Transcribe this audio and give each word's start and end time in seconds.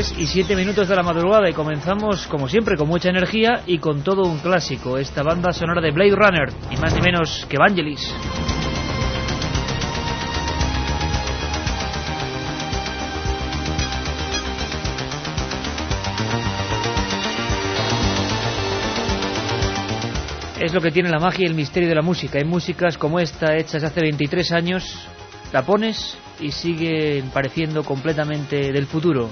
Y 0.00 0.26
7 0.26 0.56
minutos 0.56 0.88
de 0.88 0.96
la 0.96 1.02
madrugada 1.02 1.50
y 1.50 1.52
comenzamos 1.52 2.26
como 2.26 2.48
siempre 2.48 2.74
con 2.74 2.88
mucha 2.88 3.10
energía 3.10 3.60
y 3.66 3.78
con 3.78 4.02
todo 4.02 4.22
un 4.22 4.38
clásico, 4.38 4.96
esta 4.96 5.22
banda 5.22 5.52
sonora 5.52 5.82
de 5.82 5.90
Blade 5.90 6.14
Runner, 6.16 6.48
y 6.70 6.76
más 6.78 6.94
ni 6.94 7.02
menos 7.02 7.44
que 7.50 7.58
Vangelis. 7.58 8.00
Es 20.58 20.72
lo 20.72 20.80
que 20.80 20.90
tiene 20.90 21.10
la 21.10 21.18
magia 21.18 21.44
y 21.44 21.48
el 21.48 21.54
misterio 21.54 21.90
de 21.90 21.94
la 21.94 22.02
música. 22.02 22.38
Hay 22.38 22.44
músicas 22.44 22.96
como 22.96 23.20
esta 23.20 23.54
hechas 23.54 23.84
hace 23.84 24.00
23 24.00 24.52
años, 24.52 25.08
la 25.52 25.66
pones 25.66 26.16
y 26.40 26.52
siguen 26.52 27.28
pareciendo 27.30 27.84
completamente 27.84 28.72
del 28.72 28.86
futuro. 28.86 29.28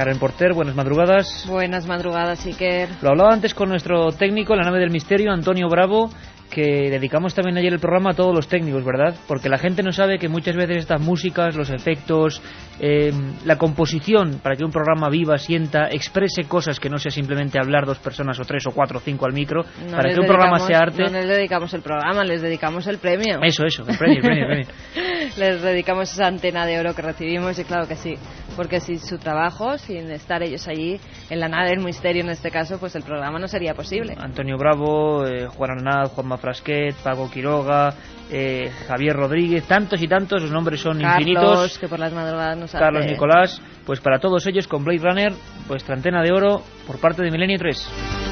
Karen 0.00 0.18
Porter, 0.18 0.54
buenas 0.54 0.74
madrugadas. 0.74 1.44
Buenas 1.46 1.86
madrugadas, 1.86 2.46
Iker. 2.46 2.88
Lo 3.02 3.10
hablaba 3.10 3.34
antes 3.34 3.52
con 3.52 3.68
nuestro 3.68 4.10
técnico, 4.12 4.56
la 4.56 4.62
nave 4.62 4.78
del 4.78 4.88
misterio, 4.88 5.30
Antonio 5.30 5.68
Bravo, 5.68 6.08
que 6.50 6.90
dedicamos 6.90 7.34
también 7.34 7.58
ayer 7.58 7.72
el 7.72 7.80
programa 7.80 8.10
a 8.10 8.14
todos 8.14 8.34
los 8.34 8.48
técnicos, 8.48 8.82
¿verdad? 8.82 9.14
Porque 9.28 9.50
la 9.50 9.58
gente 9.58 9.82
no 9.82 9.92
sabe 9.92 10.18
que 10.18 10.28
muchas 10.28 10.56
veces 10.56 10.78
estas 10.78 11.02
músicas, 11.02 11.54
los 11.54 11.68
efectos, 11.68 12.42
eh, 12.80 13.12
la 13.44 13.56
composición 13.56 14.40
para 14.42 14.56
que 14.56 14.64
un 14.64 14.70
programa 14.70 15.10
viva, 15.10 15.36
sienta, 15.36 15.88
exprese 15.90 16.44
cosas 16.44 16.80
que 16.80 16.88
no 16.88 16.98
sea 16.98 17.10
simplemente 17.10 17.58
hablar 17.58 17.84
dos 17.84 17.98
personas 17.98 18.40
o 18.40 18.44
tres 18.44 18.66
o 18.66 18.70
cuatro 18.72 18.98
o 18.98 19.00
cinco 19.00 19.26
al 19.26 19.34
micro, 19.34 19.64
para 19.90 20.12
que 20.12 20.18
un 20.18 20.26
programa 20.26 20.58
sea 20.60 20.78
arte. 20.78 21.02
No 21.04 21.10
les 21.10 21.28
dedicamos 21.28 21.74
el 21.74 21.82
programa, 21.82 22.24
les 22.24 22.42
dedicamos 22.42 22.86
el 22.86 22.96
premio. 22.98 23.38
Eso, 23.42 23.64
eso, 23.64 23.84
el 23.86 23.98
premio, 23.98 24.16
el 24.16 24.22
premio, 24.22 24.44
el 24.48 24.66
premio. 24.66 25.30
les 25.36 25.62
dedicamos 25.62 26.10
esa 26.12 26.26
antena 26.26 26.66
de 26.66 26.80
oro 26.80 26.94
que 26.94 27.02
recibimos 27.02 27.58
y 27.58 27.64
claro 27.64 27.86
que 27.86 27.96
sí, 27.96 28.14
porque 28.56 28.80
sin 28.80 28.98
su 28.98 29.18
trabajo, 29.18 29.78
sin 29.78 30.10
estar 30.10 30.42
ellos 30.42 30.66
allí 30.68 31.00
en 31.28 31.40
la 31.40 31.48
nave 31.48 31.70
del 31.70 31.80
misterio 31.80 32.22
en 32.22 32.30
este 32.30 32.50
caso, 32.50 32.78
pues 32.78 32.94
el 32.96 33.02
programa 33.02 33.38
no 33.38 33.48
sería 33.48 33.74
posible. 33.74 34.14
Antonio 34.18 34.56
Bravo, 34.56 35.26
eh, 35.26 35.46
Juan 35.46 35.70
Arnaz, 35.70 36.12
Juanma 36.12 36.38
Frasquet, 36.38 36.94
Pago 37.02 37.30
Quiroga, 37.30 37.94
eh, 38.30 38.70
Javier 38.86 39.16
Rodríguez, 39.16 39.64
tantos 39.64 40.00
y 40.02 40.08
tantos, 40.08 40.42
los 40.42 40.50
nombres 40.50 40.80
son 40.80 41.00
Carlos, 41.00 41.18
infinitos. 41.20 41.78
que 41.78 41.88
por 41.88 41.98
las 41.98 42.12
madrugadas 42.12 42.58
nos 42.58 42.72
Carlos 42.72 43.06
Nicolás, 43.06 43.60
pues 43.84 44.00
para 44.00 44.18
todos 44.18 44.46
ellos 44.46 44.68
con 44.68 44.84
Blade 44.84 45.00
Runner, 45.02 45.32
pues 45.66 45.88
antena 45.90 46.22
de 46.22 46.32
oro 46.32 46.62
por 46.86 47.00
parte 47.00 47.22
de 47.22 47.30
Milenio 47.30 47.58
3. 47.58 48.29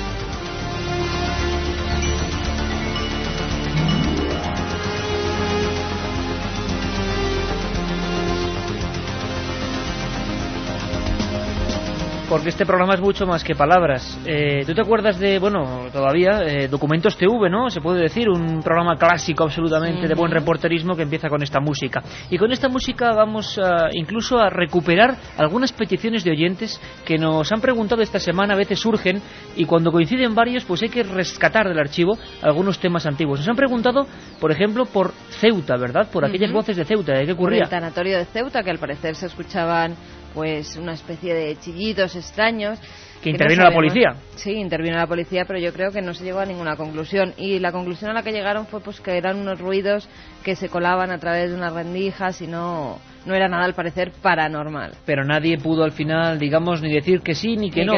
Porque 12.29 12.51
este 12.51 12.67
programa 12.67 12.95
es 12.95 13.01
mucho 13.01 13.27
más 13.27 13.43
que 13.43 13.55
palabras. 13.55 14.21
Eh, 14.27 14.63
¿Tú 14.67 14.75
te 14.75 14.83
acuerdas 14.83 15.19
de, 15.19 15.39
bueno, 15.39 15.87
todavía, 15.93 16.43
eh, 16.43 16.69
Documentos 16.69 17.17
TV, 17.17 17.49
¿no? 17.49 17.71
Se 17.71 17.81
puede 17.81 18.03
decir, 18.03 18.29
un 18.29 18.63
programa 18.63 18.97
clásico 18.97 19.45
absolutamente 19.45 20.07
de 20.07 20.15
buen 20.15 20.31
reporterismo 20.31 20.95
que 20.95 21.03
empieza 21.03 21.29
con 21.29 21.43
esta 21.43 21.61
música. 21.61 22.03
Y 22.29 22.37
con 22.37 22.53
esta 22.53 22.69
música 22.69 23.13
vamos 23.13 23.59
incluso 23.93 24.39
a 24.39 24.51
recuperar 24.51 25.17
algunas 25.37 25.73
peticiones 25.73 26.23
de 26.25 26.33
oyentes 26.33 26.81
que 27.05 27.17
nos 27.19 27.51
han 27.51 27.61
preguntado 27.61 28.03
esta 28.03 28.19
semana, 28.19 28.55
a 28.55 28.57
veces 28.57 28.79
surgen, 28.79 29.23
y 29.57 29.65
cuando 29.65 29.91
coinciden 29.91 30.35
varios, 30.35 30.65
pues 30.65 30.83
hay 30.83 30.89
que 30.89 31.03
rescatar 31.03 31.67
del 31.69 31.79
archivo 31.79 32.19
algunos 32.43 32.79
temas 32.79 33.07
antiguos. 33.07 33.41
Nos 33.41 33.49
han 33.49 33.57
preguntado, 33.57 34.07
por 34.41 34.53
ejemplo, 34.53 34.85
por 34.85 35.13
Ceuta, 35.31 35.77
¿verdad? 35.77 36.09
Por 36.11 36.25
aquellas 36.25 36.53
voces 36.53 36.77
de 36.77 36.85
Ceuta, 36.85 37.15
¿de 37.15 37.27
qué 37.27 37.33
ocurría? 37.33 37.65
el 37.65 37.71
tanatorio 37.71 38.19
de 38.19 38.25
Ceuta, 38.27 38.63
que 38.63 38.71
al 38.71 38.79
parecer 38.79 39.15
se 39.15 39.27
escuchaban 39.27 39.95
pues 40.35 40.77
una 40.77 40.95
especie 40.95 41.35
de 41.35 41.57
chillidos 41.57 42.17
extraños. 42.17 42.79
Que 43.23 43.31
intervino 43.31 43.65
la 43.65 43.73
policía. 43.73 44.15
Sí, 44.37 44.53
intervino 44.53 44.97
la 44.97 45.07
policía, 45.07 45.45
pero 45.45 45.59
yo 45.59 45.73
creo 45.73 45.91
que 45.91 46.01
no 46.01 46.15
se 46.15 46.25
llegó 46.25 46.39
a 46.39 46.47
ninguna 46.47 46.77
conclusión. 46.77 47.35
Y 47.37 47.59
la 47.59 47.73
conclusión 47.73 48.11
a 48.11 48.15
la 48.15 48.23
que 48.23 48.33
llegaron 48.33 48.67
fue 48.67 48.81
pues 48.81 49.01
que 49.01 49.17
eran 49.17 49.39
unos 49.39 49.59
ruidos 49.59 50.09
que 50.45 50.55
se 50.55 50.69
colaban 50.69 51.11
a 51.11 51.19
través 51.19 51.51
de 51.51 51.57
unas 51.57 51.73
rendijas 51.73 52.41
y 52.41 52.47
no, 52.47 52.99
no 53.27 53.35
era 53.35 53.49
nada 53.49 53.65
al 53.65 53.75
parecer 53.75 54.13
paranormal. 54.23 54.93
Pero 55.05 55.25
nadie 55.25 55.59
pudo 55.59 55.83
al 55.83 55.93
final, 55.93 56.39
digamos, 56.39 56.81
ni 56.81 56.93
decir 56.93 57.21
que 57.21 57.35
sí 57.35 57.57
ni 57.57 57.71
que, 57.71 57.85
no. 57.85 57.95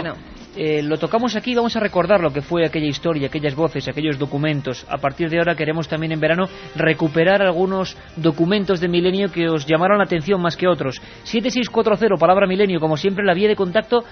Eh, 0.56 0.82
lo 0.82 0.98
tocamos 0.98 1.36
aquí, 1.36 1.54
vamos 1.54 1.76
a 1.76 1.80
recordar 1.80 2.20
lo 2.20 2.32
que 2.32 2.42
fue 2.42 2.66
aquella 2.66 2.88
historia, 2.88 3.28
aquellas 3.28 3.54
voces, 3.54 3.86
aquellos 3.86 4.18
documentos. 4.18 4.84
A 4.88 4.98
partir 4.98 5.30
de 5.30 5.38
ahora 5.38 5.54
queremos 5.54 5.86
también 5.86 6.10
en 6.10 6.18
verano 6.18 6.46
recuperar 6.74 7.40
algunos 7.40 7.96
documentos 8.16 8.80
de 8.80 8.88
Milenio 8.88 9.30
que 9.30 9.48
os 9.48 9.64
llamaron 9.64 9.98
la 9.98 10.04
atención 10.04 10.42
más 10.42 10.56
que 10.56 10.66
otros. 10.66 11.00
7640, 11.22 12.16
palabra 12.18 12.48
Milenio, 12.48 12.80
como 12.80 12.96
siempre, 12.96 13.24
la 13.24 13.34
vía 13.34 13.48
de 13.48 13.54
contacto 13.54 14.04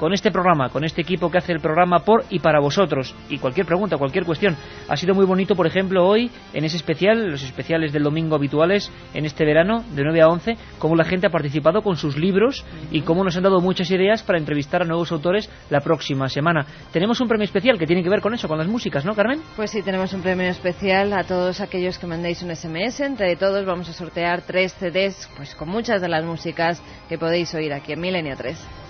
con 0.00 0.14
este 0.14 0.30
programa, 0.30 0.70
con 0.70 0.82
este 0.82 1.02
equipo 1.02 1.30
que 1.30 1.36
hace 1.36 1.52
el 1.52 1.60
programa 1.60 1.98
por 1.98 2.24
y 2.30 2.38
para 2.38 2.58
vosotros. 2.58 3.14
Y 3.28 3.36
cualquier 3.36 3.66
pregunta, 3.66 3.98
cualquier 3.98 4.24
cuestión. 4.24 4.56
Ha 4.88 4.96
sido 4.96 5.14
muy 5.14 5.26
bonito, 5.26 5.54
por 5.54 5.66
ejemplo, 5.66 6.06
hoy, 6.06 6.30
en 6.54 6.64
ese 6.64 6.78
especial, 6.78 7.30
los 7.30 7.42
especiales 7.42 7.92
del 7.92 8.04
domingo 8.04 8.34
habituales, 8.34 8.90
en 9.12 9.26
este 9.26 9.44
verano, 9.44 9.84
de 9.94 10.02
9 10.02 10.22
a 10.22 10.28
11, 10.28 10.56
cómo 10.78 10.96
la 10.96 11.04
gente 11.04 11.26
ha 11.26 11.30
participado 11.30 11.82
con 11.82 11.98
sus 11.98 12.16
libros 12.16 12.64
y 12.90 13.02
cómo 13.02 13.24
nos 13.24 13.36
han 13.36 13.42
dado 13.42 13.60
muchas 13.60 13.90
ideas 13.90 14.22
para 14.22 14.38
entrevistar 14.38 14.80
a 14.80 14.86
nuevos 14.86 15.12
autores 15.12 15.50
la 15.68 15.80
próxima 15.82 16.30
semana. 16.30 16.64
Tenemos 16.94 17.20
un 17.20 17.28
premio 17.28 17.44
especial 17.44 17.78
que 17.78 17.86
tiene 17.86 18.02
que 18.02 18.08
ver 18.08 18.22
con 18.22 18.32
eso, 18.32 18.48
con 18.48 18.56
las 18.56 18.68
músicas, 18.68 19.04
¿no, 19.04 19.14
Carmen? 19.14 19.42
Pues 19.54 19.70
sí, 19.70 19.82
tenemos 19.82 20.14
un 20.14 20.22
premio 20.22 20.48
especial 20.48 21.12
a 21.12 21.24
todos 21.24 21.60
aquellos 21.60 21.98
que 21.98 22.06
mandéis 22.06 22.42
un 22.42 22.56
SMS. 22.56 23.00
Entre 23.00 23.36
todos 23.36 23.66
vamos 23.66 23.90
a 23.90 23.92
sortear 23.92 24.40
tres 24.46 24.72
CDs, 24.72 25.28
pues 25.36 25.54
con 25.54 25.68
muchas 25.68 26.00
de 26.00 26.08
las 26.08 26.24
músicas 26.24 26.82
que 27.06 27.18
podéis 27.18 27.54
oír 27.54 27.74
aquí 27.74 27.92
en 27.92 28.00
Milenio 28.00 28.34
3. 28.34 28.89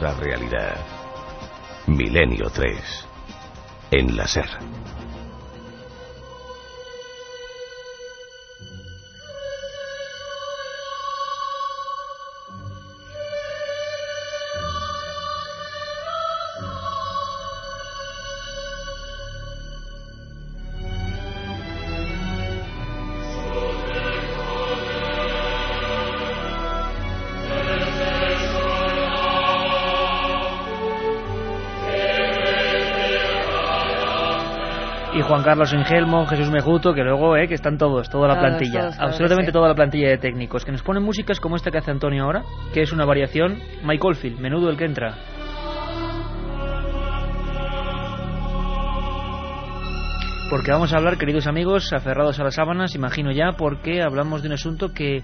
Otra 0.00 0.14
realidad. 0.14 0.76
Milenio 1.86 2.48
3. 2.48 3.06
En 3.90 4.16
la 4.16 4.26
SER. 4.26 4.48
Juan 35.40 35.52
Carlos 35.56 35.72
Engelmo, 35.72 36.26
Jesús 36.26 36.50
Mejuto, 36.50 36.92
que 36.92 37.02
luego, 37.02 37.34
eh, 37.34 37.48
que 37.48 37.54
están 37.54 37.78
todos, 37.78 38.10
toda 38.10 38.28
la 38.28 38.38
plantilla, 38.38 38.90
absolutamente 38.98 39.52
toda 39.52 39.68
la 39.68 39.74
plantilla 39.74 40.10
de 40.10 40.18
técnicos, 40.18 40.66
que 40.66 40.70
nos 40.70 40.82
ponen 40.82 41.02
músicas 41.02 41.40
como 41.40 41.56
esta 41.56 41.70
que 41.70 41.78
hace 41.78 41.90
Antonio 41.90 42.24
ahora, 42.24 42.42
que 42.74 42.82
es 42.82 42.92
una 42.92 43.06
variación, 43.06 43.58
Mike 43.82 44.16
Field, 44.16 44.38
menudo 44.38 44.68
el 44.68 44.76
que 44.76 44.84
entra. 44.84 45.14
Porque 50.50 50.72
vamos 50.72 50.92
a 50.92 50.98
hablar, 50.98 51.16
queridos 51.16 51.46
amigos, 51.46 51.90
aferrados 51.94 52.38
a 52.38 52.44
las 52.44 52.56
sábanas, 52.56 52.94
imagino 52.94 53.32
ya, 53.32 53.52
porque 53.56 54.02
hablamos 54.02 54.42
de 54.42 54.48
un 54.48 54.54
asunto 54.54 54.92
que 54.92 55.22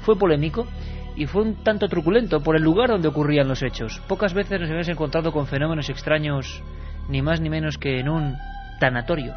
fue 0.00 0.16
polémico 0.16 0.66
y 1.14 1.26
fue 1.26 1.42
un 1.42 1.62
tanto 1.62 1.88
truculento 1.88 2.40
por 2.40 2.56
el 2.56 2.62
lugar 2.62 2.88
donde 2.88 3.08
ocurrían 3.08 3.48
los 3.48 3.62
hechos. 3.62 4.00
Pocas 4.08 4.32
veces 4.32 4.62
nos 4.62 4.70
hemos 4.70 4.88
encontrado 4.88 5.30
con 5.30 5.46
fenómenos 5.46 5.90
extraños, 5.90 6.62
ni 7.10 7.20
más 7.20 7.42
ni 7.42 7.50
menos 7.50 7.76
que 7.76 7.98
en 8.00 8.08
un 8.08 8.34
tanatorio. 8.78 9.34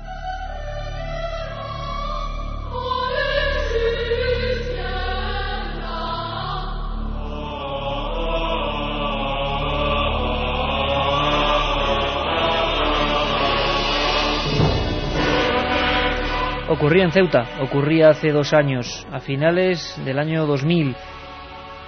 Ocurría 16.71 17.03
en 17.03 17.11
Ceuta, 17.11 17.45
ocurría 17.61 18.09
hace 18.09 18.31
dos 18.31 18.53
años, 18.53 19.05
a 19.11 19.19
finales 19.19 20.01
del 20.05 20.17
año 20.17 20.45
2000. 20.45 20.95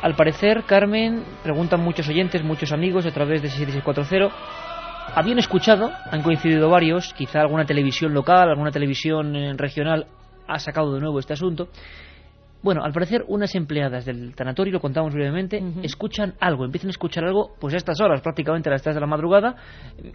Al 0.01 0.15
parecer, 0.15 0.65
Carmen, 0.65 1.23
preguntan 1.41 1.79
muchos 1.79 2.09
oyentes, 2.09 2.43
muchos 2.43 2.73
amigos 2.73 3.05
a 3.05 3.11
través 3.11 3.41
de 3.41 3.47
6640, 3.47 4.35
habían 5.15 5.39
escuchado, 5.39 5.91
han 6.11 6.21
coincidido 6.21 6.69
varios, 6.69 7.13
quizá 7.13 7.41
alguna 7.41 7.65
televisión 7.65 8.13
local, 8.13 8.49
alguna 8.49 8.71
televisión 8.71 9.35
eh, 9.35 9.53
regional 9.55 10.07
ha 10.47 10.59
sacado 10.59 10.93
de 10.93 10.99
nuevo 10.99 11.19
este 11.19 11.33
asunto, 11.33 11.69
bueno, 12.63 12.81
al 12.81 12.93
parecer 12.93 13.25
unas 13.27 13.53
empleadas 13.55 14.05
del 14.05 14.33
tanatorio, 14.35 14.71
lo 14.71 14.79
contamos 14.79 15.13
brevemente, 15.13 15.61
escuchan 15.83 16.35
algo, 16.39 16.63
empiezan 16.63 16.87
a 16.87 16.91
escuchar 16.91 17.25
algo 17.25 17.55
pues 17.59 17.73
a 17.73 17.77
estas 17.77 17.99
horas, 17.99 18.21
prácticamente 18.21 18.69
a 18.69 18.71
las 18.71 18.81
3 18.81 18.95
de 18.95 19.01
la 19.01 19.07
madrugada. 19.07 19.57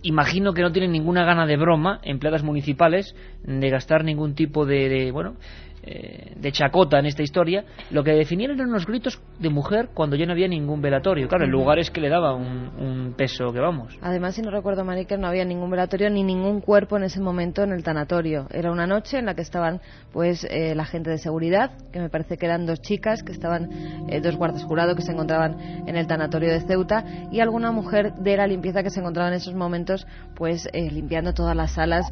Imagino 0.00 0.54
que 0.54 0.62
no 0.62 0.72
tienen 0.72 0.90
ninguna 0.90 1.26
gana 1.26 1.44
de 1.44 1.58
broma, 1.58 2.00
empleadas 2.02 2.42
municipales, 2.42 3.14
de 3.44 3.68
gastar 3.68 4.02
ningún 4.02 4.34
tipo 4.34 4.64
de, 4.64 4.88
de 4.88 5.12
bueno, 5.12 5.36
eh, 5.82 6.32
de 6.36 6.52
chacota 6.52 6.98
en 6.98 7.06
esta 7.06 7.22
historia, 7.22 7.64
lo 7.90 8.02
que 8.02 8.12
definieron 8.12 8.56
eran 8.56 8.70
unos 8.70 8.86
gritos 8.86 9.20
de 9.38 9.48
mujer 9.48 9.90
cuando 9.94 10.16
ya 10.16 10.26
no 10.26 10.32
había 10.32 10.48
ningún 10.48 10.80
velatorio. 10.82 11.28
Claro, 11.28 11.44
el 11.44 11.50
lugar 11.50 11.78
es 11.78 11.90
que 11.90 12.00
le 12.00 12.08
daba 12.08 12.34
un, 12.34 13.14
peso 13.16 13.52
que 13.52 13.60
vamos. 13.60 13.96
Además, 14.02 14.34
si 14.34 14.42
no 14.42 14.50
recuerdo 14.50 14.84
mal, 14.84 15.06
que 15.06 15.16
no 15.16 15.26
había 15.26 15.44
ningún 15.44 15.70
velatorio 15.70 16.10
ni 16.10 16.22
ningún 16.22 16.60
cuerpo 16.60 16.96
en 16.96 17.04
ese 17.04 17.20
momento 17.20 17.62
en 17.62 17.72
el 17.72 17.82
tanatorio. 17.82 18.46
Era 18.50 18.70
una 18.70 18.86
noche 18.86 19.18
en 19.18 19.26
la 19.26 19.34
que 19.34 19.42
estaban 19.42 19.80
pues 20.12 20.44
eh, 20.50 20.74
la 20.74 20.84
gente 20.84 21.10
de 21.10 21.18
seguridad, 21.18 21.72
que 21.92 22.00
me 22.00 22.10
parece 22.10 22.36
que 22.36 22.46
eran 22.46 22.66
dos 22.66 22.80
chicas, 22.80 23.22
que 23.22 23.32
estaban 23.32 24.08
eh, 24.08 24.20
dos 24.20 24.36
guardas 24.36 24.64
jurados 24.64 24.94
que 24.94 25.02
se 25.02 25.12
encontraban 25.12 25.84
en 25.86 25.96
el 25.96 26.06
tanatorio 26.06 26.52
de 26.52 26.60
Ceuta 26.60 27.04
y 27.30 27.40
alguna 27.40 27.72
mujer 27.72 28.14
de 28.14 28.36
la 28.36 28.46
limpieza 28.46 28.82
que 28.82 28.90
se 28.90 29.00
encontraba 29.00 29.28
en 29.28 29.34
esos 29.34 29.54
momentos 29.54 30.06
pues 30.34 30.68
limpiando 30.72 31.32
todas 31.32 31.56
las 31.56 31.72
salas 31.72 32.06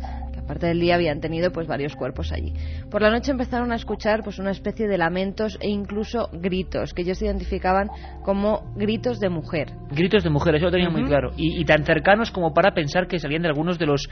parte 0.47 0.67
del 0.67 0.81
día 0.81 0.95
habían 0.95 1.21
tenido 1.21 1.51
pues 1.53 1.67
varios 1.67 1.95
cuerpos 1.97 2.33
allí. 2.33 2.55
Por 2.91 3.03
la 3.03 3.11
noche 3.11 3.33
empezaron 3.33 3.66
a 3.73 3.77
escuchar 3.77 4.23
pues 4.23 4.39
una 4.39 4.51
especie 4.51 4.89
de 4.89 4.99
lamentos 4.99 5.59
e 5.61 5.69
incluso 5.69 6.29
gritos 6.33 6.93
que 6.93 7.03
ellos 7.03 7.21
identificaban 7.23 7.89
como 8.23 8.73
gritos 8.77 9.21
de 9.21 9.29
mujer. 9.29 9.73
Gritos 9.91 10.25
de 10.25 10.31
mujer, 10.31 10.55
eso 10.57 10.67
lo 10.67 10.73
tenía 10.73 10.91
muy 10.91 11.05
claro. 11.05 11.31
Y, 11.37 11.65
tan 11.65 11.85
cercanos 11.85 12.31
como 12.31 12.53
para 12.55 12.73
pensar 12.73 13.07
que 13.07 13.19
salían 13.19 13.43
de 13.43 13.49
algunos 13.49 13.79
de 13.79 13.87
los 13.87 14.09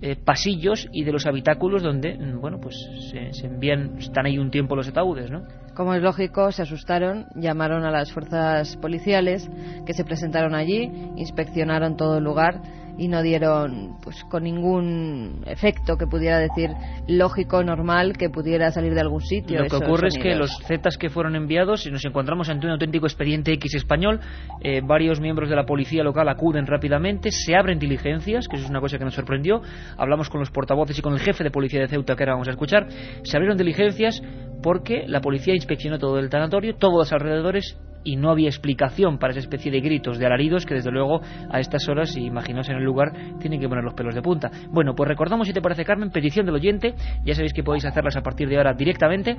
eh, 0.00 0.16
pasillos 0.16 0.88
y 0.92 1.04
de 1.04 1.12
los 1.12 1.26
habitáculos 1.26 1.82
donde, 1.82 2.16
mm, 2.16 2.40
bueno, 2.40 2.58
pues 2.60 2.76
se, 3.10 3.46
envían, 3.46 3.98
están 3.98 4.26
ahí 4.26 4.38
un 4.38 4.50
tiempo 4.50 4.76
los 4.76 4.88
ataúdes, 4.88 5.30
¿no? 5.30 5.42
Como 5.74 5.94
es 5.94 6.02
lógico, 6.02 6.50
se 6.52 6.62
asustaron, 6.62 7.26
llamaron 7.34 7.84
a 7.84 7.90
las 7.90 8.12
fuerzas 8.12 8.76
policiales 8.76 9.48
que 9.86 9.92
se 9.92 10.04
presentaron 10.04 10.54
allí, 10.54 10.90
inspeccionaron 11.16 11.96
todo 11.96 12.18
el 12.18 12.24
lugar 12.24 12.60
y 12.98 13.08
no 13.08 13.22
dieron 13.22 13.96
pues 14.02 14.24
con 14.24 14.42
ningún 14.42 15.42
efecto 15.46 15.96
que 15.96 16.06
pudiera 16.06 16.38
decir 16.38 16.70
lógico, 17.06 17.62
normal, 17.62 18.16
que 18.18 18.28
pudiera 18.28 18.70
salir 18.72 18.92
de 18.92 19.00
algún 19.00 19.20
sitio. 19.20 19.62
Lo 19.62 19.68
que 19.68 19.76
ocurre 19.76 20.08
es 20.08 20.18
que 20.18 20.34
los 20.34 20.50
Zetas 20.66 20.98
que 20.98 21.08
fueron 21.08 21.36
enviados, 21.36 21.86
y 21.86 21.90
nos 21.90 22.04
encontramos 22.04 22.48
ante 22.48 22.66
un 22.66 22.72
auténtico 22.72 23.06
expediente 23.06 23.52
X 23.52 23.76
español, 23.76 24.20
eh, 24.60 24.80
varios 24.84 25.20
miembros 25.20 25.48
de 25.48 25.56
la 25.56 25.64
policía 25.64 26.02
local 26.02 26.28
acuden 26.28 26.66
rápidamente, 26.66 27.30
se 27.30 27.54
abren 27.54 27.78
diligencias, 27.78 28.48
que 28.48 28.56
eso 28.56 28.64
es 28.64 28.70
una 28.70 28.80
cosa 28.80 28.98
que 28.98 29.04
nos 29.04 29.14
sorprendió, 29.14 29.62
hablamos 29.96 30.28
con 30.28 30.40
los 30.40 30.50
portavoces 30.50 30.98
y 30.98 31.02
con 31.02 31.12
el 31.12 31.20
jefe 31.20 31.44
de 31.44 31.50
policía 31.50 31.80
de 31.80 31.88
Ceuta 31.88 32.16
que 32.16 32.24
ahora 32.24 32.32
vamos 32.32 32.48
a 32.48 32.52
escuchar, 32.52 32.88
se 33.22 33.36
abrieron 33.36 33.56
diligencias 33.56 34.20
porque 34.62 35.04
la 35.06 35.20
policía 35.20 35.54
inspeccionó 35.54 35.98
todo 35.98 36.18
el 36.18 36.28
tanatorio, 36.28 36.74
todos 36.74 36.96
los 36.96 37.12
alrededores 37.12 37.78
y 38.08 38.16
no 38.16 38.30
había 38.30 38.48
explicación 38.48 39.18
para 39.18 39.32
esa 39.32 39.40
especie 39.40 39.70
de 39.70 39.80
gritos, 39.80 40.18
de 40.18 40.24
alaridos 40.24 40.64
que 40.64 40.72
desde 40.72 40.90
luego 40.90 41.20
a 41.50 41.60
estas 41.60 41.86
horas, 41.90 42.10
si 42.10 42.24
imaginaos 42.24 42.66
en 42.70 42.76
el 42.76 42.82
lugar, 42.82 43.12
tienen 43.38 43.60
que 43.60 43.68
poner 43.68 43.84
los 43.84 43.92
pelos 43.92 44.14
de 44.14 44.22
punta. 44.22 44.50
Bueno, 44.70 44.94
pues 44.94 45.06
recordamos, 45.06 45.46
si 45.46 45.52
te 45.52 45.60
parece 45.60 45.84
Carmen, 45.84 46.10
petición 46.10 46.46
del 46.46 46.54
oyente, 46.54 46.94
ya 47.22 47.34
sabéis 47.34 47.52
que 47.52 47.62
podéis 47.62 47.84
hacerlas 47.84 48.16
a 48.16 48.22
partir 48.22 48.48
de 48.48 48.56
ahora 48.56 48.72
directamente. 48.72 49.36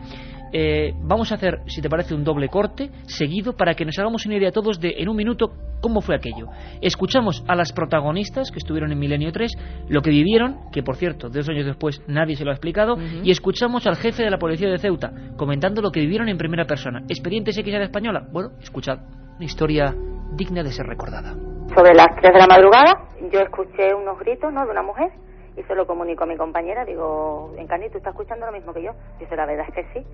Eh, 0.54 0.94
vamos 1.01 1.31
a 1.31 1.36
hacer, 1.36 1.62
si 1.66 1.81
te 1.81 1.89
parece, 1.89 2.13
un 2.13 2.24
doble 2.24 2.48
corte 2.48 2.92
seguido 3.07 3.56
para 3.56 3.74
que 3.74 3.86
nos 3.86 3.98
hagamos 3.98 4.27
una 4.27 4.38
idea 4.38 4.51
todos 4.51 4.80
de, 4.80 4.94
en 5.00 5.10
un 5.10 5.16
minuto, 5.16 5.51
cómo 5.81 6.01
fue 6.01 6.16
aquello. 6.16 6.48
Escuchamos 6.80 7.44
a 7.48 7.56
las 7.56 7.74
protagonistas 7.74 8.51
que 8.51 8.60
estuvieron 8.60 8.92
en 8.92 9.00
Milenio 9.00 9.31
3, 9.31 9.51
lo 9.88 10.01
que 10.01 10.12
vivieron, 10.12 10.69
que 10.71 10.83
por 10.83 10.95
cierto, 10.95 11.30
dos 11.30 11.50
años 11.50 11.66
después 11.66 12.04
nadie 12.07 12.36
se 12.36 12.45
lo 12.45 12.51
ha 12.51 12.54
explicado, 12.54 12.98
y 13.24 13.31
escuchamos 13.31 13.88
al 13.88 13.95
jefe 13.95 14.24
de 14.24 14.30
la 14.30 14.38
policía 14.38 14.69
de 14.69 14.77
Ceuta 14.77 15.12
comentando 15.38 15.81
lo 15.81 15.92
que 15.92 16.01
vivieron 16.01 16.30
en 16.30 16.38
primera 16.38 16.66
persona. 16.66 17.01
¿Expedientes 17.07 17.57
X 17.57 17.74
de 17.74 17.83
española? 17.83 18.27
Bueno, 18.31 18.51
escuchad, 18.62 19.00
una 19.36 19.46
historia 19.46 19.96
digna 20.32 20.64
de 20.64 20.72
ser 20.72 20.86
recordada. 20.86 21.34
Sobre 21.76 21.94
las 21.94 22.08
3 22.22 22.34
de 22.34 22.40
la 22.40 22.48
madrugada, 22.48 23.10
yo 23.32 23.40
escuché 23.40 23.94
unos 23.94 24.20
gritos, 24.20 24.52
¿no?, 24.52 24.66
de 24.66 24.72
una 24.72 24.82
mujer 24.82 25.12
y 25.56 25.64
se 25.64 25.76
lo 25.76 25.86
comunico 25.86 26.24
a 26.24 26.28
mi 26.28 26.38
compañera. 26.38 26.86
Digo, 26.86 27.54
Encani, 27.58 27.90
¿tú 27.90 27.98
estás 27.98 28.14
escuchando 28.14 28.46
lo 28.46 28.52
mismo 28.52 28.74
que 28.74 28.84
yo? 28.84 28.92
Dice, 29.20 29.36
la 29.36 29.46
verdad 29.46 29.66
es 29.68 29.76
que 29.76 29.84
sí. 29.94 30.08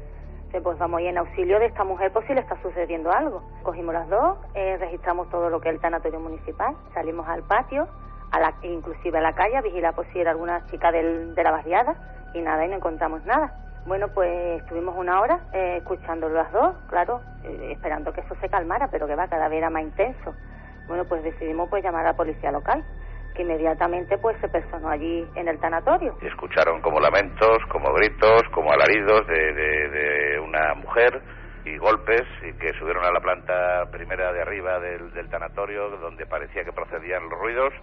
Dice, 0.46 0.62
pues 0.62 0.78
vamos 0.80 1.02
y 1.02 1.08
en 1.08 1.18
auxilio 1.18 1.60
de 1.60 1.68
esta 1.68 1.84
mujer 1.84 2.12
por 2.12 2.26
si 2.26 2.34
le 2.34 2.42
está 2.42 2.60
sucediendo 2.62 3.12
algo. 3.12 3.44
Cogimos 3.64 3.94
las 3.94 4.10
dos, 4.10 4.38
eh, 4.54 4.78
registramos 4.78 5.30
todo 5.30 5.50
lo 5.50 5.60
que 5.60 5.70
es 5.70 5.76
el 5.76 5.82
tanatorio 5.82 6.20
municipal, 6.20 6.76
salimos 6.94 7.28
al 7.28 7.44
patio, 7.44 7.88
a 8.32 8.40
la, 8.40 8.54
inclusive 8.64 9.18
a 9.18 9.22
la 9.22 9.34
calle, 9.34 9.58
a 9.58 9.62
vigilar 9.62 9.94
por 9.94 10.06
si 10.12 10.20
era 10.20 10.32
alguna 10.32 10.66
chica 10.68 10.92
del, 10.92 11.36
de 11.36 11.44
la 11.44 11.52
barriada 11.52 11.96
y 12.34 12.42
nada, 12.42 12.66
y 12.66 12.70
no 12.70 12.76
encontramos 12.76 13.24
nada. 13.26 13.54
Bueno, 13.86 14.08
pues 14.08 14.62
estuvimos 14.62 14.96
una 14.98 15.22
hora 15.22 15.40
eh, 15.54 15.78
escuchando 15.78 16.28
las 16.28 16.52
dos, 16.52 16.76
claro, 16.90 17.22
eh, 17.44 17.74
esperando 17.74 18.12
que 18.12 18.22
eso 18.22 18.36
se 18.42 18.50
calmara, 18.50 18.88
pero 18.90 19.06
que 19.06 19.16
va, 19.16 19.28
cada 19.28 19.48
vez 19.48 19.60
era 19.60 19.70
más 19.70 19.84
intenso. 19.84 20.34
Bueno, 20.88 21.06
pues 21.06 21.24
decidimos 21.24 21.70
pues 21.70 21.84
llamar 21.84 22.04
a 22.04 22.10
la 22.12 22.18
policía 22.18 22.52
local, 22.52 22.84
que 23.36 23.44
inmediatamente 23.44 24.18
pues 24.18 24.38
se 24.42 24.50
personó 24.50 24.90
allí 24.90 25.28
en 25.36 25.48
el 25.48 25.60
tanatorio. 25.60 26.18
Y 26.20 26.26
escucharon 26.26 26.82
como 26.82 27.00
lamentos, 27.00 27.60
como 27.70 27.94
gritos, 27.94 28.42
como 28.52 28.72
alaridos 28.72 29.28
de, 29.28 29.54
de, 29.54 30.40
una 30.40 30.74
mujer 30.74 31.22
y 31.64 31.78
golpes 31.78 32.24
y 32.42 32.54
que 32.54 32.74
subieron 32.80 33.06
a 33.06 33.12
la 33.12 33.20
planta 33.20 33.86
primera 33.92 34.34
de 34.34 34.42
arriba 34.42 34.80
del, 34.80 35.14
del 35.14 35.30
tanatorio 35.30 35.90
donde 35.98 36.26
parecía 36.26 36.64
que 36.64 36.72
procedían 36.72 37.30
los 37.30 37.40
ruidos 37.40 37.74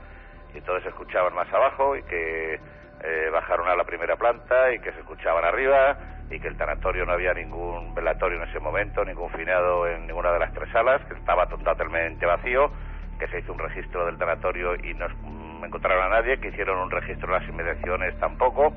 y 0.55 0.61
todos 0.63 0.85
escuchaban 0.85 1.35
más 1.35 1.53
abajo 1.53 1.97
y 1.97 2.03
que 2.05 2.61
eh, 3.05 3.31
bajaron 3.33 3.69
a 3.69 3.75
la 3.75 3.85
primera 3.85 4.17
planta 4.17 4.73
y 4.73 4.79
que 4.79 4.93
se 4.93 5.01
escuchaban 5.01 5.45
arriba 5.45 5.97
y 6.31 6.39
que 6.39 6.49
el 6.49 6.57
tanatorio 6.57 7.05
no 7.05 7.13
había 7.13 7.35
ningún 7.35 7.95
velatorio 7.95 8.41
en 8.41 8.49
ese 8.49 8.61
momento, 8.61 9.05
ningún 9.05 9.29
finado 9.31 9.87
en 9.89 10.07
ninguna 10.07 10.33
de 10.33 10.39
las 10.39 10.53
tres 10.55 10.71
salas, 10.73 11.05
que 11.07 11.15
estaba 11.15 11.47
totalmente 11.47 12.25
vacío, 12.25 12.71
que 13.19 13.27
se 13.29 13.41
hizo 13.41 13.53
un 13.53 13.59
registro 13.59 14.07
del 14.07 14.17
tanatorio 14.17 14.75
y 14.77 14.95
no 14.95 15.09
mm, 15.09 15.65
encontraron 15.65 16.05
a 16.07 16.21
nadie, 16.21 16.39
que 16.39 16.49
hicieron 16.49 16.79
un 16.79 16.91
registro 16.91 17.27
en 17.27 17.41
las 17.41 17.49
inmediaciones 17.49 18.19
tampoco. 18.19 18.73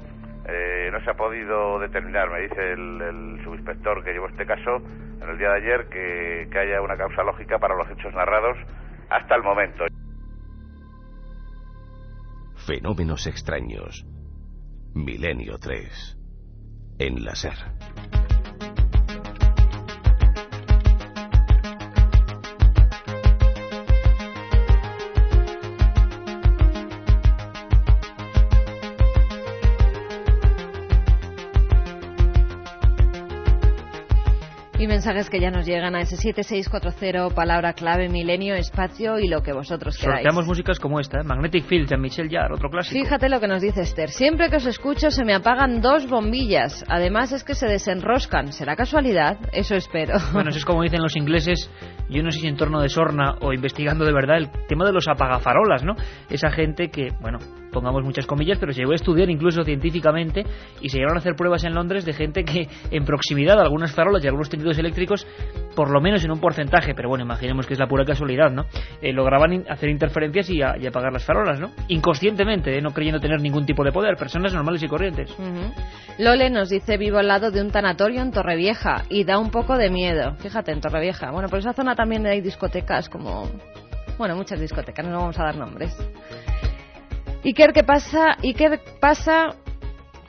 Eh, 0.47 0.89
no 0.91 0.99
se 1.01 1.11
ha 1.11 1.13
podido 1.13 1.79
determinar, 1.79 2.29
me 2.29 2.41
dice 2.41 2.73
el, 2.73 3.41
subinspector 3.43 4.03
que 4.03 4.11
llevó 4.11 4.27
este 4.27 4.45
caso 4.45 4.77
en 5.21 5.29
el 5.29 5.37
día 5.37 5.49
de 5.49 5.57
ayer, 5.57 5.87
que, 5.89 6.47
que 6.51 6.59
haya 6.59 6.81
una 6.81 6.97
causa 6.97 7.23
lógica 7.23 7.57
para 7.57 7.75
los 7.75 7.89
hechos 7.89 8.13
narrados 8.13 8.57
hasta 9.09 9.35
el 9.35 9.43
momento. 9.43 9.85
Fenómenos 12.67 13.27
extraños 13.27 14.05
Milenio 14.95 15.57
3. 15.59 16.17
En 16.99 17.25
la 17.25 17.35
SER. 17.35 17.51
Mensajes 35.05 35.29
que 35.29 35.39
ya 35.39 35.51
nos 35.51 35.67
llegan 35.67 35.93
a 35.93 36.01
ese 36.01 36.17
7640, 36.17 37.35
palabra 37.35 37.73
clave, 37.73 38.09
milenio, 38.09 38.55
espacio 38.55 39.19
y 39.19 39.27
lo 39.27 39.43
que 39.43 39.53
vosotros 39.53 39.99
queráis. 39.99 40.23
Sorteamos 40.23 40.47
músicas 40.47 40.79
como 40.79 40.99
esta, 40.99 41.19
¿eh? 41.19 41.23
Magnetic 41.23 41.65
Field 41.65 41.87
de 41.89 41.97
Michel 41.97 42.27
Jarre, 42.27 42.55
otro 42.55 42.71
clásico. 42.71 42.99
Fíjate 42.99 43.29
lo 43.29 43.39
que 43.39 43.47
nos 43.47 43.61
dice 43.61 43.81
Esther. 43.81 44.09
Siempre 44.09 44.49
que 44.49 44.55
os 44.55 44.65
escucho 44.65 45.11
se 45.11 45.23
me 45.23 45.35
apagan 45.35 45.79
dos 45.79 46.09
bombillas. 46.09 46.83
Además 46.87 47.31
es 47.33 47.43
que 47.43 47.53
se 47.53 47.67
desenroscan. 47.67 48.51
¿Será 48.51 48.75
casualidad? 48.75 49.37
Eso 49.53 49.75
espero. 49.75 50.15
Bueno, 50.33 50.49
eso 50.49 50.57
es 50.57 50.65
como 50.65 50.81
dicen 50.81 51.01
los 51.01 51.15
ingleses, 51.15 51.69
yo 52.09 52.23
no 52.23 52.31
sé 52.31 52.39
si 52.39 52.47
en 52.47 52.57
torno 52.57 52.81
de 52.81 52.89
Sorna 52.89 53.35
o 53.41 53.53
investigando 53.53 54.05
de 54.05 54.11
verdad 54.11 54.37
el 54.37 54.49
tema 54.67 54.85
de 54.85 54.91
los 54.91 55.07
apagafarolas, 55.07 55.83
¿no? 55.83 55.95
Esa 56.29 56.49
gente 56.49 56.89
que, 56.89 57.09
bueno, 57.21 57.37
pongamos 57.75 58.03
muchas 58.03 58.25
comillas, 58.25 58.57
pero 58.57 58.71
se 58.71 58.79
llegó 58.79 58.93
a 58.93 58.95
estudiar 58.95 59.29
incluso 59.29 59.63
científicamente 59.63 60.43
y 60.81 60.89
se 60.89 60.97
llegaron 60.97 61.17
a 61.17 61.19
hacer 61.19 61.35
pruebas 61.35 61.65
en 61.65 61.75
Londres 61.75 62.05
de 62.05 62.13
gente 62.13 62.45
que 62.45 62.69
en 62.89 63.03
proximidad 63.03 63.59
a 63.59 63.63
algunas 63.63 63.93
farolas 63.93 64.23
y 64.23 64.27
algunos 64.27 64.49
tendidos 64.49 64.77
eléctricos, 64.77 65.27
por 65.75 65.91
lo 65.91 65.99
menos 65.99 66.23
en 66.23 66.31
un 66.31 66.39
porcentaje, 66.39 66.93
pero 66.95 67.09
bueno, 67.09 67.25
imaginemos 67.25 67.67
que 67.67 67.73
es 67.73 67.79
la 67.79 67.87
pura 67.87 68.05
casualidad, 68.05 68.49
¿no? 68.49 68.65
Eh, 69.01 69.11
lograban 69.11 69.65
hacer 69.69 69.89
interferencias 69.89 70.49
y, 70.49 70.61
apagar 70.61 71.11
las 71.11 71.25
farolas, 71.25 71.59
¿no? 71.59 71.71
Inconscientemente, 71.89 72.77
¿eh? 72.77 72.81
no 72.81 72.91
creyendo 72.91 73.19
tener 73.19 73.41
ningún 73.41 73.65
tipo 73.65 73.83
de 73.83 73.91
poder, 73.91 74.15
personas 74.15 74.53
normales 74.53 74.81
y 74.81 74.87
corrientes. 74.87 75.35
Lole 76.17 76.49
nos 76.49 76.69
dice 76.69 76.97
vivo 76.97 77.17
al 77.17 77.27
lado 77.27 77.51
de 77.51 77.61
un 77.61 77.71
tanatorio 77.71 78.21
en 78.21 78.31
Torrevieja 78.31 79.03
y 79.09 79.25
da 79.25 79.37
un 79.37 79.51
poco 79.51 79.77
de 79.77 79.89
miedo. 79.89 80.35
Fíjate, 80.37 80.71
en 80.71 80.79
Torrevieja. 80.79 81.31
Bueno, 81.31 81.49
por 81.49 81.59
esa 81.59 81.73
zona 81.73 81.95
también 81.95 82.25
hay 82.25 82.41
discotecas 82.41 83.09
como... 83.09 83.49
Bueno, 84.17 84.35
muchas 84.37 84.61
discotecas, 84.61 85.05
no 85.05 85.17
vamos 85.17 85.37
a 85.39 85.43
dar 85.43 85.57
nombres. 85.57 85.93
Iker, 87.45 87.73
¿qué 87.73 87.83
pasa? 87.83 88.37
Iker 88.41 88.81
pasa 88.99 89.55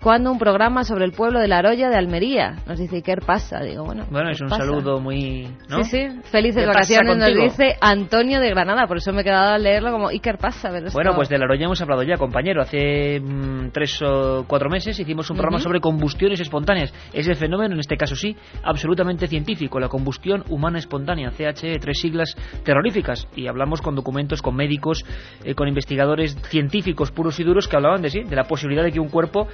cuando 0.01 0.31
un 0.31 0.39
programa 0.39 0.85
sobre 0.85 1.05
el 1.05 1.13
pueblo 1.13 1.41
de 1.41 1.49
La 1.49 1.59
Aroya 1.59 1.89
de 1.89 1.97
Almería. 1.97 2.57
Nos 2.67 2.79
dice 2.79 2.97
Iker 2.97 3.21
pasa, 3.21 3.61
digo, 3.61 3.85
bueno. 3.85 4.05
Bueno, 4.11 4.31
es 4.31 4.41
un 4.41 4.51
saludo 4.51 5.01
muy. 5.01 5.49
¿no? 5.69 5.83
Sí, 5.83 5.91
sí, 5.91 6.21
felices 6.31 6.67
vacaciones, 6.67 7.17
nos 7.17 7.35
dice 7.35 7.77
Antonio 7.81 8.41
de 8.41 8.51
Granada, 8.51 8.87
por 8.87 8.99
eso 8.99 9.13
me 9.13 9.23
he 9.23 9.25
quedado 9.25 9.55
a 9.55 9.59
leerlo 9.59 9.91
como 9.91 10.09
Iker 10.09 10.39
pasa. 10.39 10.71
bueno, 10.93 11.15
pues 11.15 11.29
de 11.29 11.39
La 11.39 11.45
Aroya 11.45 11.67
hemos 11.67 11.81
hablado 11.81 12.03
ya, 12.03 12.17
compañero. 12.17 12.63
Hace 12.63 13.21
mm, 13.21 13.71
tres 13.73 14.01
o 14.03 14.45
cuatro 14.47 14.69
meses 14.71 14.99
hicimos 14.99 15.31
un 15.31 15.37
programa 15.37 15.59
sobre 15.59 15.81
combustiones 15.81 16.41
espontáneas. 16.41 16.93
Ese 17.13 17.35
fenómeno, 17.35 17.75
en 17.75 17.81
este 17.81 17.97
caso 17.97 18.15
sí, 18.17 18.37
absolutamente 18.63 19.27
científico, 19.27 19.81
la 19.81 19.89
combustión 19.89 20.45
humana 20.49 20.79
espontánea, 20.79 21.31
CHE, 21.31 21.79
tres 21.79 22.01
siglas 22.01 22.37
terroríficas. 22.65 23.27
Y 23.35 23.47
hablamos 23.47 23.81
con 23.81 23.95
documentos, 23.95 24.43
con 24.43 24.55
médicos, 24.55 25.05
eh, 25.45 25.55
con 25.55 25.69
investigadores 25.69 26.37
científicos 26.49 27.11
puros 27.11 27.39
y 27.41 27.45
duros 27.45 27.69
que 27.69 27.77
hablaban 27.77 28.03
de 28.03 28.11
sí, 28.11 28.23
de 28.23 28.37
la 28.37 28.45
posibilidad 28.45 28.85
de 28.85 28.93
que 28.93 29.01
un 29.01 29.09
cuerpo 29.09 29.49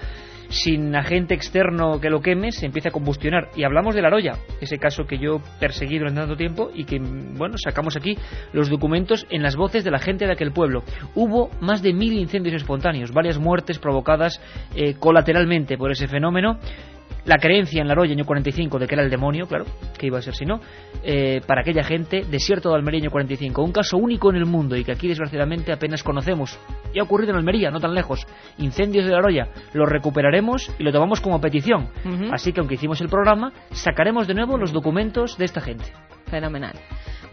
sin 0.52 0.94
agente 0.94 1.34
externo 1.34 1.98
que 1.98 2.10
lo 2.10 2.20
queme, 2.20 2.52
se 2.52 2.66
empieza 2.66 2.90
a 2.90 2.92
combustionar. 2.92 3.48
Y 3.56 3.64
hablamos 3.64 3.94
de 3.94 4.02
la 4.02 4.10
Roya, 4.10 4.34
ese 4.60 4.78
caso 4.78 5.06
que 5.06 5.18
yo 5.18 5.40
perseguí 5.58 5.98
durante 5.98 6.20
tanto 6.20 6.36
tiempo 6.36 6.70
y 6.74 6.84
que, 6.84 6.98
bueno, 7.00 7.56
sacamos 7.56 7.96
aquí 7.96 8.16
los 8.52 8.68
documentos 8.68 9.26
en 9.30 9.42
las 9.42 9.56
voces 9.56 9.82
de 9.82 9.90
la 9.90 9.98
gente 9.98 10.26
de 10.26 10.32
aquel 10.32 10.52
pueblo. 10.52 10.84
Hubo 11.14 11.50
más 11.60 11.82
de 11.82 11.94
mil 11.94 12.12
incendios 12.12 12.54
espontáneos, 12.54 13.12
varias 13.12 13.38
muertes 13.38 13.78
provocadas 13.78 14.40
eh, 14.76 14.94
colateralmente 14.98 15.78
por 15.78 15.90
ese 15.90 16.06
fenómeno 16.06 16.58
la 17.24 17.36
creencia 17.36 17.80
en 17.80 17.88
la 17.88 17.94
Roya 17.94 18.12
año 18.12 18.24
45 18.24 18.78
de 18.78 18.86
que 18.86 18.94
era 18.94 19.04
el 19.04 19.10
demonio, 19.10 19.46
claro, 19.46 19.64
que 19.98 20.06
iba 20.06 20.18
a 20.18 20.22
ser 20.22 20.34
si 20.34 20.44
no, 20.44 20.60
eh, 21.02 21.40
para 21.46 21.62
aquella 21.62 21.84
gente, 21.84 22.24
desierto 22.28 22.70
de 22.70 22.76
Almería 22.76 23.00
año 23.00 23.10
45, 23.10 23.62
un 23.62 23.72
caso 23.72 23.96
único 23.96 24.30
en 24.30 24.36
el 24.36 24.46
mundo 24.46 24.76
y 24.76 24.84
que 24.84 24.92
aquí 24.92 25.08
desgraciadamente 25.08 25.72
apenas 25.72 26.02
conocemos. 26.02 26.58
Y 26.92 26.98
ha 26.98 27.02
ocurrido 27.02 27.32
en 27.32 27.38
Almería, 27.38 27.70
no 27.70 27.80
tan 27.80 27.94
lejos. 27.94 28.26
Incendios 28.58 29.04
de 29.04 29.12
la 29.12 29.20
Roya, 29.20 29.48
lo 29.72 29.86
recuperaremos 29.86 30.74
y 30.78 30.82
lo 30.82 30.92
tomamos 30.92 31.20
como 31.20 31.40
petición. 31.40 31.88
Así 32.32 32.52
que 32.52 32.60
aunque 32.60 32.74
hicimos 32.74 33.00
el 33.00 33.08
programa, 33.08 33.52
sacaremos 33.70 34.26
de 34.26 34.34
nuevo 34.34 34.58
los 34.58 34.72
documentos 34.72 35.38
de 35.38 35.44
esta 35.44 35.60
gente. 35.60 35.84
Fenomenal. 36.26 36.74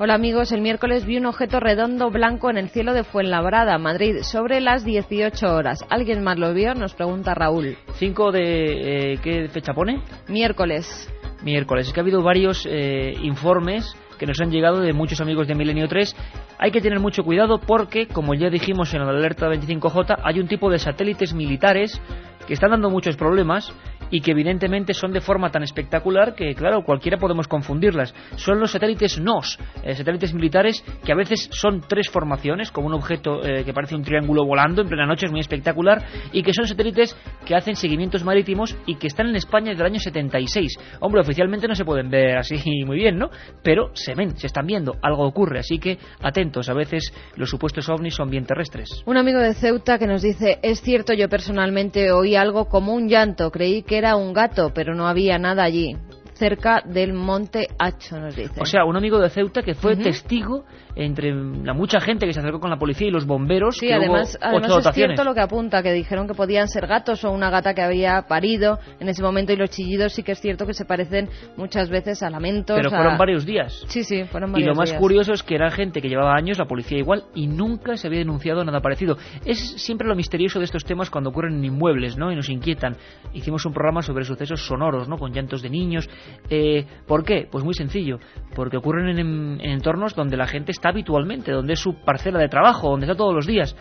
Hola 0.02 0.14
amigos, 0.14 0.54
el 0.54 0.62
miércoles 0.62 1.06
vi 1.06 1.18
un 1.18 1.26
objeto 1.26 1.60
redondo 1.60 2.10
blanco 2.10 2.50
en 2.50 2.58
el 2.58 2.70
cielo 2.70 2.94
de 2.94 3.04
Fuenlabrada, 3.04 3.78
Madrid, 3.78 4.20
sobre 4.22 4.62
las 4.62 4.86
18 4.86 5.54
horas. 5.54 5.84
¿Alguien 5.90 6.24
más 6.24 6.40
lo 6.40 6.54
vio? 6.54 6.74
Nos 6.74 6.94
pregunta 6.94 7.34
Raúl. 7.34 7.76
¿Cinco 7.96 8.32
de 8.32 9.16
eh, 9.16 9.20
qué 9.22 9.50
fecha 9.50 9.74
pone? 9.74 10.02
Miércoles. 10.30 11.14
Miércoles. 11.44 11.88
Es 11.88 11.94
que 11.94 12.00
ha 12.00 12.04
habido 12.04 12.24
varios 12.24 12.66
eh, 12.66 13.14
informes 13.24 13.94
que 14.18 14.26
nos 14.26 14.40
han 14.40 14.52
llegado 14.52 14.80
de 14.80 14.94
muchos 14.94 15.20
amigos 15.20 15.50
de 15.50 15.56
Milenio 15.56 15.90
3. 15.90 16.16
Hay 16.60 16.72
que 16.72 16.80
tener 16.80 17.02
mucho 17.02 17.26
cuidado 17.26 17.60
porque, 17.60 18.08
como 18.08 18.34
ya 18.36 18.50
dijimos 18.50 18.94
en 18.94 19.06
la 19.06 19.10
alerta 19.10 19.50
25J, 19.50 20.22
hay 20.24 20.40
un 20.40 20.48
tipo 20.48 20.72
de 20.72 20.80
satélites 20.80 21.34
militares 21.34 22.00
que 22.48 22.54
están 22.54 22.72
dando 22.72 22.90
muchos 22.90 23.18
problemas 23.18 23.74
y 24.10 24.22
que 24.22 24.32
evidentemente 24.32 24.94
son 24.94 25.12
de 25.12 25.22
forma 25.22 25.52
tan 25.52 25.64
espectacular 25.64 26.36
que, 26.36 26.54
claro, 26.56 26.84
cualquiera 26.84 27.18
podemos 27.18 27.48
confundirlas. 27.48 28.14
Son 28.36 28.60
los 28.60 28.72
satélites 28.72 29.20
NOS, 29.20 29.60
eh, 29.84 29.96
satélites 29.96 30.34
militares 30.34 30.84
que 31.04 31.12
a 31.12 31.16
veces 31.16 31.50
son 31.52 31.82
tres 31.88 32.10
formaciones, 32.10 32.72
como 32.72 32.88
un 32.88 32.94
objeto 32.94 33.44
eh, 33.44 33.64
que 33.64 33.74
parece 33.74 33.96
un 33.96 34.04
triángulo 34.04 34.46
volando 34.46 34.82
en 34.82 34.88
plena 34.88 35.06
noche, 35.06 35.26
es 35.26 35.32
muy 35.32 35.42
espectacular, 35.42 36.04
y 36.32 36.44
que 36.44 36.54
son 36.54 36.68
satélites 36.68 37.16
que 37.46 37.56
hacen 37.56 37.76
seguimientos 37.76 38.24
marítimos 38.24 38.76
y 38.86 38.96
que 38.96 39.08
están 39.08 39.28
en 39.28 39.36
España 39.36 39.70
desde 39.70 39.84
el 39.84 39.92
año 39.92 40.00
76. 40.00 40.78
Hombre, 41.02 41.22
oficialmente 41.22 41.68
no 41.68 41.76
se 41.76 41.86
pueden 41.86 42.10
ver 42.10 42.38
así 42.38 42.56
muy 42.86 42.98
bien, 42.98 43.18
¿no? 43.18 43.30
Pero 43.64 43.92
se 43.94 44.16
ven, 44.16 44.38
se 44.38 44.48
están 44.48 44.66
viendo, 44.66 44.96
algo 45.02 45.26
ocurre, 45.26 45.60
así 45.60 45.80
que 45.80 45.98
atentos, 46.22 46.70
a 46.70 46.74
veces 46.74 47.14
los 47.36 47.50
supuestos 47.50 47.88
ovnis 47.90 48.16
son 48.16 48.30
bien 48.30 48.46
terrestres. 48.46 49.04
Un 49.06 49.18
amigo 49.18 49.40
de 49.40 49.54
Ceuta 49.54 49.98
que 49.98 50.08
nos 50.08 50.22
dice, 50.22 50.60
es 50.64 50.82
cierto, 50.82 51.14
yo 51.14 51.30
personalmente 51.30 52.12
oí 52.12 52.36
algo 52.36 52.66
como 52.66 52.94
un 52.94 53.08
llanto, 53.08 53.52
creí 53.52 53.84
que 53.84 53.99
era 54.00 54.16
un 54.16 54.34
gato, 54.34 54.72
pero 54.74 54.96
no 54.96 55.08
había 55.08 55.38
nada 55.38 55.64
allí 55.64 55.96
cerca 56.40 56.82
del 56.86 57.14
Monte 57.14 57.68
Hacho, 57.78 58.20
nos 58.20 58.36
dice. 58.36 58.60
O 58.62 58.66
sea, 58.66 58.86
un 58.86 58.96
amigo 58.96 59.20
de 59.20 59.30
Ceuta 59.30 59.62
que 59.62 59.76
fue 59.76 59.98
testigo 59.98 60.64
entre 60.96 61.34
la 61.34 61.74
mucha 61.74 62.00
gente 62.00 62.26
que 62.26 62.34
se 62.34 62.40
acercó 62.40 62.60
con 62.60 62.70
la 62.70 62.78
policía 62.78 63.08
y 63.08 63.12
los 63.12 63.26
bomberos. 63.26 63.78
Sí, 63.78 63.92
además, 63.92 64.38
además 64.42 64.86
es 64.86 64.94
cierto 64.94 65.24
lo 65.24 65.34
que 65.34 65.42
apunta, 65.42 65.84
que 65.84 65.94
dijeron 65.94 66.28
que 66.28 66.34
podían 66.34 66.68
ser 66.68 66.88
gatos 66.88 67.24
o 67.24 67.32
una 67.32 67.50
gata 67.50 67.74
que 67.74 67.82
había 67.82 68.24
parido 68.24 68.80
en 69.00 69.10
ese 69.10 69.22
momento 69.22 69.54
y 69.54 69.58
los 69.58 69.70
chillidos 69.70 70.14
sí 70.14 70.24
que 70.24 70.32
es 70.32 70.42
cierto 70.42 70.66
que 70.66 70.74
se 70.74 70.86
parecen 70.86 71.30
muchas 71.58 71.90
veces 71.90 72.24
a 72.24 72.30
lamentos. 72.30 72.76
Pero 72.76 72.90
fueron 72.90 73.18
varios 73.18 73.46
días. 73.46 73.84
Sí, 73.88 74.04
sí, 74.04 74.24
fueron 74.24 74.52
varios 74.52 74.66
días. 74.66 74.76
Y 74.76 74.92
lo 74.92 74.94
más 74.94 75.00
curioso 75.00 75.34
es 75.34 75.44
que 75.44 75.56
era 75.56 75.70
gente 75.72 76.02
que 76.02 76.10
llevaba 76.10 76.36
años, 76.36 76.58
la 76.58 76.66
policía 76.66 76.98
igual, 76.98 77.24
y 77.36 77.48
nunca 77.48 77.98
se 77.98 78.08
había 78.08 78.20
denunciado 78.20 78.64
nada 78.64 78.82
parecido. 78.82 79.18
Es 79.46 79.60
siempre 79.82 80.08
lo 80.08 80.16
misterioso 80.16 80.60
de 80.60 80.66
estos 80.66 80.86
temas 80.86 81.10
cuando 81.10 81.30
ocurren 81.30 81.56
en 81.56 81.66
inmuebles, 81.66 82.18
¿no? 82.18 82.32
Y 82.32 82.36
nos 82.36 82.50
inquietan. 82.50 82.96
Hicimos 83.34 83.66
un 83.66 83.74
programa 83.74 84.02
sobre 84.02 84.26
sucesos 84.26 84.66
sonoros, 84.66 85.08
¿no? 85.08 85.18
Con 85.18 85.34
llantos 85.34 85.62
de 85.62 85.70
niños. 85.70 86.10
Eh, 86.50 86.86
¿Por 87.08 87.24
qué? 87.24 87.48
Pues 87.50 87.64
muy 87.64 87.74
sencillo. 87.74 88.20
Porque 88.56 88.78
ocurren 88.78 89.08
en, 89.10 89.20
en 89.62 89.72
entornos 89.72 90.16
donde 90.16 90.38
la 90.38 90.48
gente 90.48 90.72
está 90.72 90.90
habitualmente, 90.90 91.52
donde 91.52 91.74
es 91.74 91.80
su 91.80 91.96
parcela 92.04 92.40
de 92.40 92.50
trabajo, 92.50 92.90
donde 92.90 93.06
está 93.06 93.16
todos 93.16 93.34
los 93.34 93.46
días. 93.48 93.76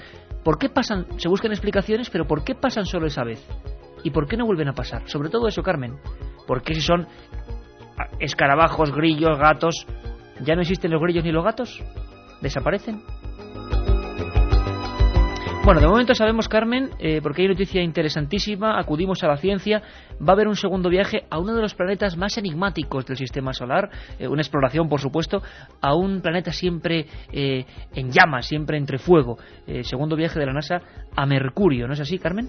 ¿Por 0.44 0.58
qué 0.58 0.68
pasan? 0.68 1.06
Se 1.18 1.28
buscan 1.28 1.52
explicaciones, 1.52 2.10
pero 2.10 2.26
¿por 2.26 2.44
qué 2.44 2.54
pasan 2.54 2.86
solo 2.86 3.06
esa 3.06 3.24
vez? 3.24 3.46
¿Y 4.04 4.10
por 4.10 4.26
qué 4.26 4.36
no 4.36 4.46
vuelven 4.46 4.68
a 4.68 4.72
pasar? 4.72 5.02
Sobre 5.08 5.28
todo 5.28 5.48
eso, 5.48 5.62
Carmen. 5.62 5.98
¿Por 6.46 6.62
qué 6.62 6.74
si 6.74 6.80
son 6.80 7.06
escarabajos, 8.20 8.92
grillos, 8.92 9.38
gatos, 9.38 9.86
ya 10.44 10.54
no 10.54 10.62
existen 10.62 10.90
los 10.90 11.02
grillos 11.02 11.24
ni 11.24 11.32
los 11.32 11.44
gatos? 11.44 11.82
¿Desaparecen? 12.40 13.02
Bueno, 15.68 15.82
de 15.82 15.86
momento 15.86 16.14
sabemos, 16.14 16.48
Carmen, 16.48 16.92
eh, 16.98 17.20
porque 17.22 17.42
hay 17.42 17.48
noticia 17.48 17.82
interesantísima, 17.82 18.80
acudimos 18.80 19.22
a 19.22 19.28
la 19.28 19.36
ciencia, 19.36 19.82
va 20.18 20.30
a 20.30 20.32
haber 20.32 20.48
un 20.48 20.56
segundo 20.56 20.88
viaje 20.88 21.26
a 21.28 21.38
uno 21.38 21.54
de 21.54 21.60
los 21.60 21.74
planetas 21.74 22.16
más 22.16 22.38
enigmáticos 22.38 23.04
del 23.04 23.18
sistema 23.18 23.52
solar, 23.52 23.90
eh, 24.18 24.26
una 24.26 24.40
exploración, 24.40 24.88
por 24.88 25.02
supuesto, 25.02 25.42
a 25.82 25.94
un 25.94 26.22
planeta 26.22 26.52
siempre 26.52 27.04
eh, 27.30 27.66
en 27.94 28.10
llamas, 28.10 28.46
siempre 28.46 28.78
entre 28.78 28.96
fuego. 28.96 29.36
segundo 29.82 30.16
viaje 30.16 30.40
de 30.40 30.46
la 30.46 30.54
NASA 30.54 30.80
a 31.14 31.26
Mercurio, 31.26 31.86
¿no 31.86 31.92
es 31.92 32.00
así, 32.00 32.18
Carmen? 32.18 32.48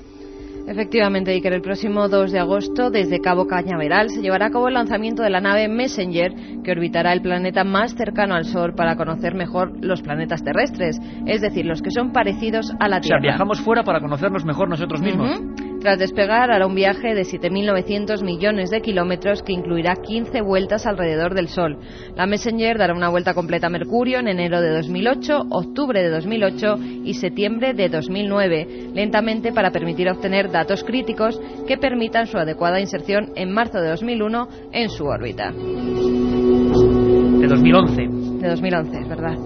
Efectivamente, 0.69 1.31
Iker, 1.31 1.53
el 1.53 1.63
próximo 1.63 2.07
2 2.09 2.31
de 2.31 2.37
agosto, 2.37 2.91
desde 2.91 3.21
Cabo 3.21 3.47
Cañaveral, 3.47 4.11
se 4.11 4.21
llevará 4.21 4.45
a 4.45 4.49
cabo 4.51 4.67
el 4.67 4.75
lanzamiento 4.75 5.23
de 5.23 5.31
la 5.31 5.41
nave 5.41 5.67
Messenger, 5.67 6.31
que 6.63 6.71
orbitará 6.71 7.11
el 7.11 7.23
planeta 7.23 7.63
más 7.63 7.95
cercano 7.95 8.35
al 8.35 8.45
Sol 8.45 8.75
para 8.75 8.95
conocer 8.95 9.33
mejor 9.33 9.83
los 9.83 10.03
planetas 10.03 10.43
terrestres, 10.43 10.99
es 11.25 11.41
decir, 11.41 11.65
los 11.65 11.81
que 11.81 11.89
son 11.89 12.11
parecidos 12.11 12.71
a 12.79 12.87
la 12.87 13.01
Tierra. 13.01 13.17
O 13.17 13.21
sea, 13.21 13.29
viajamos 13.31 13.61
fuera 13.61 13.83
para 13.83 13.99
conocernos 13.99 14.45
mejor 14.45 14.69
nosotros 14.69 15.01
mismos. 15.01 15.41
Tras 15.79 15.97
despegar, 15.97 16.51
hará 16.51 16.67
un 16.67 16.75
viaje 16.75 17.15
de 17.15 17.21
7.900 17.21 18.21
millones 18.21 18.69
de 18.69 18.81
kilómetros 18.81 19.41
que 19.41 19.53
incluirá 19.53 19.95
15 19.95 20.41
vueltas 20.41 20.85
alrededor 20.85 21.33
del 21.33 21.47
Sol. 21.47 21.77
La 22.15 22.25
Messenger 22.25 22.77
dará 22.77 22.93
una 22.93 23.07
vuelta 23.07 23.33
completa 23.33 23.67
a 23.67 23.69
Mercurio 23.69 24.19
en 24.19 24.27
enero 24.27 24.59
de 24.59 24.71
2008, 24.75 25.43
octubre 25.49 26.03
de 26.03 26.09
2008 26.09 26.75
y 27.05 27.13
septiembre 27.13 27.73
de 27.73 27.87
2009, 27.87 28.89
lentamente 28.93 29.53
para 29.53 29.71
permitir 29.71 30.09
obtener 30.09 30.51
datos 30.51 30.83
críticos 30.83 31.39
que 31.65 31.77
permitan 31.77 32.27
su 32.27 32.37
adecuada 32.37 32.81
inserción 32.81 33.31
en 33.35 33.53
marzo 33.53 33.79
de 33.79 33.89
2001 33.89 34.49
en 34.73 34.89
su 34.89 35.05
órbita. 35.05 35.51
De 35.51 37.47
2011. 37.47 38.01
De 38.41 38.49
2011, 38.49 38.99
es 38.99 39.07
verdad. 39.07 39.37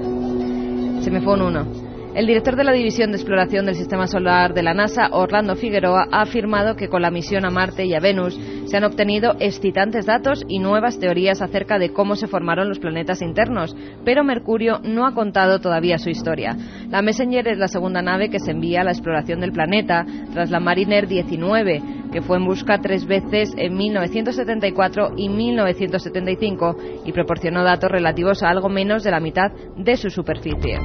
Se 1.01 1.11
me 1.11 1.21
fue 1.21 1.33
un 1.33 1.41
1. 1.43 1.82
El 2.15 2.27
director 2.27 2.55
de 2.55 2.63
la 2.63 2.73
División 2.73 3.11
de 3.11 3.17
Exploración 3.17 3.65
del 3.65 3.73
Sistema 3.73 4.05
Solar 4.05 4.53
de 4.53 4.61
la 4.61 4.75
NASA, 4.75 5.09
Orlando 5.11 5.55
Figueroa, 5.55 6.05
ha 6.11 6.21
afirmado 6.21 6.75
que 6.75 6.87
con 6.87 7.01
la 7.01 7.09
misión 7.09 7.43
a 7.43 7.49
Marte 7.49 7.85
y 7.85 7.95
a 7.95 7.99
Venus 7.99 8.39
se 8.65 8.77
han 8.77 8.83
obtenido 8.83 9.33
excitantes 9.39 10.05
datos 10.05 10.43
y 10.47 10.59
nuevas 10.59 10.99
teorías 10.99 11.41
acerca 11.41 11.79
de 11.79 11.91
cómo 11.91 12.15
se 12.15 12.27
formaron 12.27 12.69
los 12.69 12.77
planetas 12.77 13.23
internos, 13.23 13.75
pero 14.05 14.23
Mercurio 14.23 14.79
no 14.83 15.07
ha 15.07 15.15
contado 15.15 15.59
todavía 15.59 15.97
su 15.97 16.11
historia. 16.11 16.55
La 16.91 17.01
Messenger 17.01 17.47
es 17.47 17.57
la 17.57 17.67
segunda 17.67 18.03
nave 18.03 18.29
que 18.29 18.39
se 18.39 18.51
envía 18.51 18.81
a 18.81 18.83
la 18.83 18.91
exploración 18.91 19.39
del 19.39 19.51
planeta, 19.51 20.05
tras 20.33 20.51
la 20.51 20.59
Mariner 20.59 21.07
19, 21.07 21.81
que 22.11 22.21
fue 22.21 22.37
en 22.37 22.45
busca 22.45 22.77
tres 22.77 23.07
veces 23.07 23.51
en 23.57 23.75
1974 23.75 25.13
y 25.17 25.29
1975 25.29 26.77
y 27.05 27.11
proporcionó 27.11 27.63
datos 27.63 27.89
relativos 27.89 28.43
a 28.43 28.51
algo 28.51 28.69
menos 28.69 29.03
de 29.03 29.09
la 29.09 29.19
mitad 29.19 29.51
de 29.77 29.97
su 29.97 30.11
superficie. 30.11 30.77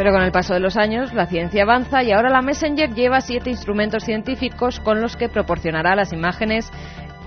Pero 0.00 0.12
con 0.12 0.22
el 0.22 0.32
paso 0.32 0.54
de 0.54 0.60
los 0.60 0.78
años, 0.78 1.12
la 1.12 1.26
ciencia 1.26 1.64
avanza 1.64 2.02
y 2.02 2.10
ahora 2.10 2.30
la 2.30 2.40
Messenger 2.40 2.94
lleva 2.94 3.20
siete 3.20 3.50
instrumentos 3.50 4.02
científicos 4.02 4.80
con 4.80 5.02
los 5.02 5.14
que 5.14 5.28
proporcionará 5.28 5.94
las 5.94 6.14
imágenes 6.14 6.72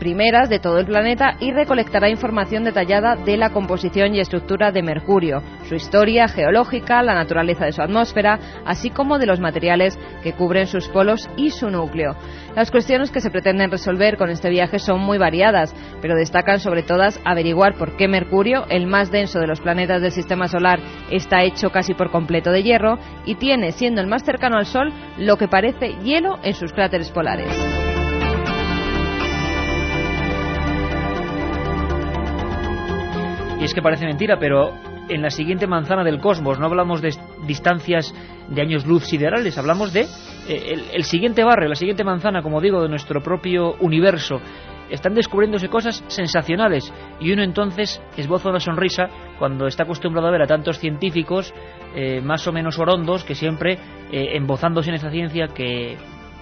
primeras 0.04 0.50
de 0.50 0.60
todo 0.60 0.80
el 0.80 0.86
planeta 0.86 1.38
y 1.40 1.54
recolectará 1.54 2.10
información 2.10 2.66
detallada 2.66 3.16
de 3.16 3.38
la 3.38 3.52
composición 3.52 4.14
y 4.14 4.20
estructura 4.20 4.70
de 4.74 4.84
Mercurio, 4.84 5.42
su 5.70 5.76
historia 5.76 6.28
geológica, 6.28 7.02
la 7.02 7.14
naturaleza 7.14 7.64
de 7.64 7.72
su 7.72 7.82
atmósfera, 7.82 8.38
así 8.66 8.90
como 8.90 9.18
de 9.18 9.28
los 9.28 9.40
materiales 9.40 9.98
que 10.22 10.34
cubren 10.34 10.68
sus 10.68 10.90
polos 10.90 11.30
y 11.38 11.52
su 11.52 11.70
núcleo. 11.70 12.18
Las 12.54 12.70
cuestiones 12.70 13.12
que 13.12 13.22
se 13.22 13.32
pretenden 13.32 13.72
resolver 13.72 14.18
con 14.18 14.30
este 14.30 14.50
viaje 14.50 14.78
son 14.78 15.00
muy 15.00 15.18
variadas, 15.18 15.74
pero 16.02 16.18
destacan 16.18 16.60
sobre 16.60 16.84
todas 16.84 17.18
averiguar 17.24 17.76
por 17.76 17.96
qué 17.96 18.10
Mercurio, 18.10 18.66
el 18.68 18.88
más 18.88 19.10
denso 19.10 19.40
de 19.40 19.48
los 19.48 19.62
planetas 19.62 20.02
del 20.02 20.12
sistema 20.12 20.50
solar, 20.50 20.82
está 21.12 21.44
hecho 21.44 21.70
casi 21.70 21.94
por 21.94 22.12
completo 22.12 22.52
de 22.52 22.62
hierro 22.62 23.00
y 23.26 23.36
tiene, 23.36 23.72
siendo 23.72 24.02
el 24.02 24.08
más 24.08 24.26
cercano 24.26 24.58
al 24.58 24.66
Sol, 24.66 24.92
lo 25.18 25.38
que 25.38 25.48
parece 25.48 25.94
hielo 26.04 26.40
en 26.44 26.56
sus 26.56 26.74
cráteres 26.74 27.10
polares. 27.10 27.93
Y 33.64 33.66
es 33.66 33.74
que 33.74 33.82
parece 33.82 34.06
mentira, 34.06 34.36
pero 34.38 34.74
en 35.08 35.22
la 35.22 35.30
siguiente 35.30 35.68
manzana 35.68 36.04
del 36.04 36.20
cosmos 36.20 36.60
no 36.60 36.66
hablamos 36.66 37.02
de 37.02 37.16
distancias 37.48 38.14
de 38.50 38.62
años 38.62 38.86
luz 38.86 39.06
siderales, 39.06 39.58
hablamos 39.58 39.94
de 39.94 40.02
eh, 40.50 40.84
el, 40.92 41.06
siguiente 41.06 41.46
barrio, 41.46 41.70
la 41.70 41.76
siguiente 41.76 42.04
manzana, 42.04 42.42
como 42.42 42.60
digo, 42.60 42.82
de 42.82 42.90
nuestro 42.90 43.24
propio 43.24 43.76
universo. 43.80 44.42
Están 44.90 45.14
descubriéndose 45.14 45.70
cosas 45.70 46.04
sensacionales 46.08 46.94
y 47.22 47.32
uno 47.32 47.42
entonces 47.42 48.02
esboza 48.18 48.50
una 48.50 48.60
sonrisa 48.60 49.08
cuando 49.40 49.66
está 49.68 49.84
acostumbrado 49.84 50.28
a 50.28 50.32
ver 50.32 50.42
a 50.42 50.48
tantos 50.48 50.78
científicos 50.80 51.54
eh, 51.96 52.20
más 52.20 52.46
o 52.46 52.52
menos 52.52 52.78
orondos 52.80 53.24
que 53.24 53.34
siempre 53.34 53.80
eh, 54.12 54.36
embozándose 54.36 54.90
en 54.90 54.96
esa 54.96 55.10
ciencia 55.10 55.48
que 55.48 55.96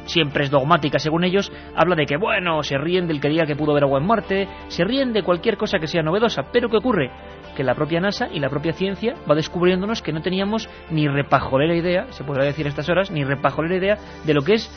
siempre 0.05 0.45
es 0.45 0.51
dogmática 0.51 0.99
según 0.99 1.23
ellos, 1.23 1.51
habla 1.75 1.95
de 1.95 2.05
que, 2.05 2.17
bueno, 2.17 2.63
se 2.63 2.77
ríen 2.77 3.07
del 3.07 3.21
que 3.21 3.29
diga 3.29 3.45
que 3.45 3.55
pudo 3.55 3.73
ver 3.73 3.83
agua 3.83 3.99
en 3.99 4.07
Marte, 4.07 4.47
se 4.67 4.83
ríen 4.83 5.13
de 5.13 5.23
cualquier 5.23 5.57
cosa 5.57 5.79
que 5.79 5.87
sea 5.87 6.03
novedosa, 6.03 6.43
pero 6.51 6.69
¿qué 6.69 6.77
ocurre? 6.77 7.11
Que 7.55 7.63
la 7.63 7.75
propia 7.75 7.99
NASA 7.99 8.27
y 8.31 8.39
la 8.39 8.49
propia 8.49 8.73
ciencia 8.73 9.15
va 9.29 9.35
descubriéndonos 9.35 10.01
que 10.01 10.13
no 10.13 10.21
teníamos 10.21 10.69
ni 10.89 11.07
repajolera 11.07 11.75
idea, 11.75 12.07
se 12.11 12.23
podría 12.23 12.45
decir 12.45 12.65
a 12.65 12.69
estas 12.69 12.89
horas, 12.89 13.11
ni 13.11 13.23
repajolera 13.23 13.75
idea 13.75 13.97
de 14.25 14.33
lo 14.33 14.41
que 14.41 14.53
es 14.53 14.69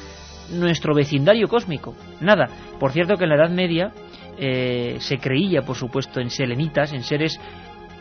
nuestro 0.53 0.95
vecindario 0.95 1.49
cósmico. 1.49 1.95
Nada. 2.21 2.49
Por 2.79 2.93
cierto 2.93 3.17
que 3.17 3.25
en 3.25 3.31
la 3.31 3.37
Edad 3.37 3.51
Media 3.51 3.93
eh, 4.39 4.97
se 4.99 5.19
creía, 5.19 5.63
por 5.63 5.77
supuesto, 5.77 6.21
en 6.21 6.31
selenitas, 6.31 6.93
en 6.93 7.03
seres 7.03 7.41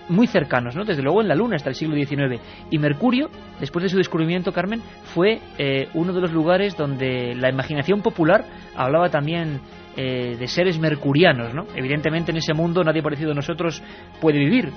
muy 0.10 0.28
cercanos, 0.28 0.76
¿no? 0.76 0.84
desde 0.84 1.02
luego 1.02 1.22
en 1.22 1.28
la 1.28 1.36
Luna 1.36 1.56
hasta 1.56 1.70
el 1.70 1.76
siglo 1.76 1.96
XIX. 1.96 2.42
Y 2.70 2.78
Mercurio, 2.78 3.30
después 3.60 3.84
de 3.84 3.90
su 3.90 3.98
descubrimiento, 3.98 4.52
Carmen, 4.52 4.82
fue 5.14 5.40
eh, 5.58 5.88
uno 5.94 6.14
de 6.14 6.22
los 6.22 6.32
lugares 6.32 6.76
donde 6.76 7.36
la 7.36 7.50
imaginación 7.50 8.02
popular 8.02 8.46
hablaba 8.76 9.10
también 9.10 9.62
eh, 9.96 10.36
de 10.38 10.48
seres 10.48 10.80
mercurianos. 10.80 11.54
¿no? 11.54 11.66
Evidentemente 11.76 12.32
en 12.32 12.38
ese 12.38 12.54
mundo 12.54 12.84
nadie 12.84 13.02
parecido 13.02 13.32
a 13.32 13.36
nosotros 13.36 13.82
puede 14.20 14.40
vivir, 14.40 14.72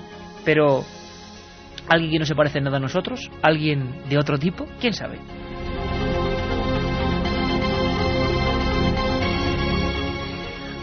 pero 0.45 0.83
alguien 1.89 2.11
que 2.11 2.19
no 2.19 2.25
se 2.25 2.35
parece 2.35 2.61
nada 2.61 2.77
a 2.77 2.81
nosotros, 2.81 3.29
alguien 3.41 4.03
de 4.09 4.17
otro 4.17 4.37
tipo, 4.37 4.65
quién 4.79 4.93
sabe. 4.93 5.17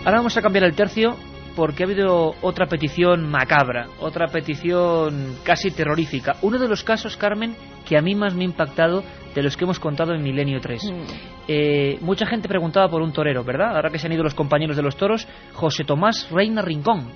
Ahora 0.04 0.18
vamos 0.18 0.36
a 0.36 0.42
cambiar 0.42 0.64
el 0.64 0.74
tercio 0.74 1.16
porque 1.54 1.82
ha 1.82 1.87
habido 1.87 2.34
otra 2.42 2.66
petición 2.66 3.28
macabra, 3.28 3.88
otra 4.00 4.28
petición 4.28 5.37
casi 5.44 5.71
terrorífica. 5.71 6.36
Uno 6.43 6.58
de 6.58 6.69
los 6.69 6.82
casos, 6.82 7.17
Carmen, 7.17 7.54
que 7.86 7.97
a 7.97 8.02
mí 8.02 8.14
más 8.14 8.34
me 8.34 8.43
ha 8.43 8.47
impactado 8.47 9.02
de 9.34 9.43
los 9.43 9.56
que 9.56 9.64
hemos 9.64 9.78
contado 9.78 10.14
en 10.14 10.23
Milenio 10.23 10.60
3. 10.60 10.84
Mm. 10.84 10.97
Eh, 11.49 11.99
mucha 12.00 12.26
gente 12.26 12.49
preguntaba 12.49 12.88
por 12.88 13.02
un 13.02 13.12
torero, 13.12 13.45
¿verdad? 13.45 13.76
Ahora 13.76 13.90
que 13.90 13.99
se 13.99 14.06
han 14.06 14.12
ido 14.12 14.23
los 14.23 14.34
compañeros 14.34 14.76
de 14.76 14.82
los 14.82 14.97
toros, 14.97 15.26
José 15.54 15.84
Tomás 15.84 16.28
Reina 16.30 16.62
Rincón. 16.62 17.08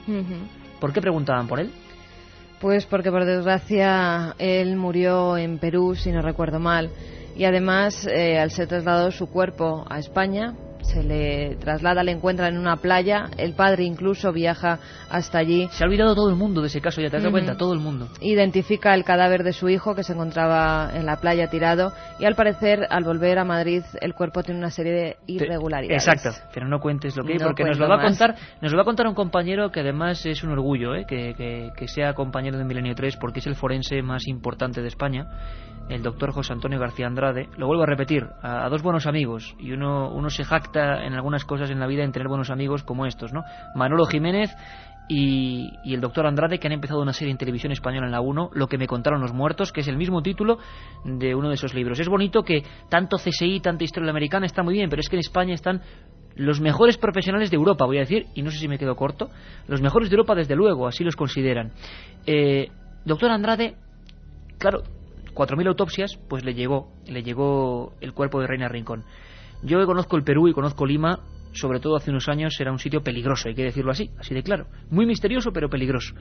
¿Por 0.81 0.93
qué 0.93 1.01
preguntaban 1.01 1.49
por 1.49 1.61
él? 1.61 1.71
Pues 2.61 2.87
porque 2.87 3.11
por 3.11 3.25
desgracia 3.25 4.35
él 4.39 4.77
murió 4.77 5.37
en 5.37 5.59
Perú, 5.59 5.95
si 5.95 6.11
no 6.11 6.23
recuerdo 6.23 6.59
mal, 6.59 6.91
y 7.37 7.45
además 7.45 8.07
eh, 8.07 8.39
al 8.39 8.51
ser 8.51 8.67
trasladado 8.67 9.13
su 9.13 9.29
cuerpo 9.29 9.87
a 9.89 9.99
España, 9.99 10.55
se 10.89 11.03
le 11.03 11.57
traslada, 11.57 12.03
le 12.03 12.13
encuentra 12.13 12.49
en 12.49 12.59
una 12.59 12.77
playa, 12.77 13.27
el 13.37 13.55
padre 13.55 13.85
incluso 13.85 14.33
viaja 14.33 14.79
hasta 15.11 15.39
allí. 15.39 15.69
Se 15.73 15.85
ha 15.85 15.87
olvidado 15.87 16.15
todo 16.15 16.31
el 16.31 16.37
mundo 16.37 16.63
de 16.63 16.69
ese 16.69 16.81
caso, 16.81 17.01
ya 17.01 17.11
te 17.11 17.17
has 17.17 17.23
dado 17.23 17.33
cuenta, 17.33 17.57
todo 17.57 17.73
el 17.75 17.81
mundo. 17.81 18.09
Identifica 18.21 18.95
el 18.95 19.05
cadáver 19.05 19.45
de 19.45 19.53
su 19.53 19.69
hijo 19.69 19.95
que 19.95 20.03
se 20.03 20.15
encontraba 20.15 20.91
en 20.95 21.07
la 21.07 21.17
playa 21.17 21.49
tirado 21.49 21.93
y 22.19 22.25
al 22.25 22.35
parecer 22.35 22.87
al 22.91 23.05
volver 23.05 23.39
a 23.39 23.45
Madrid 23.45 23.83
el 24.01 24.15
cuerpo 24.15 24.43
tiene 24.43 24.59
una 24.59 24.71
serie 24.71 24.93
de 24.93 25.17
irregularidades. 25.27 26.07
Exacto, 26.07 26.39
pero 26.53 26.67
no 26.67 26.81
cuentes 26.81 27.17
lo 27.17 27.25
que 27.25 27.35
hay 27.35 27.39
porque 27.39 27.65
nos 27.65 27.79
lo 27.79 27.89
va 27.89 27.97
a 27.97 28.03
contar, 28.03 28.35
nos 28.61 28.73
lo 28.73 28.79
va 28.79 28.83
a 28.83 28.87
contar 28.87 29.07
un 29.07 29.15
compañero 29.15 29.71
que 29.71 29.81
además 29.81 30.25
es 30.27 30.43
un 30.43 30.51
orgullo, 30.51 30.95
¿eh? 30.95 31.05
que, 31.07 31.35
que, 31.35 31.71
que 31.77 31.89
sea 31.89 32.15
compañero 32.15 32.59
de 32.59 32.65
Milenio 32.65 32.95
3 32.95 33.17
porque 33.17 33.41
es 33.41 33.47
el 33.47 33.55
forense 33.55 34.03
más 34.03 34.27
importante 34.27 34.81
de 34.81 34.89
España 34.89 35.27
el 35.89 36.03
doctor 36.03 36.33
José 36.33 36.53
Antonio 36.53 36.79
García 36.79 37.07
Andrade, 37.07 37.49
lo 37.57 37.67
vuelvo 37.67 37.83
a 37.83 37.87
repetir, 37.87 38.27
a, 38.43 38.69
dos 38.69 38.83
buenos 38.83 39.07
amigos, 39.07 39.55
y 39.59 39.73
uno, 39.73 40.11
uno 40.11 40.31
se 40.31 40.45
jacta 40.45 41.05
en 41.05 41.15
algunas 41.15 41.45
cosas 41.45 41.71
en 41.71 41.81
la 41.81 41.87
vida 41.87 42.05
en 42.05 42.13
tener 42.13 42.29
buenos 42.29 42.51
amigos 42.51 42.83
como 42.83 43.07
estos, 43.07 43.33
¿no? 43.33 43.43
Manolo 43.75 44.07
Jiménez 44.07 44.51
y, 45.09 45.73
el 45.85 46.01
doctor 46.01 46.27
Andrade, 46.27 46.59
que 46.59 46.67
han 46.67 46.75
empezado 46.75 47.01
una 47.01 47.15
serie 47.15 47.33
en 47.33 47.39
televisión 47.39 47.73
española 47.73 48.07
en 48.07 48.13
la 48.13 48.21
1, 48.21 48.51
Lo 48.53 48.67
que 48.67 48.77
me 48.77 48.87
contaron 48.87 49.21
los 49.21 49.33
muertos, 49.33 49.73
que 49.73 49.81
es 49.81 49.89
el 49.89 49.97
mismo 49.97 50.23
título 50.23 50.59
de 51.05 51.35
uno 51.35 51.49
de 51.49 51.55
esos 51.55 51.75
libros. 51.75 51.99
Es 51.99 52.09
bonito 52.09 52.43
que 52.43 52.63
tanto 52.91 53.17
CSI, 53.17 53.61
tanta 53.61 53.85
historia 53.85 54.11
americana 54.11 54.47
está 54.47 54.63
muy 54.63 54.75
bien, 54.75 54.91
pero 54.91 55.01
es 55.01 55.09
que 55.09 55.17
en 55.17 55.21
España 55.21 55.55
están 55.55 55.81
los 56.37 56.61
mejores 56.61 56.99
profesionales 56.99 57.51
de 57.51 57.57
Europa, 57.57 57.87
voy 57.87 57.97
a 57.97 58.01
decir, 58.01 58.27
y 58.35 58.43
no 58.43 58.51
sé 58.51 58.59
si 58.59 58.69
me 58.69 58.79
quedo 58.79 58.95
corto, 58.95 59.29
los 59.67 59.81
mejores 59.81 60.09
de 60.09 60.15
Europa 60.15 60.35
desde 60.35 60.55
luego, 60.55 60.87
así 60.87 61.03
los 61.03 61.17
consideran. 61.17 61.73
Eh, 62.27 62.69
doctor 63.05 63.31
Andrade, 63.31 63.75
claro, 64.59 64.83
4.000 65.39 65.69
autopsias, 65.69 66.19
pues 66.29 66.45
le 66.45 66.53
llegó, 66.53 66.93
le 67.07 67.23
llegó 67.23 67.95
el 68.01 68.13
cuerpo 68.13 68.41
de 68.41 68.49
Reina 68.49 68.69
Rincón. 68.69 69.05
Yo 69.63 69.85
conozco 69.87 70.17
el 70.17 70.25
Perú 70.25 70.49
y 70.49 70.53
conozco 70.53 70.85
Lima, 70.85 71.21
sobre 71.53 71.79
todo 71.79 71.95
hace 71.95 72.11
unos 72.11 72.29
años 72.29 72.59
era 72.59 72.73
un 72.73 72.81
sitio 72.81 73.05
peligroso, 73.05 73.49
hay 73.49 73.55
que 73.55 73.63
decirlo 73.63 73.93
así, 73.93 74.11
así 74.19 74.35
de 74.35 74.43
claro. 74.43 74.67
Muy 74.91 75.07
misterioso, 75.07 75.53
pero 75.53 75.71
peligroso. 75.71 76.13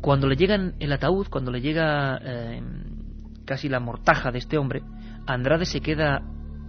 Cuando 0.00 0.28
le 0.28 0.36
llega 0.36 0.54
el 0.78 0.92
ataúd, 0.92 1.26
cuando 1.28 1.50
le 1.50 1.60
llega 1.60 2.20
eh, 2.22 2.62
casi 3.44 3.68
la 3.68 3.80
mortaja 3.80 4.30
de 4.30 4.38
este 4.38 4.58
hombre, 4.58 4.82
Andrade 5.26 5.64
se 5.64 5.80
queda 5.80 6.22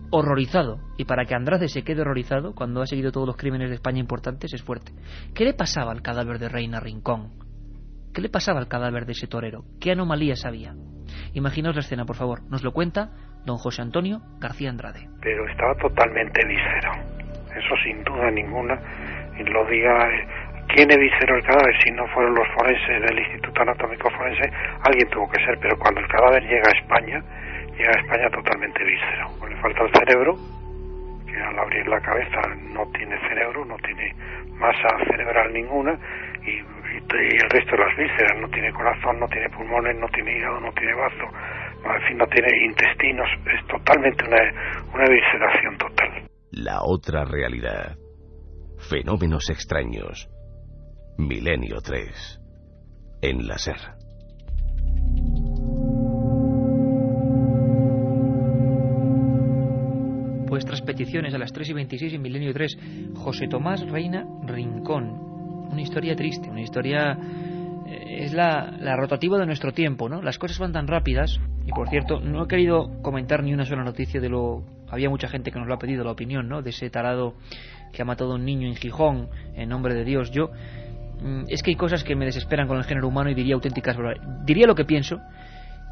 horrorizado. 0.10 0.80
Y 0.98 1.06
para 1.06 1.26
que 1.26 1.36
Andrade 1.36 1.68
se 1.68 1.84
quede 1.84 2.02
horrorizado, 2.02 2.56
cuando 2.56 2.82
ha 2.82 2.88
seguido 2.88 3.12
todos 3.12 3.28
los 3.28 3.38
crímenes 3.38 3.70
de 3.70 3.76
España 3.76 4.00
importantes, 4.00 4.52
es 4.52 4.63
fuerte. 4.63 4.94
¿Qué 5.36 5.44
le 5.44 5.54
pasaba 5.54 5.92
al 5.92 6.02
cadáver 6.02 6.39
de 6.39 6.50
Reina 6.50 6.80
Rincón? 6.80 7.34
¿Qué 8.15 8.22
le 8.22 8.30
pasaba 8.30 8.60
al 8.60 8.68
cadáver 8.68 9.06
de 9.06 9.12
ese 9.12 9.28
torero? 9.28 9.63
¿Qué 9.80 9.92
anomalías 9.92 10.44
había? 10.44 10.74
Imaginaos 11.34 11.76
la 11.76 11.82
escena, 11.82 12.06
por 12.06 12.15
favor. 12.15 12.42
Nos 12.50 12.63
lo 12.63 12.72
cuenta 12.72 13.10
don 13.46 13.58
José 13.58 13.82
Antonio 13.82 14.22
García 14.39 14.70
Andrade. 14.70 15.08
Pero 15.22 15.48
estaba 15.48 15.76
totalmente 15.76 16.46
visero. 16.46 16.92
Eso 17.56 17.76
sin 17.84 18.04
duda 18.04 18.32
ninguna. 18.32 18.80
Y 19.38 19.44
lo 19.44 19.65
diga 19.65 20.10
quién 20.68 20.88
visero 20.88 21.36
el 21.36 21.44
cadáver 21.44 21.76
si 21.84 21.92
no 21.92 22.08
fueron 22.08 22.36
los 22.36 22.48
forenses 22.56 23.02
del 23.02 23.20
Instituto 23.20 23.62
Anatómico 23.62 24.10
Forense. 24.12 24.52
Alguien 24.84 25.10
tuvo 25.10 25.30
que 25.30 25.44
ser, 25.46 25.58
pero 25.60 25.78
cuando 25.78 26.02
el 26.02 26.08
cadáver 26.08 26.44
llega 26.44 26.68
a 26.68 26.78
España, 26.78 27.24
llega 27.78 27.92
a 27.92 28.02
España 28.02 28.30
totalmente 28.30 28.84
víscero. 28.84 29.30
Le 29.48 29.56
falta 29.62 29.84
el 29.84 29.92
cerebro, 29.94 30.36
que 31.26 31.42
al 31.42 31.60
abrir 31.60 31.88
la 31.88 32.02
cabeza 32.02 32.42
no 32.74 32.86
tiene 32.92 33.18
cerebro, 33.28 33.65
no 33.65 33.78
tiene 33.78 34.13
masa 34.60 34.89
cerebral 35.10 35.54
ninguna 35.54 35.98
y 36.46 36.62
y 37.17 37.36
el 37.36 37.50
resto 37.50 37.72
de 37.72 37.78
las 37.78 37.98
vísceras, 37.98 38.39
no 38.39 38.50
tiene 38.50 38.72
corazón, 38.74 39.19
no 39.19 39.28
tiene 39.28 39.50
pulmones, 39.50 39.95
no 39.98 40.08
tiene 40.10 40.38
hígado, 40.38 40.60
no 40.60 40.72
tiene 40.74 40.93
bazo, 40.93 41.26
no, 41.84 41.95
en 41.95 42.02
fin, 42.08 42.17
no 42.17 42.28
tiene 42.28 42.65
intestinos, 42.65 43.28
es 43.45 43.67
totalmente 43.67 44.26
una, 44.26 44.38
una 44.93 45.06
visceración 45.10 45.78
total. 45.78 46.30
La 46.52 46.82
otra 46.84 47.26
realidad. 47.26 47.95
Fenómenos 48.89 49.50
extraños. 49.50 50.30
Milenio 51.17 51.82
3. 51.82 52.39
En 53.22 53.48
la 53.48 53.58
SER. 53.58 53.76
Vuestras 60.50 60.82
peticiones 60.82 61.34
a 61.36 61.38
las 61.38 61.54
3 61.54 61.69
y 61.69 61.74
26 61.74 62.13
en 62.15 62.22
Milenio 62.22 62.54
3. 62.54 62.78
José 63.15 63.48
Tomás 63.48 63.88
Reina 63.88 64.26
Rincón, 64.45 65.29
una 65.70 65.82
historia 65.82 66.16
triste, 66.16 66.50
una 66.50 66.62
historia 66.62 67.18
eh, 67.86 68.24
es 68.26 68.34
la, 68.34 68.96
rotativa 68.96 69.38
de 69.38 69.46
nuestro 69.46 69.72
tiempo, 69.72 70.10
¿no? 70.10 70.22
Las 70.22 70.38
cosas 70.38 70.60
van 70.60 70.74
tan 70.74 70.88
rápidas 70.88 71.40
y 71.66 71.72
por 71.72 71.90
cierto 71.90 72.20
no 72.20 72.44
he 72.44 72.48
querido 72.48 73.02
comentar 73.02 73.44
ni 73.44 73.54
una 73.54 73.66
sola 73.66 73.84
noticia 73.84 74.20
de 74.20 74.30
lo 74.30 74.64
había 74.90 75.10
mucha 75.10 75.28
gente 75.28 75.52
que 75.52 75.60
nos 75.60 75.68
lo 75.68 75.76
ha 75.76 75.80
pedido 75.80 76.04
la 76.04 76.12
opinión, 76.12 76.48
¿no? 76.48 76.62
De 76.62 76.72
ese 76.72 76.90
tarado 76.90 77.36
que 77.94 78.02
ha 78.02 78.06
matado 78.06 78.34
a 78.34 78.36
un 78.36 78.46
niño 78.46 78.68
en 78.68 78.76
Gijón 78.76 79.30
en 79.56 79.70
nombre 79.70 79.94
de 79.94 80.04
Dios. 80.04 80.32
Yo 80.32 80.50
mm, 81.22 81.44
es 81.48 81.64
que 81.64 81.72
hay 81.72 81.76
cosas 81.76 82.04
que 82.04 82.16
me 82.16 82.26
desesperan 82.26 82.68
con 82.68 82.78
el 82.78 82.84
género 82.84 83.08
humano 83.08 83.30
y 83.30 83.36
diría 83.36 83.56
auténticas 83.56 83.98
diría 84.46 84.68
lo 84.68 84.76
que 84.76 84.86
pienso 84.86 85.20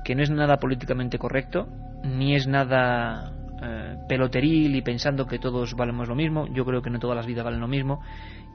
que 0.07 0.15
no 0.15 0.23
es 0.23 0.29
nada 0.29 0.55
políticamente 0.57 1.17
correcto, 1.17 1.67
ni 2.03 2.33
es 2.33 2.47
nada 2.47 3.33
eh, 3.61 3.97
peloteril 4.07 4.75
y 4.75 4.81
pensando 4.81 5.25
que 5.25 5.37
todos 5.37 5.75
valemos 5.75 6.07
lo 6.07 6.15
mismo. 6.15 6.47
Yo 6.53 6.63
creo 6.63 6.81
que 6.81 6.89
no 6.89 6.97
todas 6.97 7.17
las 7.17 7.25
vidas 7.25 7.43
valen 7.43 7.59
lo 7.59 7.67
mismo. 7.67 7.99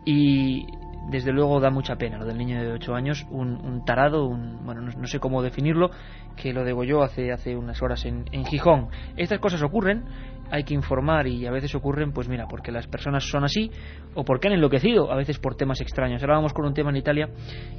Y 0.07 0.67
desde 1.11 1.33
luego 1.33 1.61
da 1.61 1.71
mucha 1.71 1.97
pena 1.97 2.19
lo 2.19 2.25
del 2.25 2.39
niño 2.39 2.63
de 2.63 2.73
8 2.73 2.95
años, 2.95 3.27
un, 3.31 3.85
tarado, 3.85 4.27
un, 4.27 4.65
bueno, 4.65 4.83
no, 4.83 5.07
sé 5.07 5.19
cómo 5.19 5.43
definirlo, 5.43 5.91
que 6.37 6.53
lo 6.53 6.65
degolló 6.65 7.03
hace, 7.03 7.33
hace 7.33 7.57
unas 7.57 7.83
horas 7.83 8.05
en, 8.05 8.25
en 8.33 8.45
Gijón. 8.45 8.89
Estas 9.17 9.39
cosas 9.41 9.63
ocurren, 9.63 10.05
hay 10.51 10.65
que 10.65 10.75
informar 10.75 11.27
y 11.27 11.47
a 11.47 11.51
veces 11.51 11.75
ocurren, 11.75 12.13
pues 12.13 12.29
mira, 12.29 12.47
porque 12.47 12.71
las 12.71 12.87
personas 12.87 13.25
son 13.25 13.45
así 13.45 13.71
o 14.15 14.25
porque 14.25 14.49
han 14.49 14.55
enloquecido, 14.55 15.11
a 15.11 15.17
veces 15.17 15.39
por 15.39 15.55
temas 15.55 15.81
extraños. 15.81 16.23
Ahora 16.23 16.37
vamos 16.37 16.53
con 16.53 16.67
un 16.67 16.75
tema 16.75 16.91
en 16.91 16.97
Italia 16.97 17.29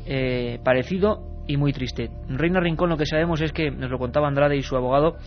eh, 0.06 0.60
parecido 0.64 1.22
y 1.48 1.58
muy 1.58 1.72
triste. 1.72 2.10
Reina 2.28 2.60
Rincón 2.60 2.90
lo 2.90 2.98
que 2.98 3.06
sabemos 3.06 3.42
es 3.42 3.52
que, 3.52 3.70
nos 3.70 3.92
lo 3.92 4.00
contaba 4.00 4.28
Andrade 4.28 4.58
y 4.58 4.64
su 4.64 4.76
abogado, 4.76 5.18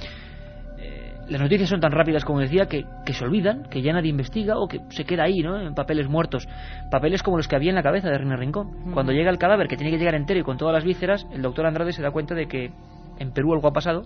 las 1.28 1.40
noticias 1.40 1.68
son 1.68 1.80
tan 1.80 1.92
rápidas 1.92 2.24
como 2.24 2.40
decía 2.40 2.66
que, 2.66 2.84
se 3.12 3.24
olvidan, 3.24 3.64
que 3.68 3.82
ya 3.82 3.92
nadie 3.92 4.10
investiga 4.10 4.58
o 4.58 4.68
que 4.68 4.80
se 4.90 5.04
queda 5.04 5.24
ahí, 5.24 5.40
¿no? 5.40 5.60
En 5.60 5.74
papeles 5.74 6.08
muertos. 6.08 6.46
Papeles 6.90 7.22
como 7.22 7.36
los 7.36 7.48
que 7.48 7.56
había 7.56 7.70
en 7.70 7.74
la 7.74 7.82
cabeza 7.82 8.08
de 8.08 8.18
Reina 8.18 8.36
Rincón. 8.36 8.92
Cuando 8.92 9.12
llega 9.12 9.30
el 9.30 9.38
cadáver, 9.38 9.66
que 9.66 9.76
tiene 9.76 9.90
que 9.90 9.98
llegar 9.98 10.14
entero 10.14 10.40
y 10.40 10.44
con 10.44 10.56
todas 10.56 10.74
las 10.74 10.84
vísceras, 10.84 11.26
el 11.32 11.42
doctor 11.42 11.66
Andrade 11.66 11.92
se 11.92 12.02
da 12.02 12.10
cuenta 12.10 12.34
de 12.34 12.46
que 12.46 12.70
en 13.18 13.32
Perú 13.32 13.54
algo 13.54 13.68
ha 13.68 13.72
pasado. 13.72 14.02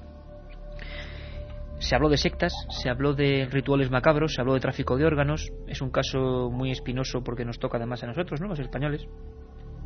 Se 1.79 1.95
habló 1.95 2.09
de 2.09 2.17
sectas, 2.17 2.53
se 2.69 2.91
habló 2.91 3.15
de 3.15 3.49
rituales 3.51 3.91
macabros, 3.91 4.35
se 4.35 4.41
habló 4.41 4.55
de 4.55 4.61
tráfico 4.61 4.97
de 4.97 5.05
órganos. 5.05 5.51
Es 5.67 5.81
un 5.81 5.91
caso 5.91 6.51
muy 6.51 6.71
espinoso 6.71 7.23
porque 7.23 7.45
nos 7.45 7.59
toca 7.59 7.79
además 7.79 8.03
a 8.03 8.07
nosotros, 8.07 8.41
¿no? 8.41 8.49
Los 8.49 8.61
españoles. 8.61 9.07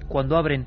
Cuando 0.09 0.37
abren 0.37 0.67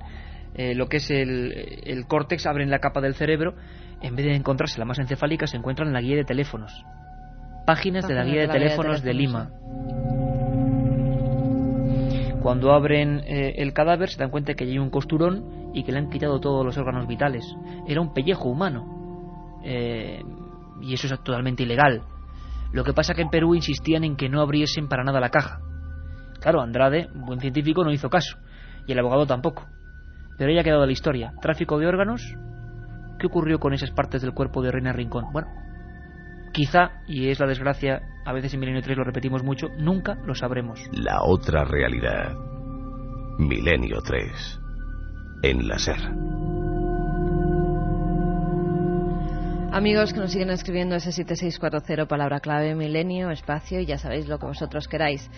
eh, 0.55 0.73
lo 0.73 0.87
que 0.87 0.97
es 0.97 1.11
el, 1.11 1.81
el 1.83 2.07
córtex, 2.07 2.45
abren 2.45 2.69
la 2.69 2.79
capa 2.79 3.01
del 3.01 3.15
cerebro 3.15 3.55
en 4.01 4.15
vez 4.15 4.25
de 4.25 4.35
encontrarse 4.35 4.79
la 4.79 4.85
masa 4.85 5.01
encefálica, 5.01 5.47
se 5.47 5.57
encuentran 5.57 5.87
en 5.87 5.93
la 5.93 6.01
guía 6.01 6.15
de 6.15 6.23
teléfonos. 6.23 6.85
Páginas 7.65 8.07
de 8.07 8.13
la 8.13 8.23
guía 8.23 8.41
de, 8.41 8.47
teléfonos 8.47 9.01
de, 9.03 9.13
Lima. 9.13 9.49
Cuando 12.41 12.71
abren 12.71 13.21
eh, 13.25 13.55
el 13.57 13.73
cadáver 13.73 14.09
se 14.09 14.19
dan 14.19 14.29
cuenta 14.29 14.53
que 14.53 14.63
hay 14.63 14.79
un 14.79 14.89
costurón 14.89 15.71
y 15.73 15.83
que 15.83 15.91
le 15.91 15.97
han 15.97 16.09
quitado 16.09 16.39
todos 16.39 16.65
los 16.65 16.77
órganos 16.77 17.07
vitales. 17.07 17.43
Era 17.87 17.99
un 17.99 18.13
pellejo 18.13 18.47
humano. 18.47 19.59
Eh, 19.65 20.21
y 20.81 20.93
eso 20.93 21.07
es 21.07 21.23
totalmente 21.23 21.63
ilegal. 21.63 22.03
Lo 22.71 22.83
que 22.83 22.93
pasa 22.93 23.13
que 23.13 23.21
en 23.21 23.29
Perú 23.29 23.55
insistían 23.55 24.03
en 24.03 24.15
que 24.15 24.29
no 24.29 24.41
abriesen 24.41 24.87
para 24.87 25.03
nada 25.03 25.19
la 25.19 25.29
caja. 25.29 25.59
Claro, 26.39 26.61
Andrade, 26.61 27.09
buen 27.13 27.39
científico, 27.39 27.83
no 27.83 27.91
hizo 27.91 28.09
caso. 28.09 28.37
Y 28.85 28.91
el 28.91 28.99
abogado 28.99 29.25
tampoco. 29.25 29.65
Pero 30.37 30.51
ya 30.51 30.61
ha 30.61 30.63
quedado 30.63 30.85
la 30.85 30.91
historia. 30.91 31.33
Tráfico 31.41 31.79
de 31.79 31.87
órganos, 31.87 32.21
¿Qué 33.19 33.27
ocurrió 33.27 33.59
con 33.59 33.73
esas 33.73 33.91
partes 33.91 34.21
del 34.21 34.33
cuerpo 34.33 34.61
de 34.61 34.71
Reina 34.71 34.93
Rincón? 34.93 35.25
Bueno, 35.31 35.47
quizá, 36.51 37.01
y 37.07 37.29
es 37.29 37.39
la 37.39 37.47
desgracia, 37.47 38.01
a 38.25 38.33
veces 38.33 38.53
en 38.53 38.59
Milenio 38.59 38.81
3 38.81 38.97
lo 38.97 39.03
repetimos 39.03 39.43
mucho, 39.43 39.69
nunca 39.77 40.15
lo 40.25 40.35
sabremos. 40.35 40.79
La 40.91 41.23
otra 41.23 41.63
realidad. 41.63 42.35
Milenio 43.39 44.01
3. 44.01 44.59
En 45.43 45.67
la 45.67 45.79
SER. 45.79 46.37
Amigos 49.71 50.13
que 50.13 50.19
nos 50.19 50.31
siguen 50.31 50.49
escribiendo 50.49 50.95
ese 50.95 51.11
7640, 51.11 52.07
palabra 52.07 52.39
clave, 52.39 52.73
milenio, 52.73 53.29
espacio, 53.29 53.79
y 53.79 53.85
ya 53.85 53.97
sabéis 53.97 54.27
lo 54.27 54.39
que 54.39 54.47
vosotros 54.47 54.87
queráis. 54.87 55.29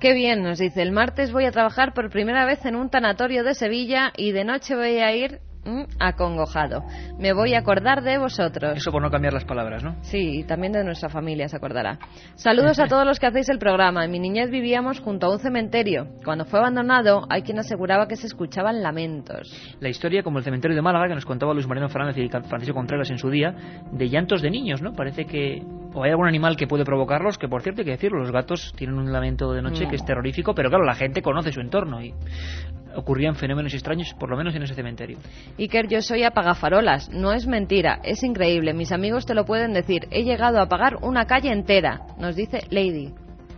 Qué 0.00 0.12
bien, 0.12 0.42
nos 0.42 0.58
dice, 0.58 0.82
el 0.82 0.92
martes 0.92 1.32
voy 1.32 1.44
a 1.44 1.52
trabajar 1.52 1.94
por 1.94 2.10
primera 2.10 2.44
vez 2.44 2.66
en 2.66 2.76
un 2.76 2.90
tanatorio 2.90 3.44
de 3.44 3.54
Sevilla 3.54 4.12
y 4.16 4.32
de 4.32 4.44
noche 4.44 4.74
voy 4.74 4.98
a 4.98 5.14
ir 5.14 5.40
acongojado. 5.98 6.84
Me 7.18 7.32
voy 7.32 7.54
a 7.54 7.60
acordar 7.60 8.02
de 8.02 8.18
vosotros. 8.18 8.76
Eso 8.76 8.90
por 8.92 9.02
no 9.02 9.10
cambiar 9.10 9.32
las 9.32 9.44
palabras, 9.44 9.82
¿no? 9.82 9.96
Sí, 10.02 10.40
y 10.40 10.44
también 10.44 10.72
de 10.72 10.84
nuestra 10.84 11.08
familia 11.08 11.48
se 11.48 11.56
acordará. 11.56 11.98
Saludos 12.34 12.78
a 12.78 12.86
todos 12.86 13.06
los 13.06 13.18
que 13.18 13.26
hacéis 13.26 13.48
el 13.48 13.58
programa. 13.58 14.04
En 14.04 14.10
mi 14.10 14.18
niñez 14.18 14.50
vivíamos 14.50 15.00
junto 15.00 15.26
a 15.26 15.32
un 15.32 15.38
cementerio. 15.38 16.08
Cuando 16.24 16.44
fue 16.44 16.58
abandonado, 16.58 17.26
hay 17.30 17.42
quien 17.42 17.58
aseguraba 17.58 18.08
que 18.08 18.16
se 18.16 18.26
escuchaban 18.26 18.82
lamentos. 18.82 19.52
La 19.80 19.88
historia, 19.88 20.22
como 20.22 20.38
el 20.38 20.44
cementerio 20.44 20.74
de 20.74 20.82
Málaga, 20.82 21.08
que 21.08 21.14
nos 21.14 21.26
contaba 21.26 21.52
Luis 21.52 21.66
Mariano 21.66 21.88
Fernández 21.88 22.18
y 22.18 22.28
Francisco 22.28 22.74
Contreras 22.74 23.10
en 23.10 23.18
su 23.18 23.30
día, 23.30 23.54
de 23.90 24.08
llantos 24.08 24.42
de 24.42 24.50
niños, 24.50 24.82
¿no? 24.82 24.92
Parece 24.92 25.24
que 25.24 25.62
o 25.96 26.04
hay 26.04 26.10
algún 26.10 26.28
animal 26.28 26.56
que 26.56 26.66
puede 26.66 26.84
provocarlos, 26.84 27.38
que 27.38 27.48
por 27.48 27.62
cierto 27.62 27.80
hay 27.80 27.86
que 27.86 27.92
decirlo, 27.92 28.18
los 28.18 28.30
gatos 28.30 28.74
tienen 28.76 28.98
un 28.98 29.12
lamento 29.12 29.52
de 29.54 29.62
noche 29.62 29.88
que 29.88 29.96
es 29.96 30.04
terrorífico, 30.04 30.54
pero 30.54 30.68
claro, 30.68 30.84
la 30.84 30.94
gente 30.94 31.22
conoce 31.22 31.52
su 31.52 31.60
entorno 31.62 32.02
y 32.02 32.12
ocurrían 32.96 33.36
fenómenos 33.36 33.74
extraños, 33.74 34.14
por 34.18 34.30
lo 34.30 34.36
menos 34.36 34.54
en 34.54 34.62
ese 34.62 34.74
cementerio. 34.74 35.18
Iker, 35.58 35.88
yo 35.88 36.00
soy 36.00 36.24
apagafarolas. 36.24 37.10
No 37.10 37.32
es 37.32 37.46
mentira, 37.46 38.00
es 38.02 38.22
increíble. 38.22 38.74
Mis 38.74 38.92
amigos 38.92 39.26
te 39.26 39.34
lo 39.34 39.44
pueden 39.44 39.72
decir. 39.72 40.08
He 40.10 40.24
llegado 40.24 40.58
a 40.58 40.62
apagar 40.62 40.96
una 41.02 41.26
calle 41.26 41.52
entera, 41.52 42.00
nos 42.18 42.36
dice 42.36 42.60
Lady. 42.70 43.12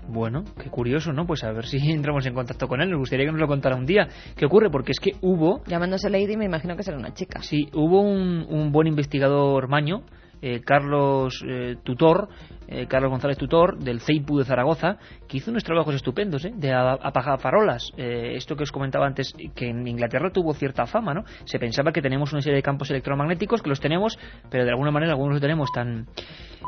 Bueno, 0.08 0.42
qué 0.58 0.70
curioso, 0.70 1.12
¿no? 1.12 1.26
Pues 1.26 1.44
a 1.44 1.52
ver 1.52 1.66
si 1.66 1.76
entramos 1.92 2.24
en 2.26 2.34
contacto 2.34 2.66
con 2.66 2.80
él. 2.80 2.90
Nos 2.90 2.98
gustaría 2.98 3.26
que 3.26 3.32
nos 3.32 3.40
lo 3.40 3.46
contara 3.46 3.76
un 3.76 3.86
día. 3.86 4.08
¿Qué 4.36 4.46
ocurre? 4.46 4.70
Porque 4.70 4.92
es 4.92 5.00
que 5.00 5.12
hubo... 5.20 5.62
Llamándose 5.66 6.08
Lady 6.08 6.36
me 6.36 6.46
imagino 6.46 6.76
que 6.76 6.82
será 6.82 6.96
una 6.96 7.12
chica. 7.12 7.42
Sí, 7.42 7.68
hubo 7.74 8.00
un, 8.00 8.46
un 8.48 8.72
buen 8.72 8.86
investigador 8.86 9.68
maño, 9.68 10.02
eh, 10.40 10.60
Carlos 10.64 11.44
eh, 11.46 11.76
Tutor, 11.82 12.28
eh, 12.68 12.86
Carlos 12.86 13.10
González 13.10 13.38
Tutor, 13.38 13.78
del 13.78 14.00
CEIPU 14.00 14.38
de 14.38 14.44
Zaragoza, 14.44 14.98
que 15.26 15.38
hizo 15.38 15.50
unos 15.50 15.64
trabajos 15.64 15.94
estupendos, 15.94 16.44
¿eh? 16.44 16.52
de 16.54 16.72
apagar 16.72 17.40
farolas. 17.40 17.90
Eh, 17.96 18.34
esto 18.36 18.56
que 18.56 18.64
os 18.64 18.72
comentaba 18.72 19.06
antes, 19.06 19.32
que 19.54 19.68
en 19.68 19.86
Inglaterra 19.86 20.30
tuvo 20.30 20.52
cierta 20.54 20.86
fama, 20.86 21.14
¿no? 21.14 21.24
Se 21.44 21.58
pensaba 21.58 21.92
que 21.92 22.02
tenemos 22.02 22.32
una 22.32 22.42
serie 22.42 22.56
de 22.56 22.62
campos 22.62 22.90
electromagnéticos, 22.90 23.62
que 23.62 23.70
los 23.70 23.80
tenemos, 23.80 24.18
pero 24.50 24.64
de 24.64 24.70
alguna 24.70 24.90
manera 24.90 25.12
algunos 25.12 25.34
los 25.34 25.40
tenemos 25.40 25.72
tan 25.72 26.06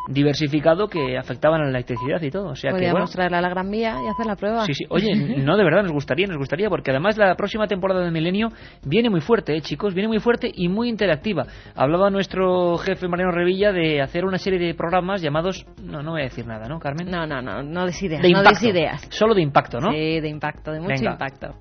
diversificado 0.09 0.89
que 0.89 1.17
afectaban 1.19 1.61
a 1.61 1.65
la 1.65 1.71
electricidad 1.71 2.21
y 2.23 2.31
todo. 2.31 2.51
O 2.51 2.57
sea 2.57 2.71
Podríamos 2.71 2.95
que, 2.95 3.01
bueno, 3.01 3.13
traerla 3.13 3.39
a 3.39 3.43
la 3.43 3.49
Gran 3.49 3.71
Vía 3.71 3.97
y 4.05 4.09
hacer 4.09 4.27
la 4.27 4.37
prueba. 4.37 4.65
Sí, 4.65 4.75
sí. 4.75 4.85
Oye, 4.89 5.15
no, 5.39 5.57
de 5.57 5.65
verdad, 5.65 5.83
nos 5.83 5.93
gustaría, 5.93 6.27
nos 6.27 6.39
gustaría, 6.39 6.69
porque 6.69 6.91
además 6.91 7.17
la 7.17 7.35
próxima 7.35 7.67
temporada 7.67 8.05
de 8.05 8.11
Milenio 8.11 8.49
viene 8.85 9.11
muy 9.11 9.21
fuerte, 9.21 9.57
¿eh, 9.57 9.61
chicos? 9.61 9.95
Viene 9.95 10.09
muy 10.09 10.19
fuerte 10.19 10.51
y 10.53 10.69
muy 10.69 10.89
interactiva. 10.89 11.47
Hablaba 11.75 12.11
nuestro 12.11 12.77
jefe 12.79 13.09
Mariano 13.09 13.33
Revilla 13.33 13.73
de 13.73 14.01
hacer 14.01 14.25
una 14.25 14.39
serie 14.39 14.59
de 14.59 14.75
programas 14.75 15.23
llamados 15.23 15.67
no, 15.83 16.03
no 16.03 16.13
voy 16.13 16.23
a 16.23 16.25
decir 16.25 16.47
nada, 16.47 16.69
¿no, 16.69 16.79
Carmen? 16.79 17.11
No, 17.11 17.27
no, 17.27 17.41
no, 17.43 17.63
no 17.63 17.87
des 17.87 18.03
ideas. 18.03 18.23
De 18.23 18.31
no 18.31 18.39
impacto. 18.39 18.67
ideas. 18.67 19.07
Solo 19.11 19.35
de 19.35 19.43
impacto, 19.43 19.81
¿no? 19.81 19.91
Sí, 19.93 20.21
de 20.21 20.29
impacto, 20.29 20.73
de 20.73 20.81
mucho 20.81 21.05
impacto. 21.05 21.55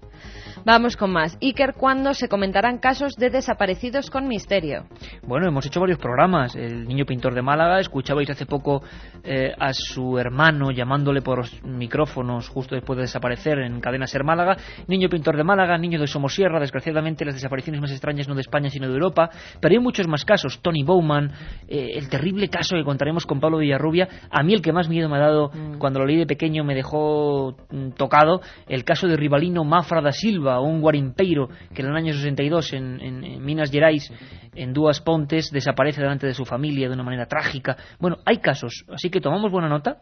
Vamos 0.65 0.97
con 0.97 1.11
más. 1.11 1.37
Iker, 1.41 1.73
¿cuándo 1.73 2.13
se 2.13 2.27
comentarán 2.27 2.79
casos 2.79 3.15
de 3.15 3.29
desaparecidos 3.29 4.09
con 4.09 4.27
misterio? 4.27 4.83
Bueno, 5.25 5.47
hemos 5.47 5.65
hecho 5.65 5.79
varios 5.79 5.99
programas. 5.99 6.53
El 6.53 6.85
niño 6.85 7.05
pintor 7.05 7.33
de 7.33 7.41
Málaga, 7.41 7.79
escuchabais 7.79 8.29
hace 8.29 8.45
poco 8.45 8.83
eh, 9.23 9.53
a 9.57 9.71
su 9.73 10.17
hermano 10.17 10.71
llamándole 10.71 11.21
por 11.21 11.39
los 11.39 11.63
micrófonos 11.63 12.49
justo 12.49 12.75
después 12.75 12.97
de 12.97 13.03
desaparecer 13.03 13.59
en 13.59 13.79
Cadena 13.79 14.05
Ser 14.05 14.25
Málaga. 14.25 14.57
Niño 14.87 15.07
pintor 15.07 15.37
de 15.37 15.45
Málaga, 15.45 15.77
niño 15.77 15.99
de 15.99 16.07
Somosierra, 16.07 16.59
desgraciadamente 16.59 17.23
las 17.23 17.35
desapariciones 17.35 17.81
más 17.81 17.91
extrañas 17.91 18.27
no 18.27 18.35
de 18.35 18.41
España 18.41 18.69
sino 18.69 18.87
de 18.87 18.93
Europa. 18.93 19.29
Pero 19.61 19.73
hay 19.73 19.79
muchos 19.79 20.07
más 20.07 20.25
casos. 20.25 20.61
Tony 20.61 20.83
Bowman, 20.83 21.31
eh, 21.69 21.91
el 21.95 22.09
terrible 22.09 22.49
caso 22.49 22.75
que 22.75 22.83
contaremos 22.83 23.25
con 23.25 23.39
Pablo 23.39 23.59
Villarrubia. 23.59 24.09
A 24.29 24.43
mí 24.43 24.53
el 24.53 24.61
que 24.61 24.73
más 24.73 24.89
miedo 24.89 25.07
me 25.07 25.15
ha 25.15 25.21
dado 25.21 25.51
mm. 25.53 25.77
cuando 25.77 25.99
lo 25.99 26.05
leí 26.05 26.17
de 26.17 26.27
pequeño 26.27 26.65
me 26.65 26.75
dejó 26.75 27.55
mm, 27.71 27.91
tocado. 27.91 28.41
El 28.67 28.83
caso 28.83 29.07
de 29.07 29.15
Rivalino 29.15 29.63
Mafra 29.63 30.01
da 30.01 30.11
Silva 30.11 30.48
un 30.57 30.81
guarimpeiro 30.81 31.49
que 31.73 31.81
en 31.81 31.89
el 31.89 31.95
año 31.95 32.13
62 32.13 32.73
en, 32.73 33.01
en, 33.01 33.45
Minas 33.45 33.69
Gerais, 33.69 34.12
en 34.55 34.73
Duas 34.73 35.01
Pontes, 35.01 35.51
desaparece 35.51 36.01
delante 36.01 36.25
de 36.25 36.33
su 36.33 36.45
familia 36.45 36.88
de 36.88 36.93
una 36.95 37.03
manera 37.03 37.27
trágica. 37.27 37.77
Bueno, 37.99 38.17
hay 38.25 38.38
casos, 38.38 38.85
así 38.89 39.09
que 39.09 39.21
tomamos 39.21 39.51
buena 39.51 39.69
nota. 39.69 39.97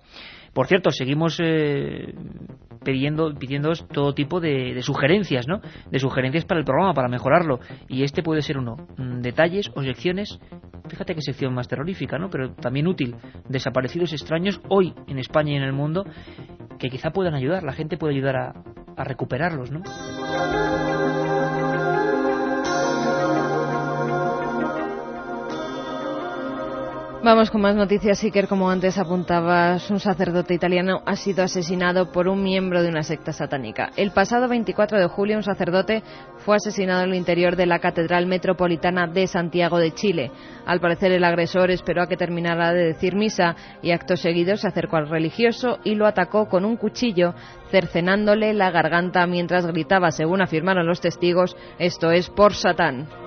Por 0.54 0.68
cierto, 0.68 0.92
seguimos 0.92 1.40
eh, 1.40 2.14
pidiendo, 2.84 3.34
pidiéndoos 3.34 3.88
todo 3.88 4.14
tipo 4.14 4.40
de, 4.40 4.82
sugerencias, 4.82 5.48
¿no? 5.48 5.60
De 5.92 6.00
sugerencias 6.00 6.46
para 6.46 6.60
el 6.60 6.66
programa, 6.66 6.94
para 6.94 7.10
mejorarlo. 7.10 7.60
Y 7.88 8.04
este 8.04 8.24
puede 8.24 8.42
ser 8.42 8.58
uno. 8.58 8.78
Mm, 8.98 9.22
detalles 9.22 9.72
o 9.76 9.84
secciones, 9.84 10.40
fíjate 10.90 11.16
qué 11.16 11.22
sección 11.22 11.54
más 11.54 11.68
terrorífica, 11.68 12.18
¿no? 12.18 12.30
Pero 12.30 12.54
también 12.54 12.88
útil. 12.88 13.16
Desaparecidos 13.50 14.14
extraños 14.14 14.62
hoy 14.70 14.94
en 15.08 15.20
España 15.20 15.54
y 15.54 15.56
en 15.56 15.64
el 15.64 15.74
mundo 15.74 16.06
que 16.80 16.90
quizá 16.90 17.12
puedan 17.12 17.34
ayudar. 17.34 17.64
La 17.64 17.74
gente 17.74 17.98
puede 17.98 18.14
ayudar 18.14 18.36
a, 18.38 18.54
a 18.96 19.04
recuperarlos, 19.04 19.72
¿no? 19.72 19.82
Vamos 27.24 27.50
con 27.50 27.62
más 27.62 27.76
noticias, 27.76 28.24
Iker. 28.24 28.48
Como 28.48 28.70
antes 28.70 28.98
apuntabas, 29.00 29.90
un 29.90 30.00
sacerdote 30.00 30.54
italiano 30.54 31.02
ha 31.04 31.16
sido 31.16 31.44
asesinado 31.44 32.12
por 32.12 32.28
un 32.28 32.44
miembro 32.44 32.84
de 32.84 32.90
una 32.90 33.02
secta 33.02 33.34
satánica. 33.34 33.90
El 33.98 34.12
pasado 34.12 34.48
24 34.48 35.00
de 35.00 35.08
julio, 35.08 35.36
un 35.36 35.44
sacerdote 35.44 36.04
fue 36.46 36.58
asesinado 36.58 37.04
en 37.04 37.10
el 37.10 37.16
interior 37.16 37.56
de 37.56 37.66
la 37.66 37.80
Catedral 37.80 38.28
Metropolitana 38.28 39.08
de 39.08 39.26
Santiago 39.26 39.80
de 39.80 39.94
Chile. 39.94 40.32
Al 40.68 40.80
parecer, 40.80 41.12
el 41.12 41.24
agresor 41.24 41.72
esperó 41.72 42.04
a 42.04 42.08
que 42.08 42.18
terminara 42.18 42.72
de 42.72 42.86
decir 42.86 43.16
misa 43.16 43.56
y 43.82 43.92
acto 43.92 44.16
seguido 44.16 44.56
se 44.56 44.68
acercó 44.68 44.98
al 44.98 45.10
religioso 45.10 45.80
y 45.84 45.96
lo 45.96 46.06
atacó 46.06 46.48
con 46.48 46.66
un 46.66 46.78
cuchillo, 46.78 47.34
cercenándole 47.72 48.54
la 48.54 48.70
garganta 48.70 49.26
mientras 49.26 49.66
gritaba, 49.66 50.12
según 50.12 50.42
afirmaron 50.42 50.86
los 50.86 51.02
testigos, 51.02 51.58
esto 51.80 52.12
es 52.12 52.30
por 52.30 52.54
Satán. 52.54 53.27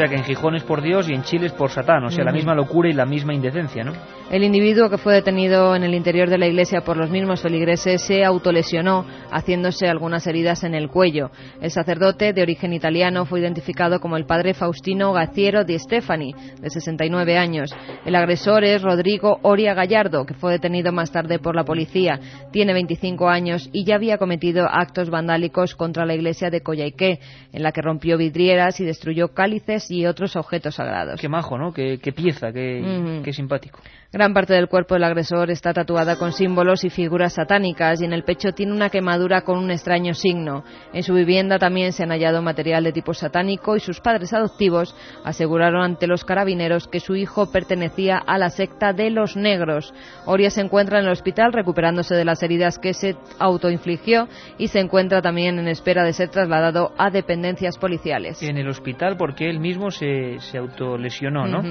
Sea 0.00 0.08
que 0.08 0.16
en 0.16 0.24
Gijón 0.24 0.54
es 0.54 0.62
por 0.62 0.80
Dios 0.80 1.10
y 1.10 1.12
en 1.12 1.22
Chile 1.24 1.48
es 1.48 1.52
por 1.52 1.70
Satán, 1.70 2.02
o 2.04 2.10
sea, 2.10 2.24
la 2.24 2.32
misma 2.32 2.54
locura 2.54 2.88
y 2.88 2.94
la 2.94 3.04
misma 3.04 3.34
indecencia, 3.34 3.84
¿no? 3.84 3.92
El 4.30 4.44
individuo 4.44 4.88
que 4.88 4.96
fue 4.96 5.14
detenido 5.14 5.74
en 5.74 5.82
el 5.82 5.92
interior 5.92 6.30
de 6.30 6.38
la 6.38 6.46
iglesia 6.46 6.82
por 6.82 6.96
los 6.96 7.10
mismos 7.10 7.42
feligreses 7.42 8.00
se 8.00 8.24
autolesionó, 8.24 9.04
haciéndose 9.32 9.88
algunas 9.88 10.24
heridas 10.28 10.62
en 10.62 10.76
el 10.76 10.88
cuello. 10.88 11.32
El 11.60 11.72
sacerdote, 11.72 12.32
de 12.32 12.40
origen 12.40 12.72
italiano, 12.72 13.26
fue 13.26 13.40
identificado 13.40 13.98
como 13.98 14.16
el 14.16 14.26
padre 14.26 14.54
Faustino 14.54 15.12
Gaciero 15.12 15.64
di 15.64 15.76
Stefani, 15.80 16.32
de 16.60 16.70
69 16.70 17.36
años. 17.36 17.74
El 18.06 18.14
agresor 18.14 18.62
es 18.62 18.82
Rodrigo 18.82 19.40
Oria 19.42 19.74
Gallardo, 19.74 20.24
que 20.24 20.34
fue 20.34 20.52
detenido 20.52 20.92
más 20.92 21.10
tarde 21.10 21.40
por 21.40 21.56
la 21.56 21.64
policía. 21.64 22.20
Tiene 22.52 22.72
25 22.72 23.28
años 23.28 23.68
y 23.72 23.84
ya 23.84 23.96
había 23.96 24.16
cometido 24.16 24.68
actos 24.70 25.10
vandálicos 25.10 25.74
contra 25.74 26.06
la 26.06 26.14
iglesia 26.14 26.50
de 26.50 26.62
Coyhaique, 26.62 27.18
en 27.52 27.62
la 27.64 27.72
que 27.72 27.82
rompió 27.82 28.16
vidrieras 28.16 28.78
y 28.78 28.84
destruyó 28.84 29.34
cálices 29.34 29.89
y 29.90 30.06
otros 30.06 30.36
objetos 30.36 30.76
sagrados. 30.76 31.20
Qué 31.20 31.28
majo, 31.28 31.58
¿no? 31.58 31.72
Qué, 31.72 31.98
pieza, 32.14 32.52
qué, 32.52 33.20
qué 33.24 33.32
simpático. 33.32 33.80
Gran 34.12 34.34
parte 34.34 34.54
del 34.54 34.66
cuerpo 34.66 34.94
del 34.94 35.04
agresor 35.04 35.52
está 35.52 35.72
tatuada 35.72 36.16
con 36.16 36.32
símbolos 36.32 36.82
y 36.82 36.90
figuras 36.90 37.34
satánicas 37.34 38.00
y 38.00 38.04
en 38.04 38.12
el 38.12 38.24
pecho 38.24 38.50
tiene 38.50 38.72
una 38.72 38.90
quemadura 38.90 39.42
con 39.42 39.56
un 39.56 39.70
extraño 39.70 40.14
signo. 40.14 40.64
En 40.92 41.04
su 41.04 41.14
vivienda 41.14 41.60
también 41.60 41.92
se 41.92 42.02
han 42.02 42.10
hallado 42.10 42.42
material 42.42 42.82
de 42.82 42.90
tipo 42.90 43.14
satánico 43.14 43.76
y 43.76 43.80
sus 43.80 44.00
padres 44.00 44.32
adoptivos 44.32 44.96
aseguraron 45.22 45.84
ante 45.84 46.08
los 46.08 46.24
carabineros 46.24 46.88
que 46.88 46.98
su 46.98 47.14
hijo 47.14 47.52
pertenecía 47.52 48.18
a 48.18 48.36
la 48.36 48.50
secta 48.50 48.92
de 48.92 49.10
los 49.10 49.36
negros. 49.36 49.94
Oria 50.26 50.50
se 50.50 50.62
encuentra 50.62 50.98
en 50.98 51.04
el 51.04 51.12
hospital 51.12 51.52
recuperándose 51.52 52.16
de 52.16 52.24
las 52.24 52.42
heridas 52.42 52.80
que 52.80 52.94
se 52.94 53.14
autoinfligió 53.38 54.26
y 54.58 54.66
se 54.66 54.80
encuentra 54.80 55.22
también 55.22 55.60
en 55.60 55.68
espera 55.68 56.02
de 56.02 56.14
ser 56.14 56.30
trasladado 56.30 56.92
a 56.98 57.10
dependencias 57.10 57.78
policiales. 57.78 58.42
En 58.42 58.58
el 58.58 58.66
hospital 58.66 59.16
porque 59.16 59.48
él 59.48 59.60
mismo 59.60 59.92
se, 59.92 60.40
autolesionó, 60.58 61.46
¿no? 61.46 61.62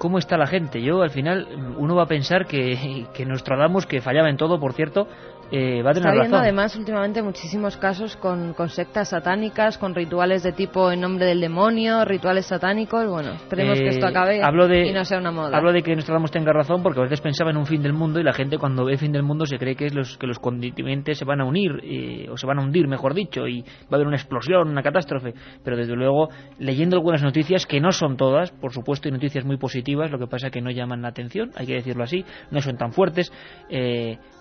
Cómo 0.00 0.16
está 0.18 0.38
la 0.38 0.46
gente. 0.46 0.80
Yo 0.80 1.02
al 1.02 1.10
final 1.10 1.46
uno 1.76 1.94
va 1.94 2.04
a 2.04 2.08
pensar 2.08 2.46
que, 2.46 3.06
que 3.12 3.26
Nostradamus, 3.26 3.84
que 3.84 4.00
fallaba 4.00 4.30
en 4.30 4.38
todo, 4.38 4.58
por 4.58 4.72
cierto, 4.72 5.06
eh, 5.52 5.82
va 5.82 5.90
a 5.90 5.94
tener 5.94 6.08
Está 6.08 6.10
habiendo 6.10 6.36
además 6.36 6.76
últimamente 6.76 7.22
muchísimos 7.22 7.76
casos 7.76 8.16
con, 8.16 8.54
con, 8.54 8.68
sectas 8.68 9.08
satánicas, 9.08 9.78
con 9.78 9.94
rituales 9.94 10.44
de 10.44 10.52
tipo 10.52 10.92
en 10.92 11.00
nombre 11.00 11.26
del 11.26 11.40
demonio, 11.40 12.04
rituales 12.04 12.46
satánicos. 12.46 13.04
Bueno, 13.08 13.32
esperemos 13.32 13.78
que 13.80 13.88
esto 13.88 14.06
eh, 14.06 14.10
acabe 14.10 14.88
y 14.88 14.92
no 14.92 15.04
sea 15.04 15.18
una 15.18 15.32
moda. 15.32 15.56
Hablo 15.56 15.72
de 15.72 15.82
que 15.82 15.96
Nostradamus 15.96 16.30
tenga 16.30 16.52
razón 16.52 16.84
porque 16.84 17.00
a 17.00 17.02
veces 17.02 17.20
pensaba 17.20 17.50
en 17.50 17.56
un 17.56 17.66
fin 17.66 17.82
del 17.82 17.92
mundo 17.92 18.20
y 18.20 18.22
la 18.22 18.32
gente 18.32 18.58
cuando 18.58 18.84
ve 18.84 18.96
fin 18.96 19.10
del 19.10 19.24
mundo 19.24 19.44
se 19.44 19.58
cree 19.58 19.74
que 19.74 19.86
es 19.86 19.94
los 19.94 20.16
que 20.18 20.28
los 20.28 20.38
continentes 20.38 21.18
se 21.18 21.24
van 21.24 21.40
a 21.40 21.44
unir 21.44 21.80
eh, 21.82 22.28
o 22.30 22.36
se 22.36 22.46
van 22.46 22.60
a 22.60 22.62
hundir, 22.62 22.86
mejor 22.86 23.14
dicho, 23.14 23.48
y 23.48 23.62
va 23.62 23.92
a 23.92 23.94
haber 23.96 24.06
una 24.06 24.16
explosión, 24.16 24.68
una 24.68 24.82
catástrofe. 24.82 25.34
Pero 25.64 25.76
desde 25.76 25.96
luego, 25.96 26.28
leyendo 26.60 26.96
algunas 26.96 27.24
noticias 27.24 27.66
que 27.66 27.80
no 27.80 27.90
son 27.90 28.16
todas, 28.16 28.52
por 28.52 28.72
supuesto, 28.72 29.08
y 29.08 29.12
noticias 29.12 29.44
muy 29.44 29.56
positivas, 29.56 30.12
lo 30.12 30.18
que 30.20 30.28
pasa 30.28 30.46
es 30.46 30.52
que 30.52 30.60
no 30.60 30.70
llaman 30.70 31.02
la 31.02 31.08
atención, 31.08 31.50
hay 31.56 31.66
que 31.66 31.74
decirlo 31.74 32.04
así, 32.04 32.24
no 32.52 32.60
son 32.60 32.76
tan 32.76 32.92
fuertes, 32.92 33.32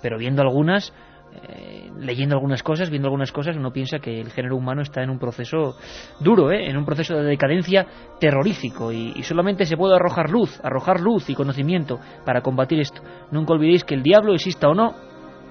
pero 0.02 0.18
viendo 0.18 0.42
algunas 0.42 0.94
eh, 1.34 1.92
leyendo 1.98 2.36
algunas 2.36 2.64
cosas, 2.64 2.90
viendo 2.90 3.08
algunas 3.08 3.32
cosas, 3.32 3.56
uno 3.56 3.72
piensa 3.72 4.00
que 4.00 4.20
el 4.20 4.32
género 4.32 4.56
humano 4.56 4.82
está 4.82 5.04
en 5.04 5.10
un 5.10 5.20
proceso 5.20 5.76
duro, 6.20 6.52
¿eh? 6.52 6.70
en 6.70 6.78
un 6.78 6.86
proceso 6.86 7.16
de 7.16 7.24
decadencia 7.24 7.86
terrorífico 8.20 8.92
y, 8.92 9.14
y, 9.16 9.24
solamente 9.24 9.66
se 9.66 9.78
puede 9.78 9.96
arrojar 9.96 10.30
luz, 10.30 10.60
arrojar 10.64 11.00
luz 11.00 11.30
y 11.30 11.36
conocimiento 11.36 12.00
para 12.26 12.42
combatir 12.42 12.80
esto. 12.80 13.02
Nunca 13.32 13.54
olvidéis 13.54 13.84
que 13.84 13.96
el 13.96 14.04
diablo, 14.04 14.34
exista 14.34 14.70
o 14.70 14.74
no, 14.74 14.96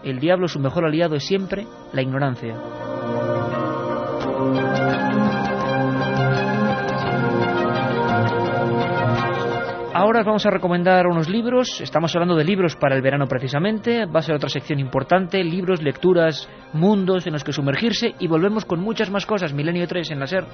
el 0.05 0.21
diablo 0.21 0.49
su 0.49 0.59
mejor 0.59 0.85
aliado 0.85 1.17
es 1.17 1.25
siempre 1.25 1.67
la 1.93 2.03
ignorancia. 2.03 2.55
Ahora 9.99 10.21
os 10.21 10.27
vamos 10.27 10.47
a 10.47 10.51
recomendar 10.51 11.09
unos 11.09 11.29
libros. 11.29 11.81
Estamos 11.81 12.15
hablando 12.15 12.37
de 12.37 12.45
libros 12.45 12.77
para 12.77 12.95
el 12.95 13.03
verano 13.03 13.27
precisamente. 13.27 14.07
Va 14.07 14.21
a 14.21 14.23
ser 14.23 14.37
otra 14.37 14.49
sección 14.49 14.79
importante. 14.79 15.43
Libros, 15.43 15.83
lecturas, 15.83 16.49
mundos 16.73 17.27
en 17.27 17.33
los 17.33 17.43
que 17.43 17.53
sumergirse. 17.53 18.15
Y 18.21 18.29
volvemos 18.29 18.65
con 18.65 18.79
muchas 18.79 19.11
más 19.11 19.27
cosas. 19.27 19.53
Milenio 19.53 19.89
3 19.89 20.13
en 20.13 20.21
la 20.21 20.29
SER. 20.29 20.47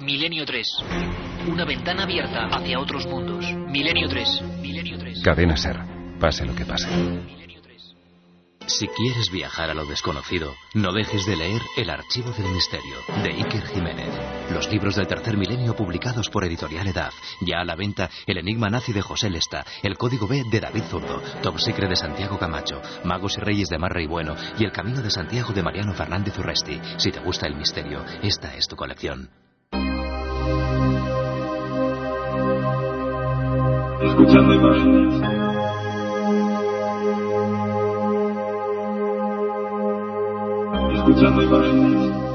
Milenio 0.00 0.44
3. 0.44 0.68
Una 1.52 1.64
ventana 1.64 2.02
abierta 2.02 2.46
hacia 2.46 2.80
otros 2.80 3.06
mundos. 3.06 3.46
Milenio 3.68 4.08
3. 4.08 4.42
Milenio 4.60 4.98
3. 4.98 5.22
Cadena 5.22 5.56
Ser 5.56 6.01
pase 6.22 6.46
lo 6.46 6.54
que 6.54 6.64
pase. 6.64 6.88
Si 8.66 8.86
quieres 8.86 9.28
viajar 9.32 9.70
a 9.70 9.74
lo 9.74 9.84
desconocido, 9.86 10.54
no 10.72 10.92
dejes 10.92 11.26
de 11.26 11.34
leer 11.34 11.60
El 11.76 11.90
Archivo 11.90 12.30
del 12.30 12.48
Misterio, 12.48 12.94
de 13.24 13.32
Iker 13.42 13.66
Jiménez. 13.66 14.14
Los 14.52 14.70
libros 14.70 14.94
del 14.94 15.08
tercer 15.08 15.36
milenio 15.36 15.74
publicados 15.74 16.28
por 16.28 16.44
Editorial 16.44 16.86
Edad. 16.86 17.10
Ya 17.40 17.58
a 17.60 17.64
la 17.64 17.74
venta 17.74 18.08
El 18.24 18.38
Enigma 18.38 18.70
Nazi 18.70 18.92
de 18.92 19.02
José 19.02 19.30
Lesta, 19.30 19.66
El 19.82 19.98
Código 19.98 20.28
B 20.28 20.44
de 20.48 20.60
David 20.60 20.84
Zurdo, 20.84 21.20
Top 21.42 21.58
Secret 21.58 21.90
de 21.90 21.96
Santiago 21.96 22.38
Camacho, 22.38 22.80
Magos 23.02 23.36
y 23.38 23.40
Reyes 23.40 23.68
de 23.68 23.78
Marra 23.78 24.00
y 24.00 24.06
Bueno 24.06 24.36
y 24.60 24.64
El 24.64 24.70
Camino 24.70 25.02
de 25.02 25.10
Santiago 25.10 25.52
de 25.52 25.64
Mariano 25.64 25.92
Fernández 25.92 26.38
Urresti. 26.38 26.80
Si 26.98 27.10
te 27.10 27.18
gusta 27.18 27.48
el 27.48 27.56
misterio, 27.56 28.04
esta 28.22 28.54
es 28.54 28.68
tu 28.68 28.76
colección. 28.76 29.28
Escuchando 34.00 34.54
imágenes. 34.54 35.31
Escuchando 41.12 41.42
imágenes. 41.42 42.32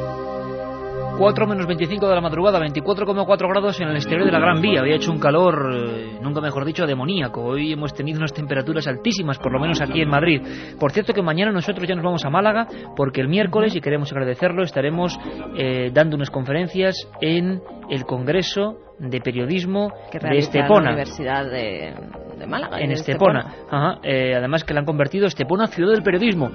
4 1.17 1.47
menos 1.47 1.65
25 1.65 2.07
de 2.07 2.13
la 2.13 2.21
madrugada, 2.21 2.59
24,4 2.59 3.49
grados 3.49 3.81
en 3.81 3.87
el 3.87 3.95
exterior 3.95 4.25
de 4.25 4.31
la 4.31 4.39
Gran 4.39 4.61
Vía. 4.61 4.81
Había 4.81 4.97
hecho 4.97 5.11
un 5.11 5.17
calor, 5.17 5.73
eh, 5.73 6.19
nunca 6.21 6.41
mejor 6.41 6.63
dicho, 6.63 6.85
demoníaco. 6.85 7.41
Hoy 7.41 7.73
hemos 7.73 7.95
tenido 7.95 8.19
unas 8.19 8.33
temperaturas 8.33 8.87
altísimas, 8.87 9.39
por 9.39 9.51
lo 9.51 9.59
menos 9.59 9.81
aquí 9.81 10.01
en 10.01 10.09
Madrid. 10.09 10.43
Por 10.79 10.91
cierto 10.91 11.13
que 11.13 11.23
mañana 11.23 11.51
nosotros 11.51 11.87
ya 11.87 11.95
nos 11.95 12.03
vamos 12.03 12.23
a 12.23 12.29
Málaga, 12.29 12.67
porque 12.95 13.21
el 13.21 13.29
miércoles, 13.29 13.75
y 13.75 13.81
queremos 13.81 14.11
agradecerlo, 14.11 14.61
estaremos 14.61 15.17
eh, 15.57 15.89
dando 15.91 16.15
unas 16.15 16.29
conferencias 16.29 16.95
en 17.19 17.63
el 17.89 18.05
Congreso 18.05 18.77
de 18.99 19.19
Periodismo 19.19 19.91
de 20.11 20.37
Estepona. 20.37 20.91
La 20.91 20.97
Universidad 20.97 21.45
de, 21.49 22.45
Málaga. 22.47 22.79
En 22.79 22.91
Estepona. 22.91 23.55
Eh, 24.03 24.35
además 24.35 24.63
que 24.63 24.75
la 24.75 24.81
han 24.81 24.85
convertido 24.85 25.25
Estepona 25.25 25.65
ciudad 25.65 25.93
del 25.93 26.03
periodismo 26.03 26.51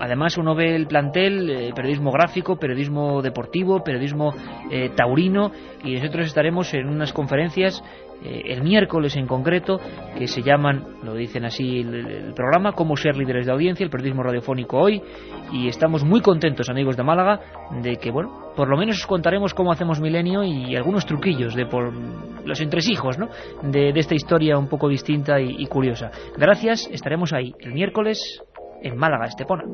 Además, 0.00 0.36
uno 0.38 0.54
ve 0.54 0.74
el 0.74 0.86
plantel, 0.86 1.50
eh, 1.50 1.72
periodismo 1.74 2.10
gráfico, 2.10 2.56
periodismo 2.56 3.22
deportivo, 3.22 3.82
periodismo 3.82 4.34
eh, 4.70 4.90
taurino, 4.94 5.50
y 5.84 5.94
nosotros 5.94 6.26
estaremos 6.26 6.72
en 6.74 6.88
unas 6.88 7.12
conferencias 7.12 7.82
eh, 8.22 8.42
el 8.46 8.62
miércoles 8.62 9.16
en 9.16 9.26
concreto, 9.26 9.78
que 10.16 10.26
se 10.26 10.42
llaman, 10.42 10.84
lo 11.02 11.14
dicen 11.14 11.44
así 11.44 11.80
el, 11.80 12.32
programa, 12.34 12.72
Cómo 12.72 12.96
ser 12.96 13.16
líderes 13.16 13.46
de 13.46 13.52
audiencia, 13.52 13.84
el 13.84 13.90
periodismo 13.90 14.22
radiofónico 14.22 14.78
hoy, 14.78 15.02
y 15.52 15.68
estamos 15.68 16.04
muy 16.04 16.20
contentos, 16.20 16.70
amigos 16.70 16.96
de 16.96 17.02
Málaga, 17.02 17.40
de 17.82 17.96
que, 17.96 18.10
bueno, 18.10 18.52
por 18.56 18.68
lo 18.68 18.76
menos 18.76 18.96
os 18.96 19.06
contaremos 19.06 19.52
cómo 19.52 19.72
hacemos 19.72 20.00
Milenio 20.00 20.42
y 20.42 20.74
algunos 20.74 21.06
truquillos 21.06 21.54
de 21.54 21.66
por 21.66 21.92
los 22.44 22.60
entresijos, 22.60 23.18
¿no? 23.18 23.28
De, 23.62 23.90
esta 23.90 24.14
historia 24.14 24.58
un 24.58 24.68
poco 24.68 24.88
distinta 24.88 25.40
y 25.40 25.66
curiosa. 25.66 26.10
Gracias, 26.36 26.88
estaremos 26.90 27.32
ahí 27.32 27.54
el 27.60 27.72
miércoles 27.72 28.42
en 28.84 28.96
Málaga, 28.96 29.26
Estepona. 29.26 29.64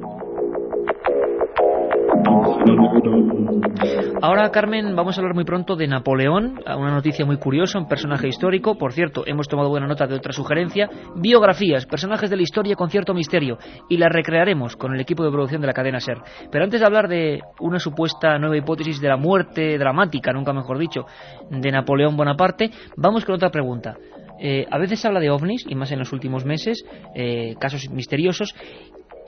Ahora, 4.23 4.51
Carmen, 4.51 4.95
vamos 4.95 5.17
a 5.17 5.21
hablar 5.21 5.35
muy 5.35 5.45
pronto 5.45 5.75
de 5.75 5.89
Napoleón, 5.89 6.61
una 6.67 6.91
noticia 6.91 7.25
muy 7.25 7.39
curiosa, 7.39 7.79
un 7.79 7.89
personaje 7.89 8.29
histórico. 8.29 8.77
Por 8.77 8.93
cierto, 8.93 9.25
hemos 9.27 9.49
tomado 9.49 9.69
buena 9.69 9.87
nota 9.87 10.07
de 10.07 10.15
otra 10.15 10.33
sugerencia. 10.33 10.89
Biografías, 11.17 11.87
personajes 11.87 12.29
de 12.31 12.37
la 12.37 12.43
historia 12.43 12.77
con 12.77 12.91
cierto 12.91 13.15
misterio. 13.15 13.59
Y 13.89 13.97
las 13.97 14.13
recrearemos 14.13 14.77
con 14.77 14.95
el 14.95 15.01
equipo 15.01 15.25
de 15.25 15.31
producción 15.31 15.61
de 15.61 15.67
la 15.67 15.73
cadena 15.73 16.01
SER. 16.01 16.19
Pero 16.51 16.65
antes 16.65 16.81
de 16.81 16.87
hablar 16.87 17.09
de 17.09 17.41
una 17.61 17.79
supuesta 17.79 18.39
nueva 18.39 18.57
hipótesis 18.57 19.01
de 19.01 19.09
la 19.09 19.17
muerte 19.17 19.79
dramática, 19.79 20.33
nunca 20.33 20.53
mejor 20.53 20.79
dicho, 20.79 21.07
de 21.51 21.73
Napoleón 21.73 22.17
Bonaparte, 22.17 22.71
vamos 22.97 23.25
con 23.25 23.37
otra 23.37 23.51
pregunta. 23.51 23.97
Eh, 24.43 24.67
a 24.71 24.79
veces 24.79 25.01
se 25.01 25.07
habla 25.07 25.21
de 25.21 25.31
ovnis, 25.31 25.67
y 25.69 25.75
más 25.75 25.93
en 25.93 25.99
los 25.99 26.13
últimos 26.13 26.47
meses, 26.47 26.83
eh, 27.15 27.55
casos 27.61 27.91
misteriosos, 27.91 28.55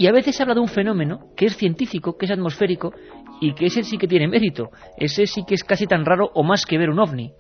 y 0.02 0.08
a 0.08 0.12
veces 0.12 0.34
se 0.34 0.42
habla 0.42 0.54
de 0.54 0.60
un 0.60 0.66
fenómeno 0.66 1.28
que 1.36 1.46
es 1.46 1.56
científico, 1.56 2.18
que 2.18 2.26
es 2.26 2.32
atmosférico, 2.32 2.92
y 3.40 3.54
que 3.54 3.66
ese 3.66 3.84
sí 3.84 3.98
que 3.98 4.08
tiene 4.08 4.26
mérito. 4.26 4.70
Ese 4.96 5.28
sí 5.28 5.44
que 5.46 5.54
es 5.54 5.62
casi 5.62 5.86
tan 5.86 6.04
raro 6.04 6.28
o 6.34 6.42
más 6.42 6.66
que 6.66 6.76
ver 6.76 6.90
un 6.90 6.98
ovni. 6.98 7.30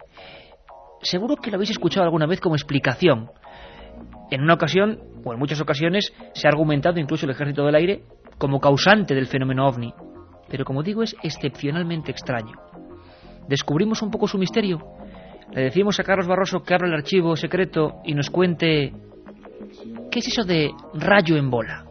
Seguro 1.00 1.34
que 1.34 1.50
lo 1.50 1.56
habéis 1.56 1.70
escuchado 1.70 2.04
alguna 2.04 2.26
vez 2.26 2.40
como 2.40 2.54
explicación. 2.54 3.30
En 4.30 4.42
una 4.42 4.54
ocasión, 4.54 5.00
o 5.24 5.32
en 5.32 5.40
muchas 5.40 5.60
ocasiones, 5.60 6.14
se 6.34 6.46
ha 6.46 6.50
argumentado 6.50 7.00
incluso 7.00 7.26
el 7.26 7.32
ejército 7.32 7.66
del 7.66 7.74
aire 7.74 8.04
como 8.38 8.60
causante 8.60 9.12
del 9.12 9.26
fenómeno 9.26 9.66
ovni. 9.66 9.92
Pero 10.48 10.64
como 10.64 10.84
digo, 10.84 11.02
es 11.02 11.16
excepcionalmente 11.20 12.12
extraño. 12.12 12.54
¿Descubrimos 13.48 14.02
un 14.02 14.12
poco 14.12 14.28
su 14.28 14.38
misterio? 14.38 14.78
Le 15.50 15.62
decimos 15.62 15.98
a 15.98 16.04
Carlos 16.04 16.28
Barroso 16.28 16.62
que 16.62 16.74
abra 16.74 16.86
el 16.86 16.94
archivo 16.94 17.34
secreto 17.34 17.96
y 18.04 18.14
nos 18.14 18.30
cuente 18.30 18.92
qué 20.12 20.20
es 20.20 20.28
eso 20.28 20.44
de 20.44 20.70
rayo 20.94 21.36
en 21.36 21.50
bola. 21.50 21.86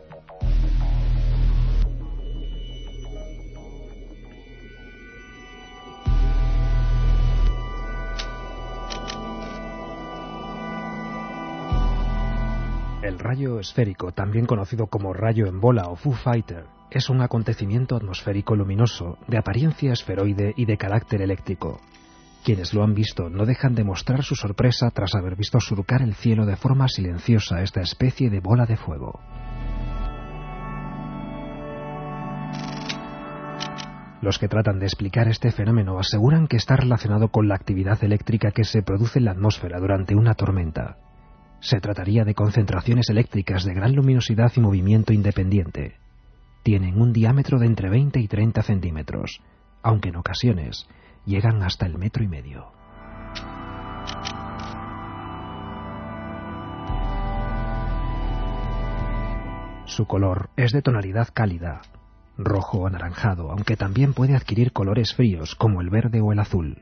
Rayo 13.21 13.60
esférico, 13.60 14.12
también 14.12 14.45
conocido 14.45 14.88
como 14.88 15.13
rayo 15.13 15.47
en 15.47 15.62
bola 15.62 15.88
o 15.88 15.95
Foo 15.95 16.13
Fighter, 16.13 16.65
es 16.89 17.10
un 17.10 17.21
acontecimiento 17.21 17.95
atmosférico 17.95 18.55
luminoso, 18.55 19.17
de 19.27 19.38
apariencia 19.38 19.93
esferoide 19.93 20.53
y 20.57 20.65
de 20.65 20.77
carácter 20.77 21.21
eléctrico. 21.21 21.79
Quienes 22.43 22.73
lo 22.73 22.84
han 22.84 22.95
visto 22.95 23.29
no 23.29 23.45
dejan 23.45 23.75
de 23.75 23.84
mostrar 23.84 24.23
su 24.23 24.36
sorpresa 24.36 24.89
tras 24.89 25.15
haber 25.15 25.36
visto 25.36 25.60
surcar 25.60 26.01
el 26.01 26.15
cielo 26.15 26.45
de 26.45 26.55
forma 26.55 26.88
silenciosa 26.88 27.62
esta 27.62 27.81
especie 27.81 28.29
de 28.29 28.39
bola 28.39 28.65
de 28.65 28.77
fuego. 28.77 29.19
Los 34.21 34.38
que 34.38 34.47
tratan 34.47 34.79
de 34.79 34.86
explicar 34.86 35.27
este 35.27 35.51
fenómeno 35.51 35.97
aseguran 35.97 36.47
que 36.47 36.57
está 36.57 36.75
relacionado 36.75 37.29
con 37.29 37.47
la 37.47 37.55
actividad 37.55 38.03
eléctrica 38.03 38.51
que 38.51 38.63
se 38.63 38.84
produce 38.84 39.19
en 39.19 39.25
la 39.25 39.31
atmósfera 39.31 39.79
durante 39.79 40.15
una 40.15 40.34
tormenta. 40.34 40.97
Se 41.62 41.80
trataría 41.80 42.26
de 42.26 42.34
concentraciones 42.34 43.10
eléctricas 43.10 43.63
de 43.63 43.76
gran 43.76 43.95
luminosidad 43.95 44.52
y 44.56 44.60
movimiento 44.60 45.13
independiente. 45.13 45.95
Tienen 46.63 47.00
un 47.00 47.13
diámetro 47.13 47.60
de 47.60 47.67
entre 47.67 47.88
20 47.89 48.19
y 48.19 48.28
30 48.28 48.63
centímetros, 48.63 49.41
aunque 49.84 50.10
en 50.10 50.15
ocasiones 50.15 50.88
llegan 51.24 51.62
hasta 51.62 51.86
el 51.86 52.00
metro 52.00 52.24
y 52.24 52.28
medio. 52.28 52.71
Su 59.86 60.08
color 60.08 60.50
es 60.56 60.71
de 60.71 60.82
tonalidad 60.82 61.30
cálida, 61.32 61.82
rojo 62.39 62.80
o 62.80 62.88
anaranjado, 62.88 63.52
aunque 63.52 63.78
también 63.78 64.13
puede 64.13 64.36
adquirir 64.36 64.71
colores 64.71 65.13
fríos 65.13 65.54
como 65.54 65.82
el 65.82 65.91
verde 65.91 66.21
o 66.21 66.32
el 66.32 66.39
azul. 66.39 66.82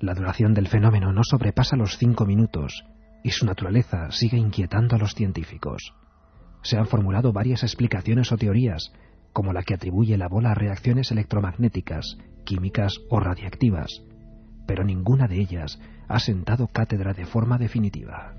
La 0.00 0.14
duración 0.14 0.54
del 0.54 0.68
fenómeno 0.68 1.12
no 1.12 1.22
sobrepasa 1.24 1.74
los 1.74 1.96
cinco 1.98 2.26
minutos 2.26 2.84
y 3.24 3.30
su 3.30 3.46
naturaleza 3.46 4.12
sigue 4.12 4.36
inquietando 4.36 4.94
a 4.94 4.98
los 4.98 5.14
científicos. 5.14 5.94
Se 6.62 6.76
han 6.76 6.86
formulado 6.86 7.32
varias 7.32 7.62
explicaciones 7.62 8.30
o 8.30 8.36
teorías, 8.36 8.92
como 9.32 9.52
la 9.52 9.62
que 9.62 9.74
atribuye 9.74 10.16
la 10.16 10.28
bola 10.28 10.52
a 10.52 10.54
reacciones 10.54 11.10
electromagnéticas, 11.10 12.18
químicas 12.44 13.00
o 13.08 13.18
radiactivas, 13.18 14.02
pero 14.66 14.84
ninguna 14.84 15.26
de 15.26 15.40
ellas 15.40 15.80
ha 16.06 16.20
sentado 16.20 16.68
cátedra 16.68 17.14
de 17.14 17.24
forma 17.24 17.56
definitiva. 17.56 18.34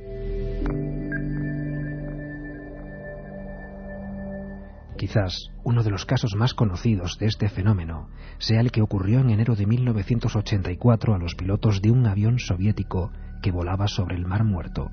Quizás 4.98 5.50
uno 5.64 5.84
de 5.84 5.90
los 5.90 6.06
casos 6.06 6.36
más 6.36 6.54
conocidos 6.54 7.18
de 7.20 7.26
este 7.26 7.50
fenómeno 7.50 8.08
sea 8.38 8.62
el 8.62 8.72
que 8.72 8.82
ocurrió 8.82 9.20
en 9.20 9.32
enero 9.32 9.56
de 9.56 9.66
1984 9.66 11.16
a 11.16 11.18
los 11.18 11.36
pilotos 11.36 11.82
de 11.82 11.92
un 11.92 12.06
avión 12.06 12.40
soviético 12.40 13.12
que 13.46 13.52
volaba 13.52 13.88
sobre 13.88 14.16
el 14.16 14.26
Mar 14.26 14.44
Muerto. 14.44 14.90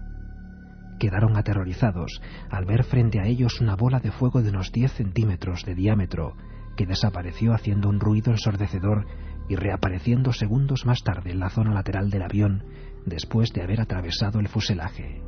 Quedaron 0.99 1.39
aterrorizados 1.39 2.21
al 2.51 2.67
ver 2.67 2.85
frente 2.85 3.19
a 3.19 3.25
ellos 3.25 3.63
una 3.63 3.77
bola 3.77 3.99
de 3.99 4.11
fuego 4.11 4.43
de 4.43 4.51
unos 4.51 4.73
10 4.73 4.93
centímetros 4.93 5.65
de 5.65 5.75
diámetro 5.75 6.37
que 6.77 6.85
desapareció 6.85 7.55
haciendo 7.55 7.89
un 7.89 7.99
ruido 7.99 8.31
ensordecedor 8.31 9.07
y 9.49 9.57
reapareciendo 9.57 10.35
segundos 10.35 10.85
más 10.85 11.03
tarde 11.03 11.31
en 11.31 11.41
la 11.41 11.49
zona 11.49 11.73
lateral 11.73 12.11
del 12.11 12.25
avión 12.25 12.65
después 13.07 13.55
de 13.55 13.63
haber 13.63 13.81
atravesado 13.81 14.39
el 14.39 14.49
fuselaje. 14.49 15.23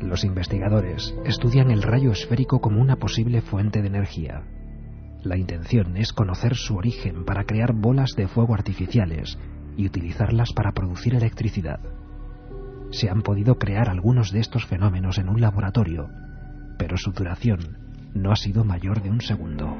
Los 0.00 0.24
investigadores 0.24 1.14
estudian 1.24 1.70
el 1.70 1.84
rayo 1.84 2.10
esférico 2.10 2.60
como 2.60 2.80
una 2.80 2.96
posible 2.96 3.42
fuente 3.42 3.80
de 3.80 3.86
energía. 3.86 4.42
La 5.24 5.38
intención 5.38 5.96
es 5.96 6.12
conocer 6.12 6.54
su 6.54 6.76
origen 6.76 7.24
para 7.24 7.44
crear 7.44 7.72
bolas 7.72 8.10
de 8.14 8.28
fuego 8.28 8.52
artificiales 8.52 9.38
y 9.74 9.86
utilizarlas 9.86 10.52
para 10.52 10.72
producir 10.72 11.14
electricidad. 11.14 11.80
Se 12.90 13.08
han 13.08 13.22
podido 13.22 13.54
crear 13.54 13.88
algunos 13.88 14.32
de 14.32 14.40
estos 14.40 14.66
fenómenos 14.66 15.16
en 15.16 15.30
un 15.30 15.40
laboratorio, 15.40 16.10
pero 16.78 16.98
su 16.98 17.12
duración 17.12 17.78
no 18.12 18.32
ha 18.32 18.36
sido 18.36 18.64
mayor 18.64 19.02
de 19.02 19.08
un 19.08 19.22
segundo. 19.22 19.74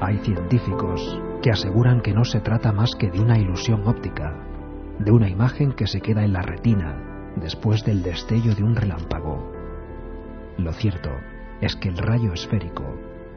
Hay 0.00 0.16
científicos 0.24 1.20
que 1.42 1.50
aseguran 1.50 2.00
que 2.00 2.14
no 2.14 2.24
se 2.24 2.40
trata 2.40 2.72
más 2.72 2.92
que 2.98 3.10
de 3.10 3.20
una 3.20 3.38
ilusión 3.38 3.86
óptica, 3.86 4.32
de 4.98 5.10
una 5.10 5.28
imagen 5.28 5.72
que 5.72 5.86
se 5.86 6.00
queda 6.00 6.24
en 6.24 6.32
la 6.32 6.40
retina 6.40 7.34
después 7.36 7.84
del 7.84 8.02
destello 8.02 8.54
de 8.54 8.62
un 8.62 8.74
relámpago. 8.74 9.57
Lo 10.58 10.72
cierto 10.72 11.10
es 11.60 11.76
que 11.76 11.88
el 11.88 11.96
rayo 11.96 12.32
esférico 12.32 12.84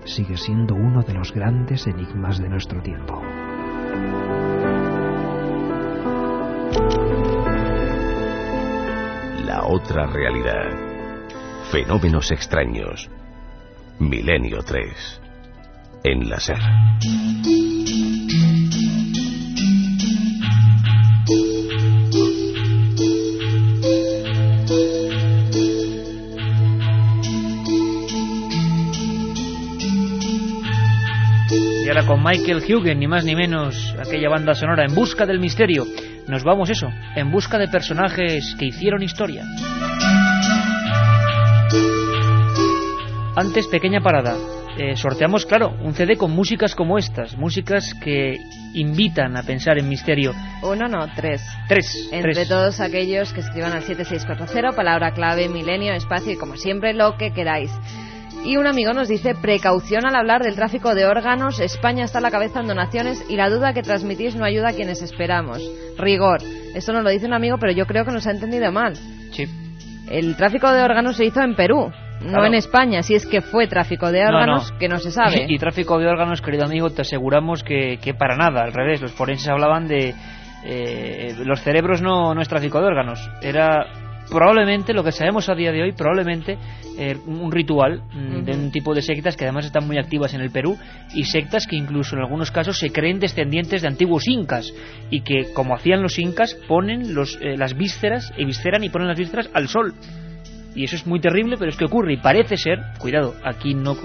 sigue 0.05 0.37
siendo 0.37 0.73
uno 0.73 1.03
de 1.03 1.13
los 1.13 1.31
grandes 1.31 1.85
enigmas 1.85 2.39
de 2.39 2.49
nuestro 2.49 2.81
tiempo. 2.81 3.21
La 9.45 9.65
otra 9.67 10.07
realidad. 10.07 10.71
Fenómenos 11.71 12.31
extraños. 12.31 13.09
Milenio 13.99 14.63
3. 14.63 15.21
En 16.03 16.27
la 16.27 16.39
SER. 16.39 16.57
Con 32.21 32.31
Michael 32.31 32.63
Hugen, 32.63 32.99
ni 32.99 33.07
más 33.07 33.25
ni 33.25 33.35
menos, 33.35 33.95
aquella 33.99 34.29
banda 34.29 34.53
sonora 34.53 34.85
en 34.85 34.95
busca 34.95 35.25
del 35.25 35.39
misterio. 35.39 35.85
Nos 36.27 36.43
vamos 36.43 36.69
eso, 36.69 36.87
en 37.15 37.31
busca 37.31 37.57
de 37.57 37.67
personajes 37.67 38.55
que 38.57 38.65
hicieron 38.65 39.03
historia. 39.03 39.43
Antes, 43.35 43.67
pequeña 43.67 44.01
parada. 44.01 44.35
Eh, 44.77 44.95
sorteamos, 44.95 45.45
claro, 45.45 45.75
un 45.81 45.93
CD 45.93 46.15
con 46.17 46.31
músicas 46.31 46.75
como 46.75 46.97
estas, 46.97 47.37
músicas 47.37 47.93
que 48.03 48.37
invitan 48.73 49.35
a 49.37 49.43
pensar 49.43 49.77
en 49.77 49.89
misterio. 49.89 50.33
Uno, 50.63 50.87
no, 50.87 51.07
tres. 51.15 51.41
Tres. 51.67 52.09
Entre 52.11 52.33
tres. 52.33 52.47
todos 52.47 52.79
aquellos 52.79 53.33
que 53.33 53.41
escriban 53.41 53.73
al 53.73 53.83
7640, 53.83 54.75
palabra 54.75 55.11
clave, 55.11 55.49
milenio, 55.49 55.93
espacio 55.93 56.33
y 56.33 56.37
como 56.37 56.55
siempre 56.55 56.93
lo 56.93 57.17
que 57.17 57.31
queráis. 57.31 57.71
Y 58.45 58.57
un 58.57 58.65
amigo 58.67 58.93
nos 58.93 59.07
dice, 59.07 59.35
precaución 59.35 60.05
al 60.05 60.15
hablar 60.15 60.41
del 60.41 60.55
tráfico 60.55 60.95
de 60.95 61.05
órganos, 61.05 61.59
España 61.59 62.05
está 62.05 62.17
a 62.17 62.21
la 62.21 62.31
cabeza 62.31 62.59
en 62.61 62.67
donaciones 62.67 63.23
y 63.29 63.35
la 63.35 63.49
duda 63.49 63.73
que 63.73 63.83
transmitís 63.83 64.35
no 64.35 64.45
ayuda 64.45 64.69
a 64.69 64.73
quienes 64.73 65.01
esperamos. 65.01 65.61
Rigor. 65.97 66.39
Esto 66.73 66.91
nos 66.93 67.03
lo 67.03 67.09
dice 67.11 67.27
un 67.27 67.33
amigo, 67.33 67.57
pero 67.59 67.71
yo 67.71 67.85
creo 67.85 68.03
que 68.05 68.11
nos 68.11 68.25
ha 68.27 68.31
entendido 68.31 68.71
mal. 68.71 68.95
Sí. 69.31 69.45
El 70.09 70.35
tráfico 70.35 70.71
de 70.71 70.81
órganos 70.81 71.17
se 71.17 71.25
hizo 71.25 71.41
en 71.41 71.55
Perú, 71.55 71.91
no 72.21 72.45
en 72.45 72.53
España, 72.55 73.01
si 73.03 73.13
es 73.15 73.25
que 73.25 73.41
fue 73.41 73.67
tráfico 73.67 74.11
de 74.11 74.21
No, 74.23 74.29
órganos, 74.29 74.71
no. 74.71 74.77
que 74.79 74.87
no 74.89 74.97
se 74.99 75.11
sabe. 75.11 75.45
Y 75.49 75.57
tráfico 75.57 75.99
de 75.99 76.07
órganos, 76.07 76.41
querido 76.41 76.65
amigo, 76.65 76.89
te 76.89 77.01
aseguramos 77.03 77.63
que, 77.63 77.97
que 78.01 78.13
para 78.13 78.35
nada, 78.35 78.61
al 78.63 78.73
revés. 78.73 79.01
Los 79.01 79.11
forenses 79.11 79.47
hablaban 79.49 79.87
de. 79.87 80.13
eh, 80.65 81.33
los 81.45 81.61
cerebros 81.61 82.01
no, 82.01 82.33
no 82.33 82.41
es 82.41 82.47
tráfico 82.49 82.79
de 82.79 82.85
órganos. 82.87 83.29
Era 83.41 83.85
probablemente, 84.31 84.93
lo 84.93 85.03
que 85.03 85.11
sabemos 85.11 85.49
a 85.49 85.55
día 85.55 85.71
de 85.71 85.83
hoy, 85.83 85.91
probablemente 85.91 86.57
eh, 86.97 87.17
un 87.27 87.51
ritual 87.51 88.01
mm, 88.13 88.43
de 88.43 88.51
un 88.53 88.71
tipo 88.71 88.95
de 88.95 89.01
sectas 89.01 89.35
que 89.35 89.43
además 89.43 89.65
están 89.65 89.85
muy 89.85 89.97
activas 89.97 90.33
en 90.33 90.41
el 90.41 90.49
Perú 90.49 90.77
y 91.13 91.25
sectas 91.25 91.67
que 91.67 91.75
incluso 91.75 92.15
en 92.15 92.21
algunos 92.21 92.49
casos 92.49 92.79
se 92.79 92.91
creen 92.91 93.19
descendientes 93.19 93.81
de 93.81 93.89
antiguos 93.89 94.27
incas 94.27 94.73
y 95.09 95.21
que, 95.21 95.51
como 95.53 95.75
hacían 95.75 96.01
los 96.01 96.17
incas, 96.17 96.55
ponen 96.67 97.13
los, 97.13 97.37
eh, 97.41 97.57
las 97.57 97.75
vísceras, 97.75 98.31
y 98.37 98.45
visceran 98.45 98.83
y 98.83 98.89
ponen 98.89 99.09
las 99.09 99.19
vísceras 99.19 99.49
al 99.53 99.67
sol. 99.67 99.93
Y 100.73 100.85
eso 100.85 100.95
es 100.95 101.05
muy 101.05 101.19
terrible, 101.19 101.57
pero 101.57 101.69
es 101.69 101.75
que 101.75 101.85
ocurre 101.85 102.13
y 102.13 102.17
parece 102.17 102.55
ser, 102.55 102.79
cuidado, 102.97 103.35
aquí 103.43 103.73
no 103.73 103.97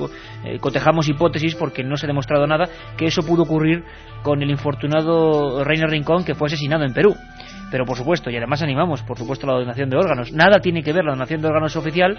eh, 0.44 0.58
cotejamos 0.58 1.08
hipótesis 1.08 1.54
porque 1.54 1.84
no 1.84 1.96
se 1.96 2.06
ha 2.06 2.08
demostrado 2.08 2.46
nada, 2.46 2.68
que 2.96 3.06
eso 3.06 3.22
pudo 3.22 3.44
ocurrir 3.44 3.84
con 4.22 4.42
el 4.42 4.50
infortunado 4.50 5.62
Reiner 5.62 5.88
Rincón 5.88 6.24
que 6.24 6.34
fue 6.34 6.46
asesinado 6.48 6.84
en 6.84 6.92
Perú. 6.92 7.14
Pero 7.70 7.84
por 7.84 7.96
supuesto, 7.96 8.30
y 8.30 8.36
además 8.36 8.62
animamos, 8.62 9.02
por 9.02 9.18
supuesto, 9.18 9.44
la 9.46 9.54
donación 9.54 9.90
de 9.90 9.96
órganos. 9.96 10.32
Nada 10.32 10.60
tiene 10.60 10.82
que 10.84 10.92
ver 10.92 11.04
la 11.04 11.12
donación 11.12 11.40
de 11.42 11.48
órganos 11.48 11.74
oficial 11.74 12.16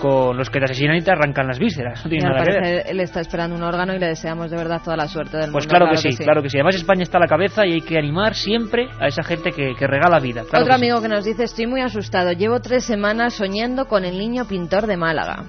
con 0.00 0.36
los 0.36 0.50
que 0.50 0.58
te 0.58 0.64
asesinan 0.64 0.96
y 0.96 1.02
te 1.02 1.12
arrancan 1.12 1.46
las 1.46 1.58
vísceras. 1.58 2.04
No 2.04 2.10
tiene 2.10 2.28
nada 2.28 2.44
que 2.44 2.52
ver. 2.52 2.84
él 2.88 3.00
está 3.00 3.20
esperando 3.20 3.54
un 3.56 3.62
órgano 3.62 3.94
y 3.94 3.98
le 4.00 4.06
deseamos 4.08 4.50
de 4.50 4.56
verdad 4.56 4.80
toda 4.84 4.96
la 4.96 5.06
suerte 5.06 5.36
del 5.36 5.52
Pues 5.52 5.66
mundo. 5.66 5.78
claro, 5.78 5.90
que, 5.92 5.96
sí, 5.98 6.16
claro 6.16 6.42
que 6.42 6.50
sí. 6.50 6.58
Además 6.58 6.74
España 6.74 7.02
está 7.04 7.18
a 7.18 7.20
la 7.20 7.28
cabeza 7.28 7.64
y 7.64 7.74
hay 7.74 7.80
que 7.80 7.96
animar 7.96 8.34
siempre 8.34 8.88
a 9.00 9.06
esa 9.06 9.22
gente 9.22 9.52
que, 9.52 9.74
que 9.78 9.86
regala 9.86 10.18
vida. 10.18 10.42
Claro 10.48 10.64
Otro 10.64 10.74
que 10.74 10.78
sí. 10.78 10.84
amigo 10.84 11.00
que 11.00 11.08
nos 11.08 11.24
dice, 11.24 11.44
estoy 11.44 11.66
muy 11.68 11.80
asustado, 11.80 12.32
llevo 12.32 12.58
tres 12.60 12.84
semanas 12.84 13.34
soñando 13.34 13.86
con 13.86 14.04
el 14.04 14.18
niño 14.18 14.46
pintor 14.46 14.86
de 14.88 14.96
Málaga. 14.96 15.44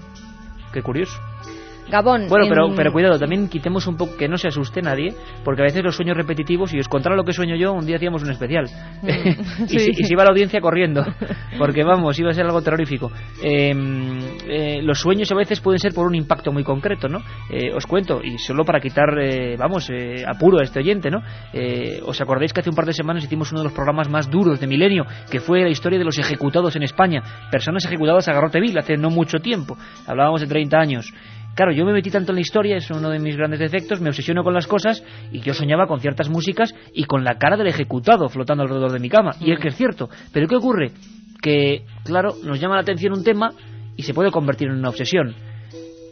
Qué 0.72 0.84
curioso. 0.84 1.20
Gabón. 1.90 2.28
Bueno, 2.30 2.46
en- 2.46 2.50
pero, 2.50 2.70
pero 2.76 2.92
cuidado, 2.92 3.18
también 3.20 3.48
quitemos 3.50 3.88
un 3.88 3.98
poco 3.98 4.16
que 4.18 4.28
no 4.28 4.38
se 4.38 4.48
asuste 4.48 4.82
nadie, 4.82 5.14
porque 5.44 5.62
a 5.62 5.66
veces 5.66 5.84
los 5.84 5.96
sueños 5.96 6.16
repetitivos, 6.18 6.74
y 6.74 6.80
os 6.80 6.88
contara 6.88 7.16
lo 7.16 7.24
que 7.24 7.34
sueño 7.34 7.56
yo, 7.56 7.74
un 7.74 7.86
día 7.86 7.98
hacíamos 7.98 8.24
un 8.24 8.32
especial. 8.32 8.66
Mm, 9.02 9.08
y, 9.70 9.80
se, 9.80 9.92
y 9.92 10.04
se 10.04 10.14
iba 10.14 10.24
la 10.24 10.30
audiencia 10.32 10.62
corriendo, 10.62 11.06
porque 11.58 11.84
vamos, 11.84 12.18
iba 12.20 12.30
a 12.32 12.34
ser 12.34 12.46
algo 12.46 12.62
terrorífico. 12.62 13.12
Eh, 13.44 13.74
eh, 14.48 14.82
los 14.84 15.00
sueños 15.00 15.32
a 15.32 15.36
veces 15.36 15.60
pueden 15.62 15.80
ser 15.80 15.94
por 15.94 16.06
un 16.06 16.16
impacto 16.16 16.52
muy 16.52 16.64
concreto, 16.64 17.08
¿no? 17.08 17.20
Eh, 17.50 17.72
os 17.74 17.86
cuento, 17.86 18.22
y 18.24 18.38
solo 18.38 18.64
para 18.66 18.80
quitar, 18.80 19.08
eh, 19.20 19.56
vamos, 19.58 19.90
eh, 19.90 20.24
apuro 20.28 20.60
a 20.60 20.64
este 20.64 20.80
oyente, 20.80 21.10
¿no? 21.10 21.22
Eh, 21.54 22.00
¿Os 22.06 22.20
acordáis 22.22 22.54
que 22.54 22.62
hace 22.62 22.70
un 22.70 22.76
par 22.76 22.86
de 22.86 22.94
semanas 22.94 23.24
hicimos 23.24 23.52
uno 23.52 23.62
de 23.62 23.66
los 23.66 23.74
programas 23.74 24.10
más 24.10 24.30
duros 24.30 24.60
de 24.60 24.68
Milenio, 24.68 25.06
que 25.30 25.40
fue 25.40 25.62
la 25.62 25.70
historia 25.70 26.00
de 26.00 26.06
los 26.06 26.18
ejecutados 26.20 26.76
en 26.76 26.84
España? 26.84 27.22
Personas 27.52 27.86
ejecutadas 27.86 28.28
a 28.28 28.34
garrote 28.34 28.60
vil 28.60 28.78
hace 28.78 28.98
no 28.98 29.10
mucho 29.10 29.40
tiempo. 29.40 29.78
Hablábamos 30.08 30.42
de 30.42 30.48
30 30.48 30.78
años. 30.78 31.14
Claro, 31.56 31.74
yo 31.74 31.86
me 31.86 31.92
metí 31.92 32.10
tanto 32.10 32.32
en 32.32 32.36
la 32.36 32.42
historia, 32.42 32.78
es 32.78 32.90
uno 32.90 33.10
de 33.10 33.20
mis 33.20 33.36
grandes 33.36 33.60
defectos, 33.60 34.00
me 34.00 34.10
obsesiono 34.10 34.44
con 34.44 34.54
las 34.54 34.66
cosas 34.66 35.04
y 35.32 35.42
yo 35.42 35.54
soñaba 35.54 35.88
con 35.88 36.00
ciertas 36.00 36.30
músicas 36.30 36.74
y 36.94 37.04
con 37.04 37.24
la 37.24 37.38
cara 37.38 37.58
del 37.58 37.68
ejecutado 37.68 38.30
flotando 38.30 38.64
alrededor 38.64 38.92
de 38.92 39.00
mi 39.00 39.10
cama. 39.10 39.32
Y 39.42 39.52
es 39.52 39.60
que 39.60 39.68
es 39.68 39.76
cierto. 39.76 40.10
Pero 40.32 40.48
¿qué 40.48 40.56
ocurre? 40.56 40.92
Que, 41.42 41.84
claro, 42.06 42.36
nos 42.44 42.60
llama 42.60 42.76
la 42.76 42.82
atención 42.82 43.14
un 43.14 43.24
tema 43.24 43.52
y 43.98 44.04
se 44.04 44.14
puede 44.14 44.32
convertir 44.32 44.70
en 44.70 44.76
una 44.76 44.90
obsesión. 44.90 45.36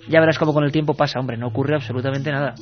Ya 0.09 0.19
verás 0.19 0.38
cómo 0.38 0.53
con 0.53 0.63
el 0.63 0.71
tiempo 0.71 0.93
pasa, 0.93 1.19
hombre, 1.19 1.38
no 1.38 1.47
ocurre 1.47 1.75
absolutamente 1.75 2.31
nada. 2.31 2.55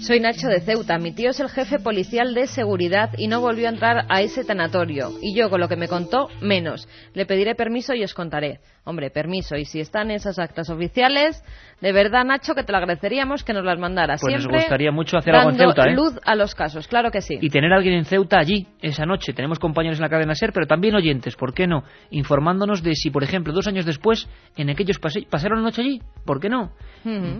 Soy 0.00 0.20
Nacho 0.20 0.46
de 0.46 0.60
Ceuta. 0.60 0.96
Mi 0.98 1.12
tío 1.12 1.30
es 1.30 1.40
el 1.40 1.48
jefe 1.48 1.80
policial 1.80 2.32
de 2.32 2.46
seguridad 2.46 3.10
y 3.18 3.26
no 3.26 3.40
volvió 3.40 3.66
a 3.66 3.70
entrar 3.70 4.06
a 4.08 4.20
ese 4.20 4.44
tanatorio. 4.44 5.10
Y 5.20 5.36
yo, 5.36 5.50
con 5.50 5.60
lo 5.60 5.68
que 5.68 5.76
me 5.76 5.88
contó, 5.88 6.28
menos. 6.40 6.88
Le 7.14 7.26
pediré 7.26 7.56
permiso 7.56 7.94
y 7.94 8.04
os 8.04 8.14
contaré. 8.14 8.60
Hombre, 8.88 9.10
permiso. 9.10 9.54
Y 9.56 9.66
si 9.66 9.80
están 9.80 10.10
esas 10.10 10.38
actas 10.38 10.70
oficiales, 10.70 11.44
de 11.82 11.92
verdad, 11.92 12.24
Nacho, 12.24 12.54
que 12.54 12.62
te 12.64 12.72
lo 12.72 12.78
agradeceríamos 12.78 13.44
que 13.44 13.52
nos 13.52 13.62
las 13.64 13.78
mandara. 13.78 14.16
Pues 14.18 14.32
nos 14.32 14.42
Siempre 14.44 14.60
gustaría 14.60 14.90
mucho 14.90 15.18
hacer 15.18 15.34
algo 15.34 15.50
en 15.50 15.56
Ceuta, 15.58 15.82
¿eh? 15.90 15.94
luz 15.94 16.18
a 16.24 16.34
los 16.34 16.54
casos, 16.54 16.88
claro 16.88 17.10
que 17.10 17.20
sí. 17.20 17.36
y 17.38 17.50
tener 17.50 17.70
a 17.72 17.76
alguien 17.76 17.94
en 17.96 18.06
Ceuta 18.06 18.38
allí 18.38 18.66
esa 18.80 19.04
noche. 19.04 19.34
Tenemos 19.34 19.58
compañeros 19.58 19.98
en 19.98 20.02
la 20.04 20.08
cadena 20.08 20.34
SER, 20.34 20.52
pero 20.54 20.66
también 20.66 20.94
oyentes, 20.94 21.36
¿por 21.36 21.52
qué 21.52 21.66
no? 21.66 21.82
Informándonos 22.10 22.82
de 22.82 22.94
si, 22.94 23.10
por 23.10 23.22
ejemplo, 23.22 23.52
dos 23.52 23.66
años 23.68 23.84
después, 23.84 24.26
en 24.56 24.70
aquellos 24.70 24.98
pase 24.98 25.20
pasaron 25.28 25.58
la 25.58 25.64
noche 25.64 25.82
allí, 25.82 26.00
¿por 26.24 26.40
qué 26.40 26.48
no? 26.48 26.72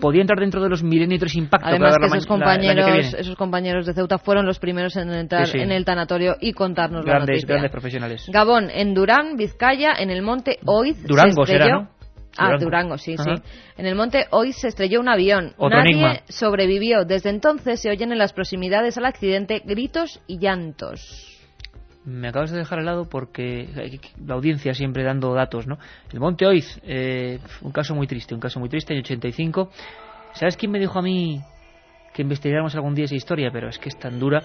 Podía 0.00 0.20
entrar 0.20 0.38
dentro 0.38 0.62
de 0.62 0.68
los 0.68 0.82
Milenio 0.82 1.18
3 1.18 1.34
Impacto. 1.36 1.66
Además 1.66 1.96
que 1.96 2.00
la 2.00 2.06
esos 2.06 2.16
la- 2.16 2.20
que 2.20 2.28
compañeros, 2.28 2.86
viene. 2.86 3.00
esos 3.20 3.36
compañeros 3.36 3.86
de 3.86 3.94
Ceuta 3.94 4.18
fueron 4.18 4.44
los 4.46 4.58
primeros 4.58 4.96
en 4.96 5.10
entrar 5.12 5.46
Sí, 5.46 5.52
sí. 5.52 5.58
en 5.60 5.72
el 5.72 5.84
tanatorio 5.84 6.36
y 6.40 6.52
contarnos 6.52 7.04
la 7.04 7.12
Grandes, 7.12 7.28
noticia. 7.36 7.48
grandes 7.48 7.70
profesionales. 7.72 8.24
Gabón, 8.32 8.68
en 8.70 8.92
Durán, 8.94 9.36
Vizcaya, 9.36 9.94
en 9.98 10.10
el 10.10 10.22
monte 10.22 10.58
Oiz. 10.66 11.02
Durango 11.46 11.64
será, 11.64 11.80
¿no? 11.80 11.88
Ah, 12.36 12.44
Durango. 12.52 12.64
Durango, 12.64 12.98
sí, 12.98 13.16
Ajá. 13.18 13.36
sí. 13.36 13.42
En 13.76 13.86
el 13.86 13.94
monte 13.96 14.26
Oiz 14.30 14.56
se 14.56 14.68
estrelló 14.68 15.00
un 15.00 15.08
avión. 15.08 15.54
Otro 15.56 15.78
Nadie 15.78 15.92
enigma. 15.92 16.16
sobrevivió. 16.28 17.04
Desde 17.04 17.30
entonces 17.30 17.80
se 17.80 17.90
oyen 17.90 18.12
en 18.12 18.18
las 18.18 18.32
proximidades 18.32 18.96
al 18.96 19.06
accidente 19.06 19.60
gritos 19.64 20.20
y 20.26 20.38
llantos. 20.38 21.34
Me 22.04 22.28
acabas 22.28 22.50
de 22.50 22.58
dejar 22.58 22.78
al 22.78 22.86
lado 22.86 23.06
porque 23.10 23.68
la 24.24 24.34
audiencia 24.34 24.72
siempre 24.72 25.02
dando 25.02 25.34
datos, 25.34 25.66
¿no? 25.66 25.78
El 26.12 26.20
Monte 26.20 26.46
Oiz, 26.46 26.80
eh, 26.84 27.38
un 27.60 27.72
caso 27.72 27.94
muy 27.94 28.06
triste, 28.06 28.34
un 28.34 28.40
caso 28.40 28.60
muy 28.60 28.68
triste, 28.68 28.94
en 28.94 29.00
85. 29.00 29.70
¿Sabes 30.32 30.56
quién 30.56 30.70
me 30.70 30.78
dijo 30.78 30.98
a 30.98 31.02
mí 31.02 31.40
que 32.14 32.22
investigáramos 32.22 32.74
algún 32.76 32.94
día 32.94 33.04
esa 33.06 33.14
historia? 33.16 33.50
Pero 33.52 33.68
es 33.68 33.78
que 33.78 33.88
es 33.88 33.98
tan 33.98 34.18
dura. 34.18 34.42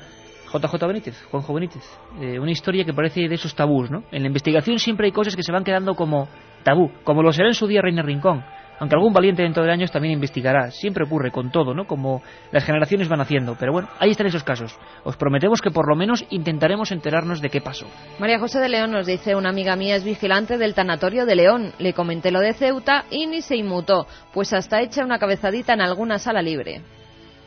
JJ 0.52 0.86
Benítez, 0.88 1.24
Juanjo 1.32 1.54
Benítez. 1.54 1.84
Eh, 2.20 2.38
una 2.40 2.52
historia 2.52 2.84
que 2.84 2.94
parece 2.94 3.28
de 3.28 3.36
esos 3.36 3.56
tabús, 3.56 3.90
¿no? 3.90 4.04
En 4.12 4.22
la 4.24 4.28
investigación 4.28 4.78
siempre 4.78 5.06
hay 5.08 5.12
cosas 5.12 5.36
que 5.36 5.44
se 5.44 5.52
van 5.52 5.64
quedando 5.64 5.96
como 5.96 6.28
tabú, 6.64 6.92
como 7.04 7.22
lo 7.22 7.32
será 7.32 7.48
en 7.50 7.54
su 7.54 7.68
día 7.68 7.82
Reina 7.82 8.02
Rincón. 8.02 8.44
Aunque 8.80 8.96
algún 8.96 9.14
valiente 9.14 9.44
dentro 9.44 9.64
de 9.64 9.72
años 9.72 9.92
también 9.92 10.14
investigará. 10.16 10.70
Siempre 10.72 11.06
ocurre 11.06 11.32
con 11.32 11.52
todo, 11.52 11.74
¿no? 11.74 11.86
Como 11.86 12.22
las 12.52 12.66
generaciones 12.66 13.08
van 13.08 13.22
haciendo. 13.22 13.56
Pero 13.58 13.72
bueno, 13.72 13.88
ahí 14.00 14.10
están 14.12 14.28
esos 14.28 14.44
casos. 14.44 14.78
Os 15.06 15.16
prometemos 15.16 15.62
que 15.62 15.70
por 15.72 15.88
lo 15.88 15.96
menos 15.96 16.26
intentaremos 16.32 16.92
enterarnos 16.92 17.40
de 17.40 17.50
qué 17.50 17.62
pasó. 17.62 17.86
María 18.20 18.40
José 18.40 18.60
de 18.60 18.68
León 18.68 18.92
nos 18.92 19.06
dice, 19.06 19.36
una 19.36 19.50
amiga 19.50 19.76
mía 19.76 19.96
es 19.96 20.04
vigilante 20.04 20.58
del 20.58 20.74
tanatorio 20.74 21.26
de 21.26 21.36
León. 21.36 21.72
Le 21.78 21.94
comenté 21.94 22.32
lo 22.32 22.40
de 22.42 22.54
Ceuta 22.54 23.06
y 23.10 23.28
ni 23.28 23.42
se 23.42 23.56
inmutó, 23.56 24.06
pues 24.34 24.52
hasta 24.52 24.82
echa 24.82 25.06
una 25.06 25.20
cabezadita 25.20 25.74
en 25.74 25.82
alguna 25.82 26.18
sala 26.18 26.42
libre. 26.42 26.82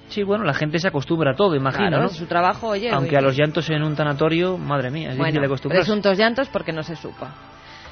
Sí, 0.08 0.22
bueno, 0.22 0.44
la 0.44 0.54
gente 0.54 0.78
se 0.78 0.86
acostumbra 0.88 1.32
a 1.32 1.34
todo, 1.34 1.56
imagino, 1.56 1.88
Claro, 1.88 2.02
¿no? 2.04 2.08
su 2.10 2.26
trabajo, 2.26 2.68
oye. 2.68 2.88
Aunque 2.90 3.10
oye. 3.10 3.18
a 3.18 3.20
los 3.20 3.36
llantos 3.36 3.68
en 3.68 3.82
un 3.82 3.96
tanatorio, 3.96 4.56
madre 4.56 4.90
mía, 4.92 5.08
es 5.10 5.16
difícil 5.16 5.32
de 5.34 5.38
Bueno, 5.40 5.46
acostumbrarse. 5.52 5.86
presuntos 5.90 6.16
llantos 6.16 6.48
porque 6.48 6.72
no 6.72 6.84
se 6.84 6.94
supo. 6.94 7.26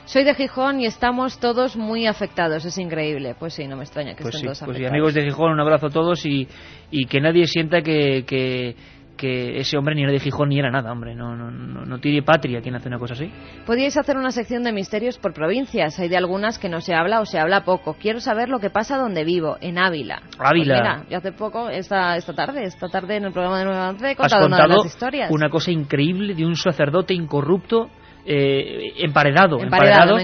Soy 0.06 0.24
de 0.24 0.34
Gijón 0.34 0.80
y 0.80 0.86
estamos 0.86 1.38
todos 1.40 1.76
muy 1.76 2.06
afectados, 2.06 2.64
es 2.64 2.76
increíble. 2.78 3.34
Pues 3.38 3.54
sí, 3.54 3.66
no 3.66 3.76
me 3.76 3.84
extraña 3.84 4.14
que 4.14 4.22
Pues 4.22 4.34
estén 4.34 4.40
sí, 4.40 4.46
todos 4.46 4.58
pues 4.60 4.76
sí, 4.76 4.84
afectados. 4.84 4.90
amigos 4.92 5.14
de 5.14 5.22
Gijón, 5.22 5.52
un 5.52 5.60
abrazo 5.60 5.86
a 5.86 5.90
todos 5.90 6.24
y, 6.26 6.46
y 6.90 7.06
que 7.06 7.20
nadie 7.22 7.46
sienta 7.46 7.80
que, 7.80 8.24
que, 8.26 8.76
que 9.16 9.58
ese 9.58 9.78
hombre 9.78 9.94
ni 9.94 10.02
era 10.02 10.12
de 10.12 10.20
Gijón 10.20 10.50
ni 10.50 10.58
era 10.58 10.70
nada, 10.70 10.92
hombre. 10.92 11.14
No, 11.14 11.34
no, 11.34 11.50
no, 11.50 11.86
no 11.86 11.98
tiene 12.00 12.22
patria 12.22 12.60
quien 12.60 12.74
hace 12.74 12.88
una 12.88 12.98
cosa 12.98 13.14
así. 13.14 13.32
Podríais 13.64 13.96
hacer 13.96 14.18
una 14.18 14.30
sección 14.30 14.62
de 14.62 14.72
misterios 14.72 15.16
por 15.18 15.32
provincias. 15.32 15.98
Hay 15.98 16.08
de 16.10 16.18
algunas 16.18 16.58
que 16.58 16.68
no 16.68 16.82
se 16.82 16.94
habla 16.94 17.20
o 17.22 17.24
se 17.24 17.38
habla 17.38 17.64
poco. 17.64 17.94
Quiero 17.94 18.20
saber 18.20 18.50
lo 18.50 18.60
que 18.60 18.68
pasa 18.68 18.98
donde 18.98 19.24
vivo, 19.24 19.56
en 19.62 19.78
Ávila. 19.78 20.20
Ávila. 20.38 20.74
Pues 20.74 20.82
mira, 20.82 21.04
yo 21.10 21.16
hace 21.16 21.32
poco, 21.32 21.70
esta, 21.70 22.16
esta 22.18 22.34
tarde, 22.34 22.64
esta 22.64 22.88
tarde 22.88 23.16
en 23.16 23.24
el 23.24 23.32
programa 23.32 23.58
de 23.58 23.64
9 23.64 23.78
a 23.80 23.88
11 23.88 24.04
he 24.06 24.10
Has 24.10 24.16
contado 24.18 24.46
una 24.48 24.62
de 24.64 24.68
las 24.68 24.84
historias. 24.84 25.30
una 25.30 25.48
cosa 25.48 25.70
increíble 25.70 26.34
de 26.34 26.44
un 26.44 26.56
sacerdote 26.56 27.14
incorrupto, 27.14 27.88
eh, 28.26 28.92
emparedado, 28.98 29.58
Emparedado, 29.60 30.16
no 30.16 30.20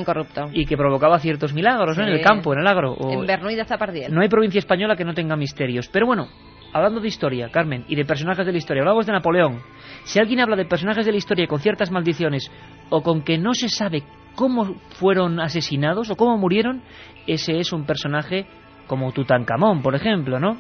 y 0.53 0.65
que 0.67 0.77
provocaba 0.77 1.19
ciertos 1.19 1.53
milagros 1.53 1.97
¿no? 1.99 2.05
en 2.05 2.11
el 2.11 2.21
campo, 2.23 2.53
en 2.55 2.61
el 2.61 2.67
agro. 2.67 2.93
o- 2.95 3.13
En 3.13 3.27
Bernuy 3.27 3.55
de 3.55 3.65
Zapardiel. 3.65 4.13
No 4.15 4.23
hay 4.23 4.29
provincia 4.29 4.59
española 4.59 4.97
que 4.97 5.05
no 5.05 5.13
tenga 5.15 5.37
misterios. 5.37 5.89
Pero 5.89 6.07
bueno, 6.07 6.29
hablando 6.73 7.01
de 7.01 7.09
historia, 7.09 7.49
Carmen, 7.51 7.85
y 7.89 7.97
de 7.97 8.05
personajes 8.05 8.47
de 8.47 8.53
la 8.53 8.59
historia, 8.59 8.83
hablamos 8.83 9.07
de 9.07 9.13
Napoleón. 9.13 9.61
Si 10.05 10.19
alguien 10.19 10.41
habla 10.41 10.57
de 10.57 10.65
personajes 10.65 11.05
de 11.05 11.13
la 11.13 11.19
historia 11.19 11.47
con 11.47 11.61
ciertas 11.61 11.91
maldiciones 11.91 12.51
o 12.89 13.03
con 13.03 13.23
que 13.23 13.37
no 13.39 13.53
se 13.55 13.69
sabe 13.69 14.03
cómo 14.35 14.77
fueron 14.99 15.39
asesinados 15.41 16.09
o 16.11 16.17
cómo 16.17 16.39
murieron, 16.39 16.83
ese 17.27 17.59
es 17.59 17.73
un 17.73 17.85
personaje 17.85 18.47
como 18.87 19.13
Tutankamón, 19.13 19.83
por 19.83 19.95
ejemplo, 19.95 20.41
¿no? 20.41 20.57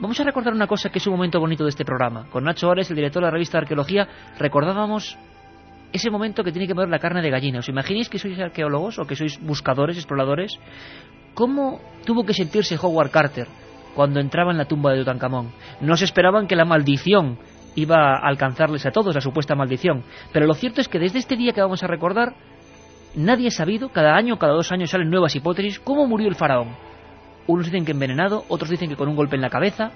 Vamos 0.00 0.18
a 0.20 0.24
recordar 0.24 0.52
una 0.54 0.66
cosa 0.66 0.90
que 0.90 0.98
es 0.98 1.06
un 1.06 1.14
momento 1.14 1.38
bonito 1.40 1.64
de 1.64 1.70
este 1.70 1.84
programa. 1.84 2.26
Con 2.30 2.44
Nacho 2.44 2.68
Ores, 2.68 2.88
el 2.90 2.96
director 2.96 3.20
de 3.22 3.26
la 3.26 3.30
revista 3.32 3.58
de 3.58 3.62
Arqueología, 3.62 4.06
recordábamos 4.38 5.16
ese 5.92 6.10
momento 6.10 6.42
que 6.42 6.52
tiene 6.52 6.66
que 6.66 6.74
ver 6.74 6.88
la 6.88 6.98
carne 6.98 7.22
de 7.22 7.30
gallina. 7.30 7.60
¿Os 7.60 7.68
imagináis 7.68 8.08
que 8.08 8.18
sois 8.18 8.38
arqueólogos 8.38 8.98
o 8.98 9.04
que 9.04 9.16
sois 9.16 9.38
buscadores, 9.40 9.96
exploradores? 9.96 10.58
¿Cómo 11.34 11.80
tuvo 12.04 12.24
que 12.24 12.34
sentirse 12.34 12.78
Howard 12.80 13.10
Carter 13.10 13.48
cuando 13.94 14.20
entraba 14.20 14.52
en 14.52 14.58
la 14.58 14.64
tumba 14.64 14.92
de 14.92 14.98
Tutankamón? 15.00 15.52
No 15.80 15.96
se 15.96 16.04
esperaban 16.04 16.46
que 16.46 16.56
la 16.56 16.64
maldición 16.64 17.38
iba 17.74 18.16
a 18.16 18.28
alcanzarles 18.28 18.84
a 18.86 18.90
todos, 18.90 19.14
la 19.14 19.20
supuesta 19.20 19.54
maldición. 19.54 20.04
Pero 20.32 20.46
lo 20.46 20.54
cierto 20.54 20.80
es 20.80 20.88
que 20.88 20.98
desde 20.98 21.18
este 21.18 21.36
día 21.36 21.52
que 21.52 21.60
vamos 21.60 21.82
a 21.82 21.86
recordar, 21.86 22.34
nadie 23.14 23.48
ha 23.48 23.50
sabido, 23.50 23.88
cada 23.90 24.16
año, 24.16 24.38
cada 24.38 24.52
dos 24.52 24.72
años 24.72 24.90
salen 24.90 25.10
nuevas 25.10 25.36
hipótesis, 25.36 25.80
cómo 25.80 26.06
murió 26.06 26.28
el 26.28 26.34
faraón. 26.34 26.76
Unos 27.46 27.66
dicen 27.66 27.84
que 27.84 27.92
envenenado, 27.92 28.44
otros 28.48 28.70
dicen 28.70 28.88
que 28.88 28.96
con 28.96 29.08
un 29.08 29.16
golpe 29.16 29.36
en 29.36 29.42
la 29.42 29.50
cabeza. 29.50 29.90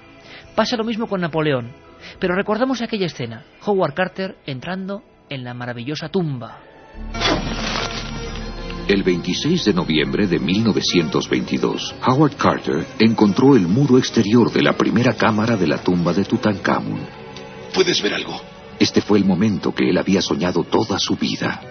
Pasa 0.55 0.75
lo 0.75 0.83
mismo 0.83 1.07
con 1.07 1.21
Napoleón. 1.21 1.71
Pero 2.19 2.35
recordamos 2.35 2.81
aquella 2.81 3.05
escena, 3.05 3.43
Howard 3.65 3.93
Carter 3.93 4.35
entrando 4.45 5.03
en 5.29 5.43
la 5.43 5.53
maravillosa 5.53 6.09
tumba. 6.09 6.59
El 8.87 9.03
26 9.03 9.65
de 9.65 9.73
noviembre 9.73 10.27
de 10.27 10.39
1922, 10.39 11.95
Howard 12.07 12.37
Carter 12.37 12.87
encontró 12.99 13.55
el 13.55 13.67
muro 13.67 13.97
exterior 13.97 14.51
de 14.51 14.61
la 14.61 14.73
primera 14.73 15.13
cámara 15.13 15.57
de 15.57 15.67
la 15.67 15.77
tumba 15.79 16.13
de 16.13 16.23
Tutankamón. 16.23 17.01
¿Puedes 17.73 18.01
ver 18.01 18.13
algo? 18.13 18.39
Este 18.79 19.01
fue 19.01 19.17
el 19.17 19.25
momento 19.25 19.75
que 19.75 19.89
él 19.89 19.97
había 19.97 20.21
soñado 20.21 20.63
toda 20.63 20.97
su 20.99 21.17
vida. 21.17 21.61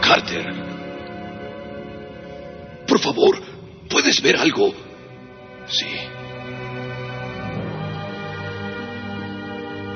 Carter. 0.00 0.54
Por 2.86 2.98
favor, 2.98 3.38
¿puedes 3.90 4.22
ver 4.22 4.36
algo? 4.36 4.72
Sí. 5.66 5.86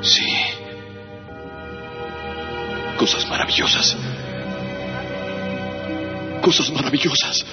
Sí. 0.02 0.26
Cosas 2.96 3.28
maravillosas. 3.28 3.96
Cosas 6.42 6.70
maravillosas. 6.70 7.44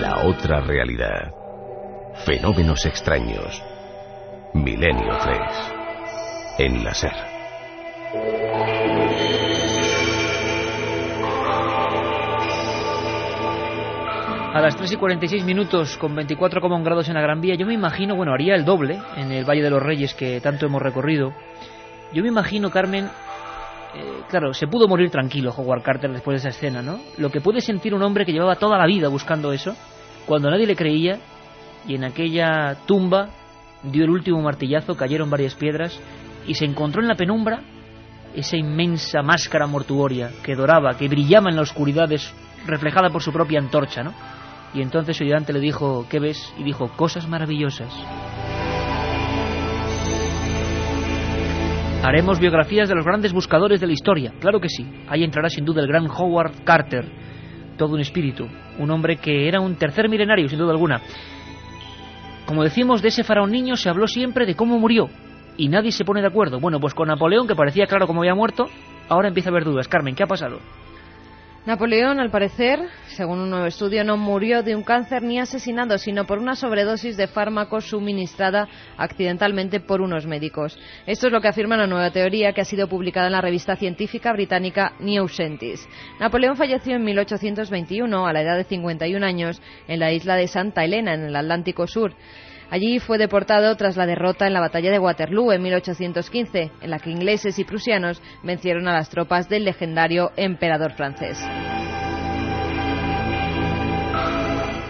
La 0.00 0.24
otra 0.26 0.60
realidad. 0.60 1.32
Fenómenos 2.24 2.84
extraños. 2.86 3.62
Milenio 4.54 5.16
3. 5.18 5.38
En 6.58 6.84
la. 6.84 6.92
A 14.58 14.60
las 14.60 14.74
3 14.74 14.90
y 14.90 14.96
46 14.96 15.44
minutos, 15.44 15.96
con 15.98 16.16
24,1 16.16 16.82
grados 16.82 17.06
en 17.06 17.14
la 17.14 17.20
Gran 17.20 17.40
Vía, 17.40 17.54
yo 17.54 17.64
me 17.64 17.74
imagino, 17.74 18.16
bueno, 18.16 18.32
haría 18.32 18.56
el 18.56 18.64
doble 18.64 19.00
en 19.16 19.30
el 19.30 19.44
Valle 19.44 19.62
de 19.62 19.70
los 19.70 19.80
Reyes 19.80 20.14
que 20.14 20.40
tanto 20.40 20.66
hemos 20.66 20.82
recorrido. 20.82 21.32
Yo 22.12 22.24
me 22.24 22.28
imagino, 22.28 22.68
Carmen, 22.68 23.04
eh, 23.04 24.22
claro, 24.28 24.52
se 24.52 24.66
pudo 24.66 24.88
morir 24.88 25.10
tranquilo 25.10 25.54
Howard 25.56 25.82
Carter 25.82 26.10
después 26.10 26.34
de 26.34 26.48
esa 26.48 26.58
escena, 26.58 26.82
¿no? 26.82 26.98
Lo 27.18 27.30
que 27.30 27.40
puede 27.40 27.60
sentir 27.60 27.94
un 27.94 28.02
hombre 28.02 28.26
que 28.26 28.32
llevaba 28.32 28.56
toda 28.56 28.76
la 28.76 28.86
vida 28.86 29.06
buscando 29.06 29.52
eso, 29.52 29.76
cuando 30.26 30.50
nadie 30.50 30.66
le 30.66 30.74
creía, 30.74 31.20
y 31.86 31.94
en 31.94 32.02
aquella 32.02 32.78
tumba 32.84 33.28
dio 33.84 34.02
el 34.02 34.10
último 34.10 34.42
martillazo, 34.42 34.96
cayeron 34.96 35.30
varias 35.30 35.54
piedras, 35.54 36.00
y 36.48 36.54
se 36.54 36.64
encontró 36.64 37.00
en 37.00 37.06
la 37.06 37.14
penumbra 37.14 37.60
esa 38.34 38.56
inmensa 38.56 39.22
máscara 39.22 39.68
mortuoria 39.68 40.32
que 40.42 40.56
doraba, 40.56 40.96
que 40.96 41.06
brillaba 41.06 41.48
en 41.48 41.54
la 41.54 41.62
oscuridad 41.62 42.10
reflejada 42.66 43.10
por 43.10 43.22
su 43.22 43.32
propia 43.32 43.60
antorcha, 43.60 44.02
¿no? 44.02 44.12
Y 44.74 44.82
entonces 44.82 45.16
su 45.16 45.24
ayudante 45.24 45.52
le 45.52 45.60
dijo, 45.60 46.06
¿qué 46.08 46.18
ves? 46.18 46.52
Y 46.58 46.62
dijo, 46.62 46.88
cosas 46.96 47.28
maravillosas. 47.28 47.92
Haremos 52.02 52.38
biografías 52.38 52.88
de 52.88 52.94
los 52.94 53.04
grandes 53.04 53.32
buscadores 53.32 53.80
de 53.80 53.86
la 53.86 53.92
historia, 53.92 54.32
claro 54.40 54.60
que 54.60 54.68
sí. 54.68 54.86
Ahí 55.08 55.24
entrará 55.24 55.48
sin 55.48 55.64
duda 55.64 55.82
el 55.82 55.88
gran 55.88 56.06
Howard 56.06 56.62
Carter, 56.64 57.04
todo 57.76 57.94
un 57.94 58.00
espíritu, 58.00 58.46
un 58.78 58.90
hombre 58.90 59.16
que 59.16 59.48
era 59.48 59.60
un 59.60 59.74
tercer 59.74 60.08
milenario, 60.08 60.48
sin 60.48 60.58
duda 60.58 60.70
alguna. 60.70 61.00
Como 62.46 62.62
decimos, 62.62 63.02
de 63.02 63.08
ese 63.08 63.24
faraón 63.24 63.50
niño 63.50 63.76
se 63.76 63.88
habló 63.88 64.06
siempre 64.06 64.46
de 64.46 64.54
cómo 64.54 64.78
murió, 64.78 65.08
y 65.56 65.68
nadie 65.68 65.90
se 65.90 66.04
pone 66.04 66.20
de 66.20 66.28
acuerdo. 66.28 66.60
Bueno, 66.60 66.78
pues 66.78 66.94
con 66.94 67.08
Napoleón, 67.08 67.48
que 67.48 67.56
parecía 67.56 67.86
claro 67.86 68.06
cómo 68.06 68.20
había 68.20 68.34
muerto, 68.34 68.66
ahora 69.08 69.28
empieza 69.28 69.50
a 69.50 69.52
haber 69.52 69.64
dudas. 69.64 69.88
Carmen, 69.88 70.14
¿qué 70.14 70.22
ha 70.22 70.26
pasado? 70.26 70.60
Napoleón, 71.68 72.18
al 72.18 72.30
parecer, 72.30 72.80
según 73.08 73.40
un 73.40 73.50
nuevo 73.50 73.66
estudio, 73.66 74.02
no 74.02 74.16
murió 74.16 74.62
de 74.62 74.74
un 74.74 74.82
cáncer 74.82 75.22
ni 75.22 75.38
asesinado, 75.38 75.98
sino 75.98 76.26
por 76.26 76.38
una 76.38 76.56
sobredosis 76.56 77.18
de 77.18 77.26
fármacos 77.26 77.90
suministrada 77.90 78.66
accidentalmente 78.96 79.78
por 79.78 80.00
unos 80.00 80.24
médicos. 80.24 80.78
Esto 81.04 81.26
es 81.26 81.32
lo 81.34 81.42
que 81.42 81.48
afirma 81.48 81.76
la 81.76 81.86
nueva 81.86 82.10
teoría 82.10 82.54
que 82.54 82.62
ha 82.62 82.64
sido 82.64 82.88
publicada 82.88 83.26
en 83.26 83.34
la 83.34 83.42
revista 83.42 83.76
científica 83.76 84.32
británica 84.32 84.94
New 84.98 85.28
Scientist. 85.28 85.86
Napoleón 86.18 86.56
falleció 86.56 86.96
en 86.96 87.04
1821, 87.04 88.26
a 88.26 88.32
la 88.32 88.40
edad 88.40 88.56
de 88.56 88.64
51 88.64 89.26
años, 89.26 89.60
en 89.88 90.00
la 90.00 90.10
isla 90.10 90.36
de 90.36 90.48
Santa 90.48 90.86
Elena, 90.86 91.12
en 91.12 91.24
el 91.24 91.36
Atlántico 91.36 91.86
Sur. 91.86 92.14
Allí 92.70 92.98
fue 92.98 93.16
deportado 93.16 93.74
tras 93.76 93.96
la 93.96 94.06
derrota 94.06 94.46
en 94.46 94.52
la 94.52 94.60
batalla 94.60 94.90
de 94.90 94.98
Waterloo 94.98 95.52
en 95.52 95.62
1815, 95.62 96.70
en 96.80 96.90
la 96.90 96.98
que 96.98 97.10
ingleses 97.10 97.58
y 97.58 97.64
prusianos 97.64 98.20
vencieron 98.42 98.88
a 98.88 98.92
las 98.92 99.08
tropas 99.08 99.48
del 99.48 99.64
legendario 99.64 100.32
emperador 100.36 100.92
francés. 100.92 101.38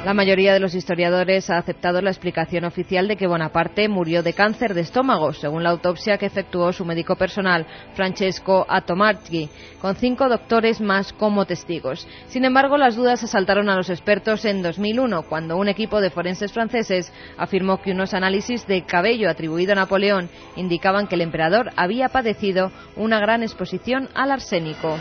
La 0.08 0.14
mayoría 0.14 0.54
de 0.54 0.58
los 0.58 0.74
historiadores 0.74 1.50
ha 1.50 1.58
aceptado 1.58 2.00
la 2.00 2.08
explicación 2.08 2.64
oficial 2.64 3.08
de 3.08 3.16
que 3.16 3.26
Bonaparte 3.26 3.90
murió 3.90 4.22
de 4.22 4.32
cáncer 4.32 4.72
de 4.72 4.80
estómago, 4.80 5.34
según 5.34 5.62
la 5.62 5.68
autopsia 5.68 6.16
que 6.16 6.24
efectuó 6.24 6.72
su 6.72 6.86
médico 6.86 7.16
personal, 7.16 7.66
Francesco 7.92 8.64
Atomarchi, 8.70 9.50
con 9.82 9.96
cinco 9.96 10.30
doctores 10.30 10.80
más 10.80 11.12
como 11.12 11.44
testigos. 11.44 12.08
Sin 12.28 12.46
embargo, 12.46 12.78
las 12.78 12.96
dudas 12.96 13.22
asaltaron 13.22 13.68
a 13.68 13.76
los 13.76 13.90
expertos 13.90 14.46
en 14.46 14.62
2001, 14.62 15.24
cuando 15.24 15.58
un 15.58 15.68
equipo 15.68 16.00
de 16.00 16.08
forenses 16.08 16.54
franceses 16.54 17.12
afirmó 17.36 17.82
que 17.82 17.92
unos 17.92 18.14
análisis 18.14 18.66
de 18.66 18.86
cabello 18.86 19.28
atribuido 19.28 19.72
a 19.72 19.76
Napoleón 19.76 20.30
indicaban 20.56 21.06
que 21.06 21.16
el 21.16 21.20
emperador 21.20 21.70
había 21.76 22.08
padecido 22.08 22.72
una 22.96 23.20
gran 23.20 23.42
exposición 23.42 24.08
al 24.14 24.30
arsénico. 24.30 24.96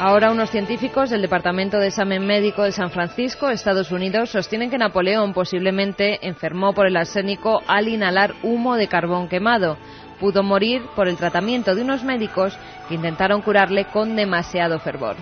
Ahora 0.00 0.30
unos 0.30 0.50
científicos 0.50 1.10
del 1.10 1.22
Departamento 1.22 1.80
de 1.80 1.88
Examen 1.88 2.24
Médico 2.24 2.62
de 2.62 2.70
San 2.70 2.92
Francisco, 2.92 3.48
Estados 3.48 3.90
Unidos, 3.90 4.30
sostienen 4.30 4.70
que 4.70 4.78
Napoleón 4.78 5.34
posiblemente 5.34 6.24
enfermó 6.24 6.72
por 6.72 6.86
el 6.86 6.96
arsénico 6.96 7.62
al 7.66 7.88
inhalar 7.88 8.32
humo 8.44 8.76
de 8.76 8.86
carbón 8.86 9.28
quemado. 9.28 9.76
Pudo 10.20 10.44
morir 10.44 10.82
por 10.94 11.08
el 11.08 11.16
tratamiento 11.16 11.74
de 11.74 11.82
unos 11.82 12.04
médicos 12.04 12.56
que 12.88 12.94
intentaron 12.94 13.42
curarle 13.42 13.86
con 13.86 14.14
demasiado 14.14 14.78
fervor. 14.78 15.16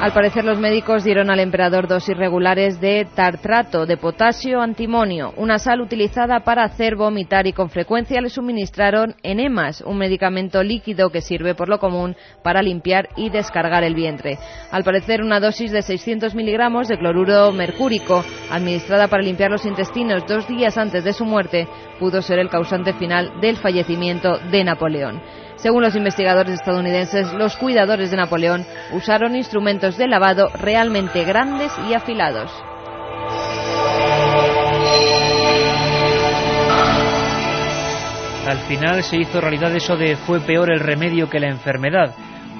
Al 0.00 0.12
parecer 0.12 0.44
los 0.44 0.60
médicos 0.60 1.02
dieron 1.02 1.28
al 1.28 1.40
emperador 1.40 1.88
dosis 1.88 2.16
regulares 2.16 2.80
de 2.80 3.04
tartrato 3.16 3.84
de 3.84 3.96
potasio 3.96 4.60
antimonio, 4.60 5.34
una 5.36 5.58
sal 5.58 5.80
utilizada 5.80 6.44
para 6.44 6.62
hacer 6.62 6.94
vomitar 6.94 7.48
y 7.48 7.52
con 7.52 7.68
frecuencia 7.68 8.20
le 8.20 8.30
suministraron 8.30 9.16
enemas, 9.24 9.80
un 9.80 9.98
medicamento 9.98 10.62
líquido 10.62 11.10
que 11.10 11.20
sirve 11.20 11.56
por 11.56 11.68
lo 11.68 11.80
común 11.80 12.14
para 12.44 12.62
limpiar 12.62 13.08
y 13.16 13.30
descargar 13.30 13.82
el 13.82 13.96
vientre. 13.96 14.38
Al 14.70 14.84
parecer 14.84 15.20
una 15.20 15.40
dosis 15.40 15.72
de 15.72 15.82
600 15.82 16.32
miligramos 16.32 16.86
de 16.86 16.96
cloruro 16.96 17.50
mercúrico, 17.50 18.24
administrada 18.52 19.08
para 19.08 19.24
limpiar 19.24 19.50
los 19.50 19.66
intestinos 19.66 20.24
dos 20.28 20.46
días 20.46 20.78
antes 20.78 21.02
de 21.02 21.12
su 21.12 21.24
muerte, 21.24 21.66
pudo 21.98 22.22
ser 22.22 22.38
el 22.38 22.50
causante 22.50 22.92
final 22.92 23.40
del 23.40 23.56
fallecimiento 23.56 24.38
de 24.38 24.62
Napoleón. 24.62 25.20
Según 25.58 25.82
los 25.82 25.96
investigadores 25.96 26.54
estadounidenses, 26.54 27.32
los 27.34 27.56
cuidadores 27.56 28.12
de 28.12 28.16
Napoleón 28.16 28.64
usaron 28.92 29.34
instrumentos 29.34 29.98
de 29.98 30.06
lavado 30.06 30.48
realmente 30.50 31.24
grandes 31.24 31.72
y 31.88 31.94
afilados. 31.94 32.52
Al 38.46 38.58
final 38.68 39.02
se 39.02 39.18
hizo 39.18 39.40
realidad 39.40 39.74
eso 39.74 39.96
de 39.96 40.16
fue 40.16 40.40
peor 40.40 40.72
el 40.72 40.80
remedio 40.80 41.28
que 41.28 41.40
la 41.40 41.48
enfermedad. 41.48 42.14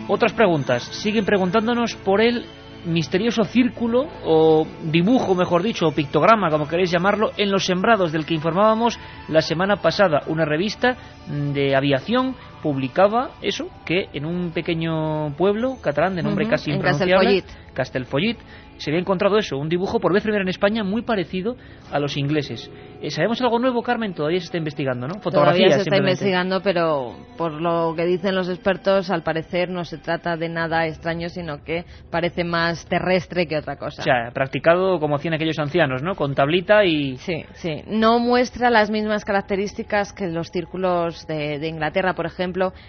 Otras 0.09 0.33
preguntas. 0.33 0.83
Siguen 0.83 1.25
preguntándonos 1.25 1.95
por 1.95 2.21
el 2.21 2.47
misterioso 2.85 3.45
círculo 3.45 4.07
o 4.25 4.67
dibujo, 4.83 5.35
mejor 5.35 5.63
dicho, 5.63 5.87
o 5.87 5.93
pictograma, 5.93 6.51
como 6.51 6.69
queréis 6.69 6.91
llamarlo, 6.91 7.33
en 7.37 7.51
los 7.51 7.65
sembrados 7.65 8.13
del 8.13 8.27
que 8.27 8.35
informábamos 8.35 8.99
la 9.29 9.41
semana 9.41 9.77
pasada. 9.77 10.23
Una 10.27 10.45
revista 10.45 10.97
de 11.27 11.75
aviación 11.75 12.35
publicaba 12.63 13.31
eso, 13.43 13.69
que 13.85 14.09
en 14.13 14.27
un 14.27 14.51
pequeño 14.51 15.35
pueblo 15.37 15.77
catalán 15.81 16.17
de 16.17 16.23
nombre 16.23 16.49
casi 16.49 16.71
impronunciable, 16.71 17.45
Castelfollit, 17.75 18.39
se 18.79 18.91
había 18.91 19.01
encontrado 19.01 19.39
eso, 19.39 19.57
un 19.59 19.69
dibujo 19.69 19.99
por 19.99 20.13
vez 20.13 20.23
primera 20.23 20.43
en 20.43 20.49
España 20.49 20.85
muy 20.85 21.03
parecido 21.03 21.57
a 21.93 21.99
los 21.99 22.17
ingleses. 22.17 22.71
Eh, 23.01 23.11
¿Sabemos 23.11 23.41
algo 23.43 23.59
nuevo, 23.59 23.83
Carmen? 23.83 24.15
Todavía 24.15 24.39
se 24.39 24.47
está 24.47 24.59
investigando, 24.59 25.07
¿no? 25.07 25.21
Todavía 25.21 25.71
se 25.71 25.81
está 25.81 25.97
investigando, 25.97 26.61
pero 26.63 27.15
por 27.37 27.53
lo 27.53 27.95
que 27.97 28.05
dicen 28.07 28.35
los 28.35 28.49
expertos, 28.49 29.11
al 29.11 29.23
parecer 29.23 29.69
no 29.69 29.85
se 29.85 29.99
trata 29.99 30.37
de 30.37 30.49
nada 30.49 30.87
extraño, 30.87 31.29
sino 31.29 31.63
que 31.65 31.85
parece 32.11 32.45
más 32.45 32.87
terrestre 32.87 33.47
que 33.47 33.57
otra 33.57 33.77
cosa. 33.77 34.03
O 34.03 34.05
sea, 34.05 34.31
practicado 34.33 34.99
como 35.01 35.17
hacían 35.17 35.35
aquellos 35.35 35.59
ancianos, 35.59 36.03
¿no? 36.03 36.15
Con 36.15 36.35
tablita 36.35 36.85
y... 36.85 37.17
Sí, 37.19 37.45
sí. 37.55 37.83
No 37.87 38.19
muestra 38.19 38.71
las 38.71 38.91
mismas 38.91 39.25
características 39.25 40.13
que 40.13 40.29
los 40.29 40.51
círculos 40.51 41.27
de, 41.27 41.59
de 41.59 41.69
Inglaterra, 41.69 42.15
por 42.15 42.27
ejemplo, 42.27 42.48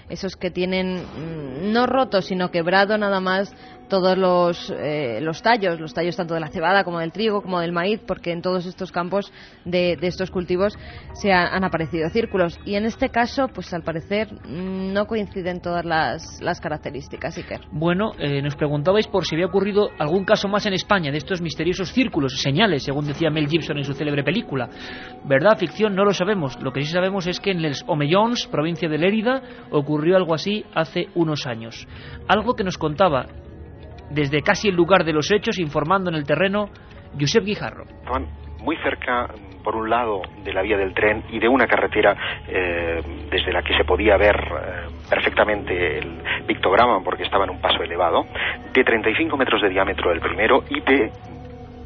esos 0.10 0.36
que 0.36 0.51
tienen 0.51 1.03
mm, 1.03 1.72
no 1.72 1.86
roto, 1.86 2.22
sino 2.22 2.51
quebrado 2.51 2.97
nada 2.97 3.20
más 3.20 3.53
todos 3.89 4.17
los, 4.17 4.73
eh, 4.77 5.19
los 5.21 5.41
tallos, 5.41 5.79
los 5.79 5.93
tallos 5.93 6.15
tanto 6.15 6.33
de 6.33 6.39
la 6.39 6.47
cebada 6.47 6.83
como 6.83 6.99
del 6.99 7.11
trigo, 7.11 7.41
como 7.41 7.59
del 7.59 7.73
maíz, 7.73 7.99
porque 8.07 8.31
en 8.31 8.41
todos 8.41 8.65
estos 8.65 8.91
campos 8.91 9.33
de, 9.65 9.97
estos 10.01 10.31
cultivos 10.31 10.77
se 11.13 11.33
han, 11.33 11.63
aparecido 11.63 12.09
círculos. 12.09 12.59
Y 12.65 12.75
en 12.75 12.85
este 12.85 13.09
caso, 13.09 13.47
pues 13.49 13.73
al 13.73 13.83
parecer 13.83 14.31
mm, 14.31 14.93
no 14.93 15.05
coinciden 15.07 15.59
todas 15.61 15.83
las, 15.83 16.41
las 16.41 16.61
características, 16.61 17.37
Iker. 17.37 17.61
Bueno, 17.71 18.11
eh, 18.17 18.41
nos 18.41 18.55
preguntabais 18.55 19.07
por 19.07 19.25
si 19.25 19.35
había 19.35 19.47
ocurrido 19.47 19.89
algún 19.99 20.23
caso 20.23 20.47
más 20.47 20.65
en 20.65 20.73
España 20.73 21.11
de 21.11 21.17
estos 21.17 21.41
misteriosos 21.41 21.91
círculos, 21.91 22.39
señales, 22.41 22.83
según 22.83 23.05
decía 23.05 23.29
Mel 23.29 23.49
Gibson 23.49 23.77
en 23.77 23.83
su 23.83 23.93
célebre 23.93 24.23
película. 24.23 24.69
¿Verdad, 25.25 25.57
ficción? 25.57 25.95
No 25.95 26.05
lo 26.05 26.13
sabemos. 26.13 26.57
Lo 26.61 26.71
que 26.71 26.81
sí 26.81 26.91
sabemos 26.91 27.27
es 27.27 27.39
que 27.39 27.51
en 27.51 27.61
Les 27.61 27.83
Omellons, 27.87 28.47
provincia 28.47 28.87
de 28.87 28.97
Lérida, 28.97 29.41
ocurrió 29.71 30.15
algo 30.15 30.33
así 30.33 30.63
hace 30.73 31.07
unos 31.15 31.47
años. 31.47 31.87
Algo 32.27 32.53
que 32.53 32.63
nos 32.63 32.77
contaba 32.77 33.25
desde 34.10 34.41
casi 34.41 34.70
el 34.70 34.76
lugar 34.76 35.03
de 35.03 35.14
los 35.14 35.32
hechos, 35.32 35.60
informando 35.60 36.10
en 36.10 36.16
el 36.16 36.26
terreno 36.26 36.70
Josep 37.20 37.43
Guijarro. 37.43 37.84
Estaban 37.84 38.28
muy 38.62 38.78
cerca, 38.78 39.28
por 39.64 39.76
un 39.76 39.89
lado, 39.89 40.22
de 40.43 40.53
la 40.53 40.62
vía 40.62 40.78
del 40.78 40.93
tren 40.93 41.24
y 41.30 41.39
de 41.39 41.47
una 41.47 41.68
carretera 41.68 42.16
eh, 42.47 43.01
desde 43.32 43.51
la 43.51 43.62
que 43.62 43.76
se 43.78 43.84
podía 43.84 44.18
ver 44.18 44.36
eh, 44.36 44.89
perfectamente 45.10 45.99
el 45.99 46.22
pictograma, 46.45 47.01
porque 47.03 47.24
estaba 47.24 47.45
en 47.45 47.51
un 47.51 47.62
paso 47.62 47.82
elevado, 47.82 48.26
de 48.74 48.84
35 48.84 49.38
metros 49.38 49.62
de 49.62 49.70
diámetro 49.70 50.12
el 50.12 50.20
primero 50.20 50.64
y 50.70 50.82
de 50.82 51.12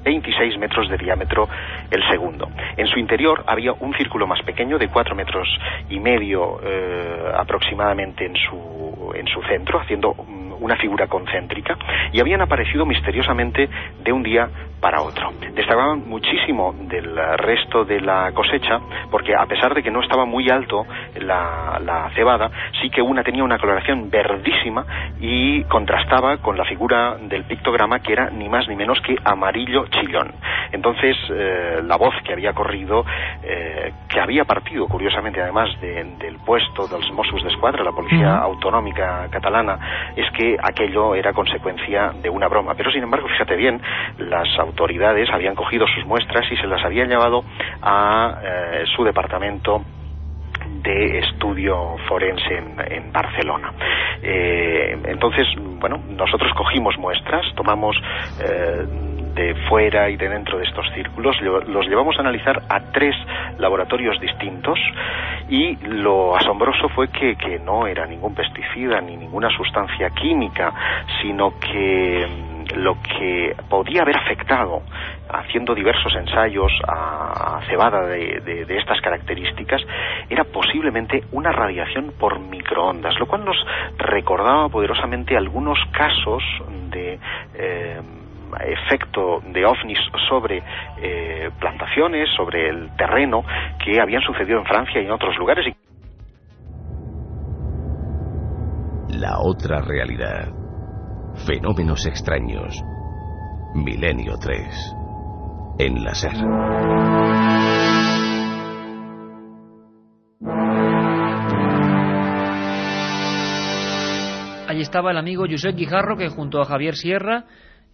26 0.03 0.57
metros 0.57 0.89
de 0.89 0.97
diámetro 0.97 1.47
el 1.89 2.01
segundo. 2.09 2.49
En 2.76 2.88
su 2.88 2.99
interior 2.99 3.43
había 3.47 3.71
un 3.74 3.93
círculo 3.93 4.28
más 4.28 4.41
pequeño 4.43 4.78
de 4.78 4.89
4 4.89 5.15
metros 5.15 5.47
y 5.89 5.99
medio 5.99 6.59
eh, 6.61 7.32
aproximadamente 7.36 8.26
en 8.26 8.36
su 8.36 9.13
en 9.15 9.28
su 9.28 9.41
centro, 9.43 9.80
haciendo 9.80 10.15
una 10.64 10.76
figura 10.78 11.07
concéntrica, 11.07 11.78
y 12.11 12.20
habían 12.20 12.41
aparecido 12.41 12.86
misteriosamente 12.86 13.70
de 14.03 14.11
un 14.11 14.24
día 14.24 14.49
para 14.84 15.01
otro. 15.01 15.31
Destacaban 15.55 16.09
muchísimo 16.09 16.75
del 16.77 17.15
resto 17.38 17.86
de 17.86 18.01
la 18.01 18.34
cosecha, 18.34 18.81
porque 19.09 19.34
a 19.34 19.45
pesar 19.45 19.73
de 19.73 19.81
que 19.81 19.89
no 19.89 20.01
estaba 20.01 20.25
muy 20.25 20.49
alto 20.49 20.86
la, 21.21 21.79
la 21.81 22.09
cebada, 22.13 22.51
sí 22.81 22.89
que 22.89 23.01
una 23.01 23.23
tenía 23.23 23.45
una 23.45 23.57
coloración 23.57 24.09
verdísima 24.09 24.86
y 25.21 25.63
contrastaba 25.63 26.39
con 26.39 26.57
la 26.57 26.65
figura 26.65 27.15
del 27.17 27.45
pictograma 27.45 27.99
que 27.99 28.11
era 28.11 28.29
ni 28.29 28.49
más 28.49 28.67
ni 28.67 28.75
menos 28.75 28.99
que 28.99 29.15
amarillo 29.23 29.86
chillón. 29.88 30.34
Entonces, 30.73 31.15
eh, 31.29 31.81
la 31.86 31.95
voz 31.95 32.15
que 32.25 32.34
había 32.34 32.51
corrido, 32.51 33.05
eh, 33.41 33.93
que 34.09 34.19
había 34.19 34.43
partido, 34.43 34.88
curiosamente, 34.88 35.39
además 35.39 35.69
del 35.79 36.36
puesto 36.45 36.88
de 36.88 36.99
los 36.99 37.11
Mossos 37.13 37.41
de 37.43 37.49
Escuadra, 37.49 37.84
la 37.84 37.91
Policía 37.91 38.38
Autonómica 38.38 39.27
Catalana, 39.29 40.13
es 40.15 40.29
que 40.31 40.57
aquello 40.61 41.15
era 41.15 41.31
consecuencia 41.31 42.11
de 42.21 42.29
una 42.29 42.49
broma. 42.49 42.73
Pero, 42.75 42.91
sin 42.91 43.03
embargo, 43.03 43.27
fíjate 43.29 43.55
bien, 43.55 43.79
las 44.17 44.47
autoridades 44.57 44.72
habían 45.34 45.55
cogido 45.55 45.86
sus 45.88 46.05
muestras 46.05 46.45
y 46.51 46.57
se 46.57 46.67
las 46.67 46.84
habían 46.84 47.09
llevado 47.09 47.43
a 47.82 48.39
eh, 48.43 48.84
su 48.95 49.03
departamento 49.03 49.84
de 50.84 51.19
estudio 51.19 51.95
forense 52.07 52.57
en, 52.89 53.11
Barcelona. 53.11 53.71
Eh, 54.21 54.97
entonces, 55.05 55.47
bueno, 55.57 55.99
nosotros 56.09 56.51
cogimos 56.55 56.97
muestras, 56.97 57.45
tomamos 57.55 57.95
eh, 58.41 58.86
de 59.36 59.55
fuera 59.69 60.09
y 60.09 60.17
de 60.17 60.30
dentro 60.30 60.57
de 60.57 60.65
estos 60.65 60.86
círculos, 60.93 61.39
los 61.41 61.88
llevamos 61.88 62.17
a 62.17 62.21
analizar 62.21 62.61
a 62.69 62.91
tres 62.91 63.15
laboratorios 63.57 64.19
distintos 64.19 64.80
y 65.49 65.76
lo 65.88 66.36
asombroso 66.36 66.89
fue 66.89 67.07
que, 67.09 67.36
que 67.36 67.59
no 67.59 67.88
era 67.88 68.05
ningún 68.05 68.36
pesticida 68.36 69.01
ni 69.01 69.15
ninguna 69.15 69.49
sustancia 69.49 70.09
química, 70.09 70.74
sino 71.21 71.53
que 71.59 72.52
lo 72.76 72.95
que 73.01 73.55
podía 73.69 74.01
haber 74.01 74.17
afectado, 74.17 74.82
haciendo 75.30 75.74
diversos 75.74 76.13
ensayos 76.15 76.71
a, 76.88 77.61
cebada 77.67 78.05
de, 78.07 78.65
estas 78.69 78.99
características, 79.01 79.82
era 80.30 80.43
posiblemente 80.43 81.24
una 81.32 81.51
radiación 81.51 82.13
por 82.19 82.39
microondas, 82.39 83.17
lo 83.19 83.26
cual 83.26 83.45
nos 83.45 83.57
recordaba 83.97 84.69
poderosamente 84.69 85.38
algunos 85.38 85.78
casos 85.91 86.43
de 86.89 87.19
eh, 87.55 88.01
efecto 88.61 89.41
de 89.47 89.65
ovnis 89.65 89.99
sobre 90.28 90.61
eh, 90.97 91.49
plantaciones, 91.59 92.30
sobre 92.36 92.69
el 92.69 92.95
terreno 92.95 93.43
que 93.84 93.99
habían 93.99 94.21
sucedido 94.21 94.59
en 94.59 94.65
Francia 94.65 95.01
y 95.01 95.05
en 95.05 95.11
otros 95.11 95.38
lugares. 95.38 95.65
La 99.09 99.39
otra 99.39 99.80
realidad. 99.82 100.62
Fenómenos 101.36 102.05
extraños. 102.05 102.81
Milenio 103.73 104.38
3. 104.38 104.95
En 105.79 106.03
la 106.03 106.15
SER. 106.15 106.31
Allí 114.69 114.81
estaba 114.81 115.11
el 115.11 115.17
amigo 115.17 115.45
Josep 115.49 115.75
Guijarro 115.75 116.15
que 116.15 116.29
junto 116.29 116.61
a 116.61 116.65
Javier 116.65 116.95
Sierra 116.95 117.45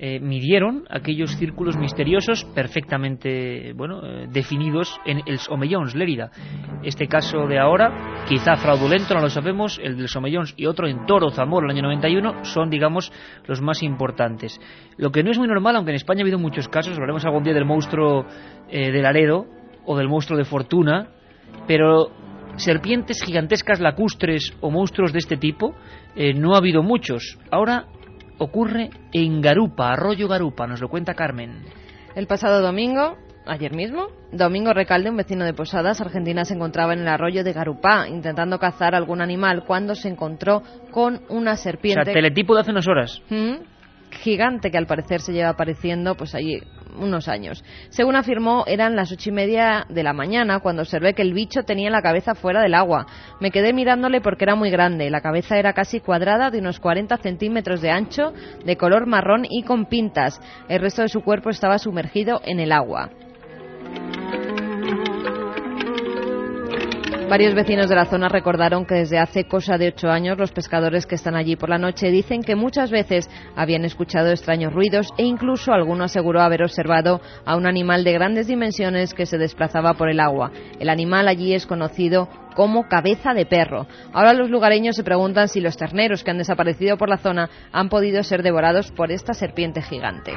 eh, 0.01 0.17
midieron 0.21 0.85
aquellos 0.89 1.35
círculos 1.35 1.75
misteriosos 1.75 2.45
perfectamente 2.55 3.73
bueno 3.73 3.99
eh, 4.01 4.27
definidos 4.31 4.97
en 5.05 5.21
el 5.25 5.39
Somellons, 5.39 5.93
Lérida. 5.93 6.31
Este 6.83 7.09
caso 7.09 7.47
de 7.47 7.59
ahora, 7.59 8.23
quizá 8.25 8.55
fraudulento, 8.55 9.13
no 9.13 9.19
lo 9.19 9.29
sabemos, 9.29 9.77
el 9.83 9.97
del 9.97 10.07
Somellons 10.07 10.53
y 10.55 10.67
otro 10.67 10.87
en 10.87 11.05
Toro, 11.05 11.31
Zamora, 11.31 11.65
el 11.65 11.71
año 11.71 11.81
91, 11.81 12.45
son, 12.45 12.69
digamos, 12.69 13.11
los 13.45 13.61
más 13.61 13.83
importantes. 13.83 14.57
Lo 14.95 15.11
que 15.11 15.21
no 15.21 15.31
es 15.31 15.37
muy 15.37 15.49
normal, 15.49 15.75
aunque 15.75 15.91
en 15.91 15.97
España 15.97 16.21
ha 16.21 16.23
habido 16.23 16.39
muchos 16.39 16.69
casos, 16.69 16.93
hablaremos 16.93 17.25
algún 17.25 17.43
día 17.43 17.53
del 17.53 17.65
monstruo 17.65 18.25
eh, 18.69 18.93
de 18.93 19.01
Laredo 19.01 19.47
o 19.85 19.97
del 19.97 20.07
monstruo 20.07 20.37
de 20.37 20.45
Fortuna, 20.45 21.09
pero 21.67 22.09
serpientes 22.55 23.21
gigantescas 23.21 23.81
lacustres 23.81 24.53
o 24.61 24.71
monstruos 24.71 25.11
de 25.11 25.19
este 25.19 25.35
tipo 25.35 25.75
no 26.35 26.53
ha 26.53 26.57
habido 26.57 26.83
muchos. 26.83 27.37
Ahora 27.51 27.85
ocurre 28.39 28.89
en 29.13 29.41
Garupa, 29.41 29.93
Arroyo 29.93 30.27
Garupa, 30.27 30.65
nos 30.67 30.81
lo 30.81 30.89
cuenta 30.89 31.13
Carmen. 31.13 31.63
El 32.15 32.25
pasado 32.27 32.61
domingo, 32.61 33.17
ayer 33.45 33.73
mismo, 33.73 34.07
Domingo 34.31 34.73
Recalde, 34.73 35.09
un 35.09 35.17
vecino 35.17 35.45
de 35.45 35.53
Posadas, 35.53 36.01
Argentina, 36.01 36.45
se 36.45 36.55
encontraba 36.55 36.93
en 36.93 36.99
el 36.99 37.07
arroyo 37.07 37.43
de 37.43 37.53
Garupá 37.53 38.07
intentando 38.07 38.59
cazar 38.59 38.95
algún 38.95 39.21
animal 39.21 39.63
cuando 39.65 39.95
se 39.95 40.09
encontró 40.09 40.63
con 40.91 41.21
una 41.29 41.55
serpiente. 41.55 42.01
O 42.01 42.05
sea, 42.05 42.13
teletipo 42.13 42.55
de 42.55 42.61
hace 42.61 42.71
unas 42.71 42.87
horas. 42.87 43.21
¿Mm? 43.29 43.55
Gigante 44.11 44.71
que 44.71 44.77
al 44.77 44.87
parecer 44.87 45.21
se 45.21 45.33
lleva 45.33 45.49
apareciendo 45.49 46.15
pues 46.15 46.35
allí 46.35 46.61
unos 46.97 47.27
años. 47.27 47.63
Según 47.89 48.15
afirmó, 48.15 48.63
eran 48.67 48.95
las 48.95 49.11
ocho 49.11 49.29
y 49.29 49.33
media 49.33 49.85
de 49.89 50.03
la 50.03 50.13
mañana 50.13 50.59
cuando 50.59 50.81
observé 50.81 51.13
que 51.13 51.21
el 51.21 51.33
bicho 51.33 51.63
tenía 51.63 51.89
la 51.89 52.01
cabeza 52.01 52.35
fuera 52.35 52.61
del 52.61 52.73
agua. 52.73 53.05
Me 53.39 53.51
quedé 53.51 53.73
mirándole 53.73 54.21
porque 54.21 54.45
era 54.45 54.55
muy 54.55 54.69
grande. 54.69 55.09
La 55.09 55.21
cabeza 55.21 55.57
era 55.57 55.73
casi 55.73 55.99
cuadrada, 55.99 56.49
de 56.49 56.59
unos 56.59 56.79
40 56.79 57.17
centímetros 57.17 57.81
de 57.81 57.91
ancho, 57.91 58.33
de 58.65 58.77
color 58.77 59.05
marrón 59.05 59.45
y 59.49 59.63
con 59.63 59.85
pintas. 59.85 60.41
El 60.67 60.81
resto 60.81 61.01
de 61.01 61.09
su 61.09 61.21
cuerpo 61.21 61.49
estaba 61.49 61.77
sumergido 61.77 62.41
en 62.45 62.59
el 62.59 62.71
agua. 62.71 63.09
Varios 67.29 67.53
vecinos 67.53 67.87
de 67.87 67.95
la 67.95 68.05
zona 68.05 68.27
recordaron 68.27 68.87
que 68.87 68.95
desde 68.95 69.19
hace 69.19 69.43
cosa 69.43 69.77
de 69.77 69.89
ocho 69.89 70.09
años 70.09 70.39
los 70.39 70.51
pescadores 70.51 71.05
que 71.05 71.13
están 71.13 71.35
allí 71.35 71.55
por 71.55 71.69
la 71.69 71.77
noche 71.77 72.09
dicen 72.09 72.41
que 72.41 72.55
muchas 72.55 72.89
veces 72.89 73.29
habían 73.55 73.85
escuchado 73.85 74.31
extraños 74.31 74.73
ruidos 74.73 75.13
e 75.15 75.25
incluso 75.25 75.71
alguno 75.71 76.05
aseguró 76.05 76.41
haber 76.41 76.63
observado 76.63 77.21
a 77.45 77.55
un 77.55 77.67
animal 77.67 78.03
de 78.03 78.13
grandes 78.13 78.47
dimensiones 78.47 79.13
que 79.13 79.27
se 79.27 79.37
desplazaba 79.37 79.93
por 79.93 80.09
el 80.09 80.19
agua. 80.19 80.51
El 80.79 80.89
animal 80.89 81.27
allí 81.27 81.53
es 81.53 81.67
conocido 81.67 82.27
como 82.55 82.87
cabeza 82.87 83.35
de 83.35 83.45
perro. 83.45 83.85
Ahora 84.11 84.33
los 84.33 84.49
lugareños 84.49 84.95
se 84.95 85.03
preguntan 85.03 85.49
si 85.49 85.61
los 85.61 85.77
terneros 85.77 86.23
que 86.23 86.31
han 86.31 86.39
desaparecido 86.39 86.97
por 86.97 87.09
la 87.09 87.19
zona 87.19 87.47
han 87.71 87.89
podido 87.89 88.23
ser 88.23 88.41
devorados 88.41 88.91
por 88.91 89.11
esta 89.11 89.35
serpiente 89.35 89.83
gigante. 89.83 90.33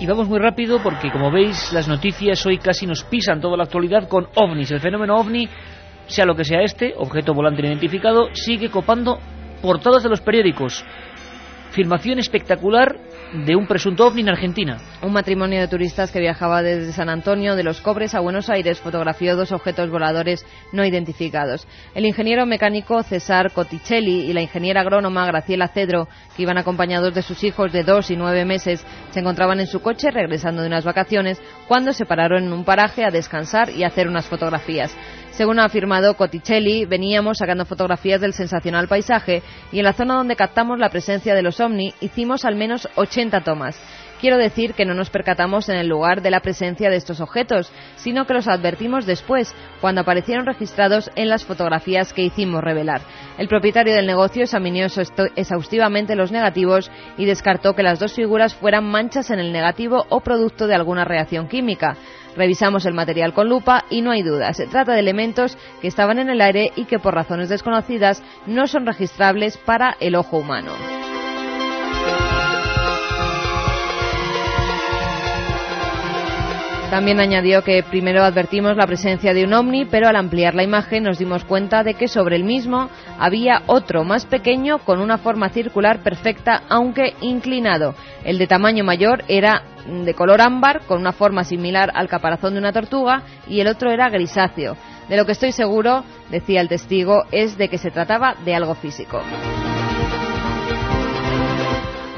Y 0.00 0.06
vamos 0.06 0.28
muy 0.28 0.38
rápido 0.38 0.80
porque, 0.80 1.10
como 1.10 1.32
veis, 1.32 1.72
las 1.72 1.88
noticias 1.88 2.46
hoy 2.46 2.58
casi 2.58 2.86
nos 2.86 3.02
pisan 3.02 3.40
toda 3.40 3.56
la 3.56 3.64
actualidad 3.64 4.08
con 4.08 4.28
ovnis. 4.36 4.70
El 4.70 4.78
fenómeno 4.78 5.16
ovni, 5.16 5.48
sea 6.06 6.24
lo 6.24 6.36
que 6.36 6.44
sea 6.44 6.62
este, 6.62 6.94
objeto 6.96 7.34
volante 7.34 7.66
identificado, 7.66 8.28
sigue 8.32 8.70
copando 8.70 9.18
portadas 9.60 10.04
de 10.04 10.08
los 10.08 10.20
periódicos. 10.20 10.84
Filmación 11.72 12.20
espectacular 12.20 12.96
de 13.32 13.56
un 13.56 13.66
presunto 13.66 14.06
ovni 14.06 14.22
en 14.22 14.30
Argentina. 14.30 14.78
Un 15.02 15.12
matrimonio 15.12 15.60
de 15.60 15.68
turistas 15.68 16.10
que 16.10 16.20
viajaba 16.20 16.62
desde 16.62 16.92
San 16.92 17.08
Antonio 17.08 17.56
de 17.56 17.62
los 17.62 17.80
Cobres 17.80 18.14
a 18.14 18.20
Buenos 18.20 18.48
Aires 18.48 18.80
fotografió 18.80 19.36
dos 19.36 19.52
objetos 19.52 19.90
voladores 19.90 20.46
no 20.72 20.84
identificados. 20.84 21.66
El 21.94 22.06
ingeniero 22.06 22.46
mecánico 22.46 23.02
César 23.02 23.52
Cotticelli 23.52 24.30
y 24.30 24.32
la 24.32 24.40
ingeniera 24.40 24.80
agrónoma 24.80 25.26
Graciela 25.26 25.68
Cedro, 25.68 26.08
que 26.36 26.42
iban 26.42 26.58
acompañados 26.58 27.14
de 27.14 27.22
sus 27.22 27.44
hijos 27.44 27.72
de 27.72 27.84
dos 27.84 28.10
y 28.10 28.16
nueve 28.16 28.44
meses, 28.44 28.84
se 29.10 29.20
encontraban 29.20 29.60
en 29.60 29.66
su 29.66 29.80
coche 29.80 30.10
regresando 30.10 30.62
de 30.62 30.68
unas 30.68 30.84
vacaciones 30.84 31.40
cuando 31.66 31.92
se 31.92 32.06
pararon 32.06 32.44
en 32.44 32.52
un 32.52 32.64
paraje 32.64 33.04
a 33.04 33.10
descansar 33.10 33.70
y 33.70 33.84
hacer 33.84 34.08
unas 34.08 34.26
fotografías. 34.26 34.96
Según 35.38 35.60
ha 35.60 35.66
afirmado 35.66 36.14
Cotticelli, 36.14 36.84
veníamos 36.84 37.38
sacando 37.38 37.64
fotografías 37.64 38.20
del 38.20 38.32
sensacional 38.32 38.88
paisaje 38.88 39.40
y 39.70 39.78
en 39.78 39.84
la 39.84 39.92
zona 39.92 40.16
donde 40.16 40.34
captamos 40.34 40.80
la 40.80 40.90
presencia 40.90 41.32
de 41.32 41.42
los 41.42 41.60
ovni 41.60 41.94
hicimos 42.00 42.44
al 42.44 42.56
menos 42.56 42.88
80 42.96 43.42
tomas. 43.42 43.80
Quiero 44.20 44.36
decir 44.36 44.74
que 44.74 44.84
no 44.84 44.94
nos 44.94 45.10
percatamos 45.10 45.68
en 45.68 45.76
el 45.76 45.86
lugar 45.86 46.22
de 46.22 46.32
la 46.32 46.40
presencia 46.40 46.90
de 46.90 46.96
estos 46.96 47.20
objetos, 47.20 47.70
sino 47.94 48.26
que 48.26 48.34
los 48.34 48.48
advertimos 48.48 49.06
después, 49.06 49.54
cuando 49.80 50.00
aparecieron 50.00 50.44
registrados 50.44 51.08
en 51.14 51.28
las 51.28 51.44
fotografías 51.44 52.12
que 52.12 52.22
hicimos 52.22 52.64
revelar. 52.64 53.00
El 53.38 53.46
propietario 53.46 53.94
del 53.94 54.08
negocio 54.08 54.42
examinó 54.42 54.88
exhaustivamente 55.36 56.16
los 56.16 56.32
negativos 56.32 56.90
y 57.16 57.26
descartó 57.26 57.76
que 57.76 57.84
las 57.84 58.00
dos 58.00 58.12
figuras 58.12 58.56
fueran 58.56 58.90
manchas 58.90 59.30
en 59.30 59.38
el 59.38 59.52
negativo 59.52 60.04
o 60.08 60.18
producto 60.18 60.66
de 60.66 60.74
alguna 60.74 61.04
reacción 61.04 61.46
química. 61.46 61.96
Revisamos 62.36 62.86
el 62.86 62.94
material 62.94 63.32
con 63.32 63.48
lupa 63.48 63.84
y 63.90 64.02
no 64.02 64.10
hay 64.10 64.22
duda. 64.22 64.52
Se 64.52 64.66
trata 64.66 64.92
de 64.92 65.00
elementos 65.00 65.56
que 65.80 65.88
estaban 65.88 66.18
en 66.18 66.30
el 66.30 66.40
aire 66.40 66.72
y 66.76 66.84
que 66.84 66.98
por 66.98 67.14
razones 67.14 67.48
desconocidas 67.48 68.22
no 68.46 68.66
son 68.66 68.86
registrables 68.86 69.56
para 69.56 69.96
el 70.00 70.14
ojo 70.14 70.38
humano. 70.38 70.72
También 76.90 77.20
añadió 77.20 77.62
que 77.62 77.82
primero 77.82 78.24
advertimos 78.24 78.74
la 78.74 78.86
presencia 78.86 79.34
de 79.34 79.44
un 79.44 79.52
ovni, 79.52 79.84
pero 79.84 80.08
al 80.08 80.16
ampliar 80.16 80.54
la 80.54 80.62
imagen 80.62 81.02
nos 81.02 81.18
dimos 81.18 81.44
cuenta 81.44 81.84
de 81.84 81.92
que 81.92 82.08
sobre 82.08 82.34
el 82.34 82.44
mismo 82.44 82.88
había 83.18 83.62
otro 83.66 84.04
más 84.04 84.24
pequeño 84.24 84.78
con 84.78 84.98
una 84.98 85.18
forma 85.18 85.50
circular 85.50 86.02
perfecta, 86.02 86.62
aunque 86.70 87.14
inclinado. 87.20 87.94
El 88.24 88.38
de 88.38 88.46
tamaño 88.46 88.84
mayor 88.84 89.22
era 89.28 89.64
de 89.88 90.14
color 90.14 90.40
ámbar, 90.40 90.82
con 90.86 91.00
una 91.00 91.12
forma 91.12 91.44
similar 91.44 91.90
al 91.94 92.08
caparazón 92.08 92.54
de 92.54 92.60
una 92.60 92.72
tortuga, 92.72 93.22
y 93.46 93.60
el 93.60 93.68
otro 93.68 93.90
era 93.90 94.10
grisáceo. 94.10 94.76
De 95.08 95.16
lo 95.16 95.24
que 95.24 95.32
estoy 95.32 95.52
seguro, 95.52 96.04
decía 96.30 96.60
el 96.60 96.68
testigo, 96.68 97.24
es 97.32 97.56
de 97.56 97.68
que 97.68 97.78
se 97.78 97.90
trataba 97.90 98.34
de 98.44 98.54
algo 98.54 98.74
físico. 98.74 99.20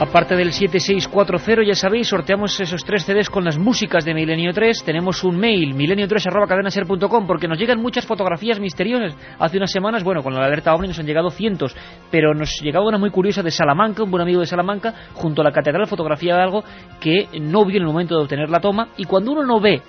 Aparte 0.00 0.34
del 0.34 0.50
7640, 0.50 1.62
ya 1.62 1.74
sabéis, 1.74 2.08
sorteamos 2.08 2.58
esos 2.58 2.82
tres 2.86 3.04
CDs 3.04 3.28
con 3.28 3.44
las 3.44 3.58
músicas 3.58 4.02
de 4.02 4.14
Milenio 4.14 4.50
3. 4.54 4.82
Tenemos 4.82 5.22
un 5.24 5.36
mail, 5.36 5.74
milenio3.cadenaser.com, 5.74 7.26
porque 7.26 7.46
nos 7.46 7.58
llegan 7.58 7.82
muchas 7.82 8.06
fotografías 8.06 8.58
misteriosas. 8.58 9.14
Hace 9.38 9.58
unas 9.58 9.70
semanas, 9.70 10.02
bueno, 10.02 10.22
con 10.22 10.32
la 10.32 10.46
alerta 10.46 10.72
OVNI 10.72 10.88
nos 10.88 10.98
han 11.00 11.04
llegado 11.04 11.28
cientos, 11.28 11.76
pero 12.10 12.32
nos 12.32 12.62
llegaba 12.62 12.88
una 12.88 12.96
muy 12.96 13.10
curiosa 13.10 13.42
de 13.42 13.50
Salamanca, 13.50 14.02
un 14.02 14.10
buen 14.10 14.22
amigo 14.22 14.40
de 14.40 14.46
Salamanca, 14.46 14.94
junto 15.12 15.42
a 15.42 15.44
la 15.44 15.52
catedral 15.52 15.86
fotografiaba 15.86 16.42
algo 16.42 16.64
que 16.98 17.28
no 17.38 17.66
vio 17.66 17.76
en 17.76 17.82
el 17.82 17.88
momento 17.88 18.16
de 18.16 18.22
obtener 18.22 18.48
la 18.48 18.60
toma, 18.60 18.88
y 18.96 19.04
cuando 19.04 19.32
uno 19.32 19.44
no 19.44 19.60
ve 19.60 19.82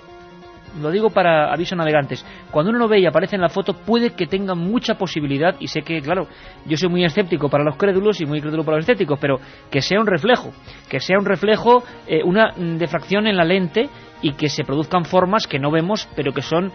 lo 0.80 0.90
digo 0.90 1.10
para 1.10 1.52
aviso 1.52 1.76
navegantes, 1.76 2.24
cuando 2.50 2.70
uno 2.70 2.78
lo 2.78 2.88
ve 2.88 3.00
y 3.00 3.06
aparece 3.06 3.36
en 3.36 3.42
la 3.42 3.48
foto 3.48 3.74
puede 3.74 4.10
que 4.10 4.26
tenga 4.26 4.54
mucha 4.54 4.94
posibilidad, 4.94 5.54
y 5.58 5.68
sé 5.68 5.82
que, 5.82 6.00
claro, 6.00 6.26
yo 6.66 6.76
soy 6.76 6.88
muy 6.88 7.04
escéptico 7.04 7.48
para 7.48 7.64
los 7.64 7.76
crédulos 7.76 8.20
y 8.20 8.26
muy 8.26 8.40
crédulo 8.40 8.64
para 8.64 8.76
los 8.78 8.84
escépticos, 8.84 9.18
pero 9.20 9.38
que 9.70 9.82
sea 9.82 10.00
un 10.00 10.06
reflejo, 10.06 10.52
que 10.88 11.00
sea 11.00 11.18
un 11.18 11.24
reflejo, 11.24 11.82
eh, 12.06 12.22
una 12.24 12.52
defracción 12.56 13.26
en 13.26 13.36
la 13.36 13.44
lente 13.44 13.88
y 14.22 14.32
que 14.32 14.48
se 14.48 14.64
produzcan 14.64 15.04
formas 15.04 15.46
que 15.46 15.58
no 15.58 15.70
vemos, 15.70 16.08
pero 16.14 16.32
que 16.32 16.42
son 16.42 16.72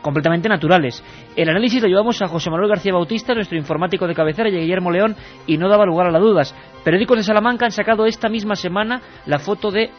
completamente 0.00 0.48
naturales. 0.48 1.02
El 1.36 1.48
análisis 1.48 1.82
lo 1.82 1.88
llevamos 1.88 2.20
a 2.22 2.28
José 2.28 2.50
Manuel 2.50 2.70
García 2.70 2.92
Bautista, 2.92 3.34
nuestro 3.34 3.58
informático 3.58 4.06
de 4.06 4.14
cabecera, 4.14 4.48
y 4.48 4.56
a 4.56 4.60
Guillermo 4.60 4.90
León, 4.90 5.16
y 5.46 5.58
no 5.58 5.68
daba 5.68 5.84
lugar 5.84 6.06
a 6.06 6.10
las 6.10 6.22
dudas. 6.22 6.54
Periódicos 6.84 7.18
de 7.18 7.22
Salamanca 7.24 7.66
han 7.66 7.72
sacado 7.72 8.06
esta 8.06 8.28
misma 8.28 8.56
semana 8.56 9.00
la 9.26 9.38
foto 9.38 9.70
de 9.70 9.90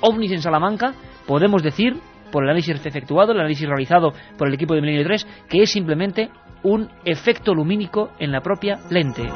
ovnis 0.00 0.32
en 0.32 0.42
Salamanca, 0.42 0.94
podemos 1.26 1.62
decir, 1.62 1.96
por 2.32 2.42
el 2.42 2.50
análisis 2.50 2.84
efectuado, 2.84 3.30
el 3.30 3.38
análisis 3.38 3.68
realizado 3.68 4.12
por 4.36 4.48
el 4.48 4.54
equipo 4.54 4.74
de 4.74 4.80
Milenio 4.80 5.04
3, 5.04 5.26
que 5.48 5.62
es 5.62 5.70
simplemente 5.70 6.30
un 6.64 6.88
efecto 7.04 7.54
lumínico 7.54 8.10
en 8.18 8.32
la 8.32 8.40
propia 8.40 8.80
lente. 8.90 9.28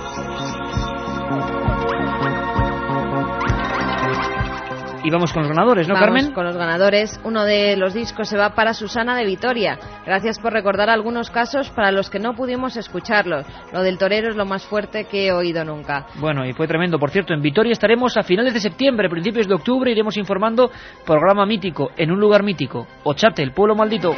Y 5.06 5.10
vamos 5.10 5.32
con 5.32 5.44
los 5.44 5.52
ganadores, 5.54 5.86
¿no, 5.86 5.94
Vamos 5.94 6.04
Carmen? 6.04 6.32
con 6.32 6.44
los 6.44 6.56
ganadores. 6.56 7.20
Uno 7.22 7.44
de 7.44 7.76
los 7.76 7.94
discos 7.94 8.28
se 8.28 8.36
va 8.36 8.56
para 8.56 8.74
Susana 8.74 9.16
de 9.16 9.24
Vitoria. 9.24 9.78
Gracias 10.04 10.40
por 10.40 10.52
recordar 10.52 10.90
algunos 10.90 11.30
casos 11.30 11.70
para 11.70 11.92
los 11.92 12.10
que 12.10 12.18
no 12.18 12.34
pudimos 12.34 12.76
escucharlos. 12.76 13.46
Lo 13.72 13.84
del 13.84 13.98
torero 13.98 14.30
es 14.30 14.34
lo 14.34 14.46
más 14.46 14.66
fuerte 14.66 15.04
que 15.04 15.28
he 15.28 15.32
oído 15.32 15.64
nunca. 15.64 16.06
Bueno, 16.16 16.44
y 16.44 16.54
fue 16.54 16.66
tremendo. 16.66 16.98
Por 16.98 17.10
cierto, 17.10 17.32
en 17.34 17.40
Vitoria 17.40 17.70
estaremos 17.70 18.16
a 18.16 18.24
finales 18.24 18.52
de 18.52 18.58
septiembre, 18.58 19.08
principios 19.08 19.46
de 19.46 19.54
octubre, 19.54 19.92
iremos 19.92 20.16
informando 20.16 20.72
programa 21.06 21.46
mítico, 21.46 21.92
en 21.96 22.10
un 22.10 22.18
lugar 22.18 22.42
mítico. 22.42 22.88
Ochate, 23.04 23.44
el 23.44 23.52
pueblo 23.52 23.76
maldito. 23.76 24.12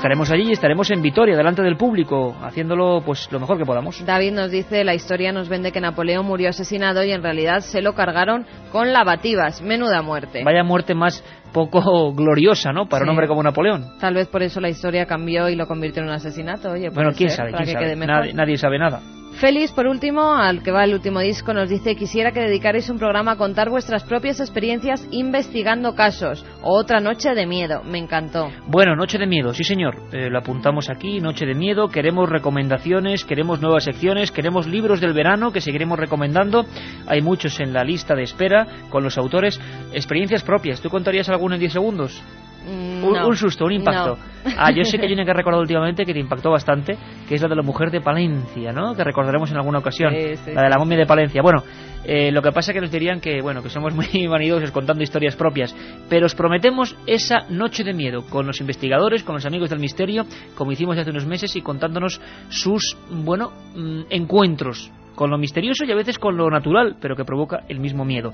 Estaremos 0.00 0.30
allí 0.30 0.48
y 0.48 0.52
estaremos 0.52 0.90
en 0.90 1.02
Vitoria, 1.02 1.36
delante 1.36 1.60
del 1.60 1.76
público, 1.76 2.34
haciéndolo 2.42 3.02
pues 3.04 3.30
lo 3.30 3.38
mejor 3.38 3.58
que 3.58 3.66
podamos. 3.66 4.02
David 4.02 4.32
nos 4.32 4.50
dice, 4.50 4.82
la 4.82 4.94
historia 4.94 5.30
nos 5.30 5.50
vende 5.50 5.72
que 5.72 5.80
Napoleón 5.82 6.24
murió 6.24 6.48
asesinado 6.48 7.04
y 7.04 7.12
en 7.12 7.22
realidad 7.22 7.60
se 7.60 7.82
lo 7.82 7.92
cargaron 7.92 8.46
con 8.72 8.94
lavativas. 8.94 9.60
Menuda 9.60 10.00
muerte. 10.00 10.42
Vaya 10.42 10.64
muerte 10.64 10.94
más 10.94 11.22
poco 11.52 12.14
gloriosa, 12.14 12.72
¿no? 12.72 12.86
Para 12.88 13.04
un 13.04 13.10
hombre 13.10 13.28
como 13.28 13.42
Napoleón. 13.42 13.98
Tal 14.00 14.14
vez 14.14 14.26
por 14.26 14.42
eso 14.42 14.58
la 14.58 14.70
historia 14.70 15.04
cambió 15.04 15.50
y 15.50 15.54
lo 15.54 15.66
convirtió 15.66 16.00
en 16.02 16.08
un 16.08 16.14
asesinato. 16.14 16.70
Oye, 16.70 16.88
Bueno, 16.88 17.10
quién 17.14 17.28
ser, 17.28 17.36
sabe, 17.36 17.52
quién 17.52 17.66
que 17.66 17.94
sabe. 17.94 18.32
nadie 18.32 18.56
sabe 18.56 18.78
nada. 18.78 19.02
Félix, 19.38 19.72
por 19.72 19.86
último, 19.86 20.34
al 20.34 20.62
que 20.62 20.70
va 20.70 20.84
el 20.84 20.94
último 20.94 21.20
disco, 21.20 21.54
nos 21.54 21.70
dice 21.70 21.96
quisiera 21.96 22.32
que 22.32 22.40
dedicarais 22.40 22.90
un 22.90 22.98
programa 22.98 23.32
a 23.32 23.36
contar 23.36 23.70
vuestras 23.70 24.04
propias 24.04 24.40
experiencias 24.40 25.06
investigando 25.10 25.94
casos. 25.94 26.44
Otra 26.62 27.00
noche 27.00 27.34
de 27.34 27.46
miedo. 27.46 27.82
Me 27.84 27.98
encantó. 27.98 28.50
Bueno, 28.66 28.94
Noche 28.96 29.18
de 29.18 29.26
Miedo, 29.26 29.54
sí 29.54 29.64
señor. 29.64 29.96
Eh, 30.12 30.28
lo 30.28 30.38
apuntamos 30.38 30.90
aquí, 30.90 31.20
Noche 31.20 31.46
de 31.46 31.54
Miedo. 31.54 31.88
Queremos 31.88 32.28
recomendaciones, 32.28 33.24
queremos 33.24 33.60
nuevas 33.60 33.84
secciones, 33.84 34.30
queremos 34.30 34.66
libros 34.66 35.00
del 35.00 35.14
verano 35.14 35.52
que 35.52 35.60
seguiremos 35.60 35.98
recomendando. 35.98 36.66
Hay 37.06 37.22
muchos 37.22 37.60
en 37.60 37.72
la 37.72 37.84
lista 37.84 38.14
de 38.14 38.24
espera 38.24 38.66
con 38.90 39.02
los 39.02 39.16
autores. 39.16 39.60
Experiencias 39.92 40.42
propias. 40.42 40.80
¿Tú 40.80 40.90
contarías 40.90 41.28
alguna 41.28 41.54
en 41.54 41.60
10 41.60 41.72
segundos? 41.72 42.22
Mm, 42.66 43.04
Un, 43.04 43.12
no. 43.14 43.28
un 43.28 43.36
susto, 43.36 43.64
un 43.64 43.72
impacto. 43.72 44.16
No. 44.16 44.52
Ah, 44.56 44.70
yo 44.70 44.84
sé 44.84 44.98
que 44.98 45.06
hay 45.06 45.12
una 45.12 45.24
que 45.24 45.30
he 45.30 45.34
recordado 45.34 45.62
últimamente 45.62 46.04
que 46.04 46.12
te 46.12 46.20
impactó 46.20 46.50
bastante, 46.50 46.96
que 47.28 47.34
es 47.34 47.42
la 47.42 47.48
de 47.48 47.56
la 47.56 47.62
mujer 47.62 47.90
de 47.90 48.00
Palencia, 48.00 48.72
¿no? 48.72 48.94
Que 48.94 49.04
recordaremos 49.04 49.50
en 49.50 49.56
alguna 49.56 49.78
ocasión. 49.78 50.12
Sí, 50.14 50.36
sí, 50.36 50.52
la 50.52 50.62
de 50.62 50.68
la 50.68 50.74
sí, 50.74 50.78
momia 50.78 50.98
de 50.98 51.06
Palencia. 51.06 51.42
Bueno, 51.42 51.62
eh, 52.04 52.30
lo 52.32 52.42
que 52.42 52.52
pasa 52.52 52.72
es 52.72 52.74
que 52.74 52.80
nos 52.80 52.90
dirían 52.90 53.20
que, 53.20 53.40
bueno, 53.40 53.62
que 53.62 53.70
somos 53.70 53.94
muy 54.12 54.26
vanidosos 54.26 54.70
contando 54.70 55.02
historias 55.02 55.36
propias, 55.36 55.74
pero 56.08 56.26
os 56.26 56.34
prometemos 56.34 56.96
esa 57.06 57.46
noche 57.48 57.84
de 57.84 57.92
miedo 57.92 58.24
con 58.28 58.46
los 58.46 58.60
investigadores, 58.60 59.22
con 59.22 59.34
los 59.34 59.46
amigos 59.46 59.70
del 59.70 59.78
misterio, 59.78 60.24
como 60.54 60.72
hicimos 60.72 60.98
hace 60.98 61.10
unos 61.10 61.26
meses 61.26 61.54
y 61.56 61.62
contándonos 61.62 62.20
sus, 62.48 62.96
bueno, 63.10 63.52
mm, 63.74 64.02
encuentros 64.10 64.90
con 65.14 65.30
lo 65.30 65.38
misterioso 65.38 65.84
y 65.84 65.92
a 65.92 65.96
veces 65.96 66.18
con 66.18 66.36
lo 66.36 66.48
natural, 66.48 66.96
pero 67.00 67.14
que 67.14 67.24
provoca 67.24 67.64
el 67.68 67.78
mismo 67.78 68.04
miedo. 68.04 68.32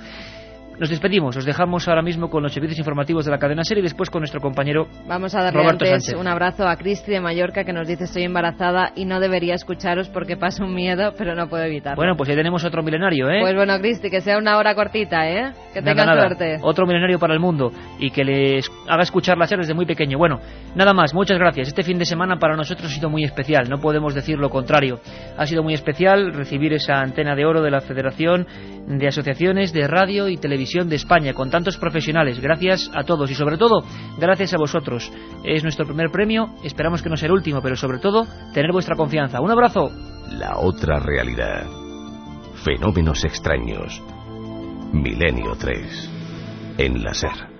Nos 0.78 0.90
despedimos, 0.90 1.34
os 1.36 1.44
dejamos 1.46 1.88
ahora 1.88 2.02
mismo 2.02 2.28
con 2.28 2.42
los 2.42 2.52
servicios 2.52 2.78
informativos 2.78 3.24
de 3.24 3.30
la 3.30 3.38
cadena 3.38 3.64
serie 3.64 3.80
y 3.80 3.84
después 3.84 4.10
con 4.10 4.20
nuestro 4.20 4.40
compañero 4.42 4.86
Vamos 5.08 5.34
a 5.34 5.42
darle 5.42 5.60
Roberto 5.62 5.84
antes 5.86 6.04
Sánchez. 6.04 6.20
un 6.20 6.26
abrazo 6.28 6.68
a 6.68 6.76
Cristi 6.76 7.12
de 7.12 7.20
Mallorca 7.20 7.64
que 7.64 7.72
nos 7.72 7.88
dice 7.88 8.04
estoy 8.04 8.24
embarazada 8.24 8.92
y 8.94 9.06
no 9.06 9.18
debería 9.18 9.54
escucharos 9.54 10.10
porque 10.10 10.36
pasa 10.36 10.62
un 10.64 10.74
miedo, 10.74 11.14
pero 11.16 11.34
no 11.34 11.48
puedo 11.48 11.64
evitarlo. 11.64 11.96
Bueno, 11.96 12.14
pues 12.14 12.28
ya 12.28 12.34
tenemos 12.34 12.62
otro 12.64 12.82
milenario, 12.82 13.30
¿eh? 13.30 13.38
Pues 13.40 13.54
bueno, 13.54 13.78
Cristi, 13.78 14.10
que 14.10 14.20
sea 14.20 14.36
una 14.36 14.58
hora 14.58 14.74
cortita, 14.74 15.26
¿eh? 15.30 15.52
Que 15.72 15.80
Nada, 15.80 15.92
tengas 15.92 16.06
nada. 16.06 16.20
suerte. 16.26 16.58
Otro 16.62 16.86
milenario 16.86 17.18
para 17.18 17.32
el 17.32 17.40
mundo 17.40 17.70
y 17.98 18.10
que 18.10 18.22
les 18.24 18.70
haga 18.86 19.02
escuchar 19.02 19.38
la 19.38 19.46
serie 19.46 19.62
desde 19.62 19.72
muy 19.74 19.86
pequeño. 19.86 20.18
Bueno, 20.18 20.40
nada 20.74 20.92
más, 20.92 21.14
muchas 21.14 21.38
gracias. 21.38 21.68
Este 21.68 21.84
fin 21.84 21.98
de 21.98 22.04
semana 22.04 22.36
para 22.36 22.54
nosotros 22.54 22.92
ha 22.92 22.94
sido 22.94 23.08
muy 23.08 23.24
especial, 23.24 23.70
no 23.70 23.78
podemos 23.78 24.14
decir 24.14 24.36
lo 24.38 24.50
contrario. 24.50 25.00
Ha 25.38 25.46
sido 25.46 25.62
muy 25.62 25.72
especial 25.72 26.34
recibir 26.34 26.74
esa 26.74 27.00
antena 27.00 27.34
de 27.34 27.46
oro 27.46 27.62
de 27.62 27.70
la 27.70 27.80
Federación 27.80 28.46
de 28.86 29.08
Asociaciones 29.08 29.72
de 29.72 29.88
Radio 29.88 30.28
y 30.28 30.36
De 30.66 30.96
España 30.96 31.32
con 31.32 31.48
tantos 31.48 31.76
profesionales. 31.76 32.40
Gracias 32.40 32.90
a 32.92 33.04
todos 33.04 33.30
y 33.30 33.34
sobre 33.34 33.56
todo, 33.56 33.84
gracias 34.18 34.52
a 34.52 34.58
vosotros. 34.58 35.12
Es 35.44 35.62
nuestro 35.62 35.86
primer 35.86 36.10
premio, 36.10 36.48
esperamos 36.64 37.02
que 37.02 37.08
no 37.08 37.16
sea 37.16 37.28
el 37.28 37.34
último, 37.34 37.62
pero 37.62 37.76
sobre 37.76 37.98
todo, 37.98 38.26
tener 38.52 38.72
vuestra 38.72 38.96
confianza. 38.96 39.40
Un 39.40 39.52
abrazo. 39.52 39.90
La 40.32 40.58
otra 40.58 40.98
realidad. 40.98 41.66
Fenómenos 42.64 43.24
extraños. 43.24 44.02
Milenio 44.92 45.54
3. 45.56 46.10
En. 46.78 47.55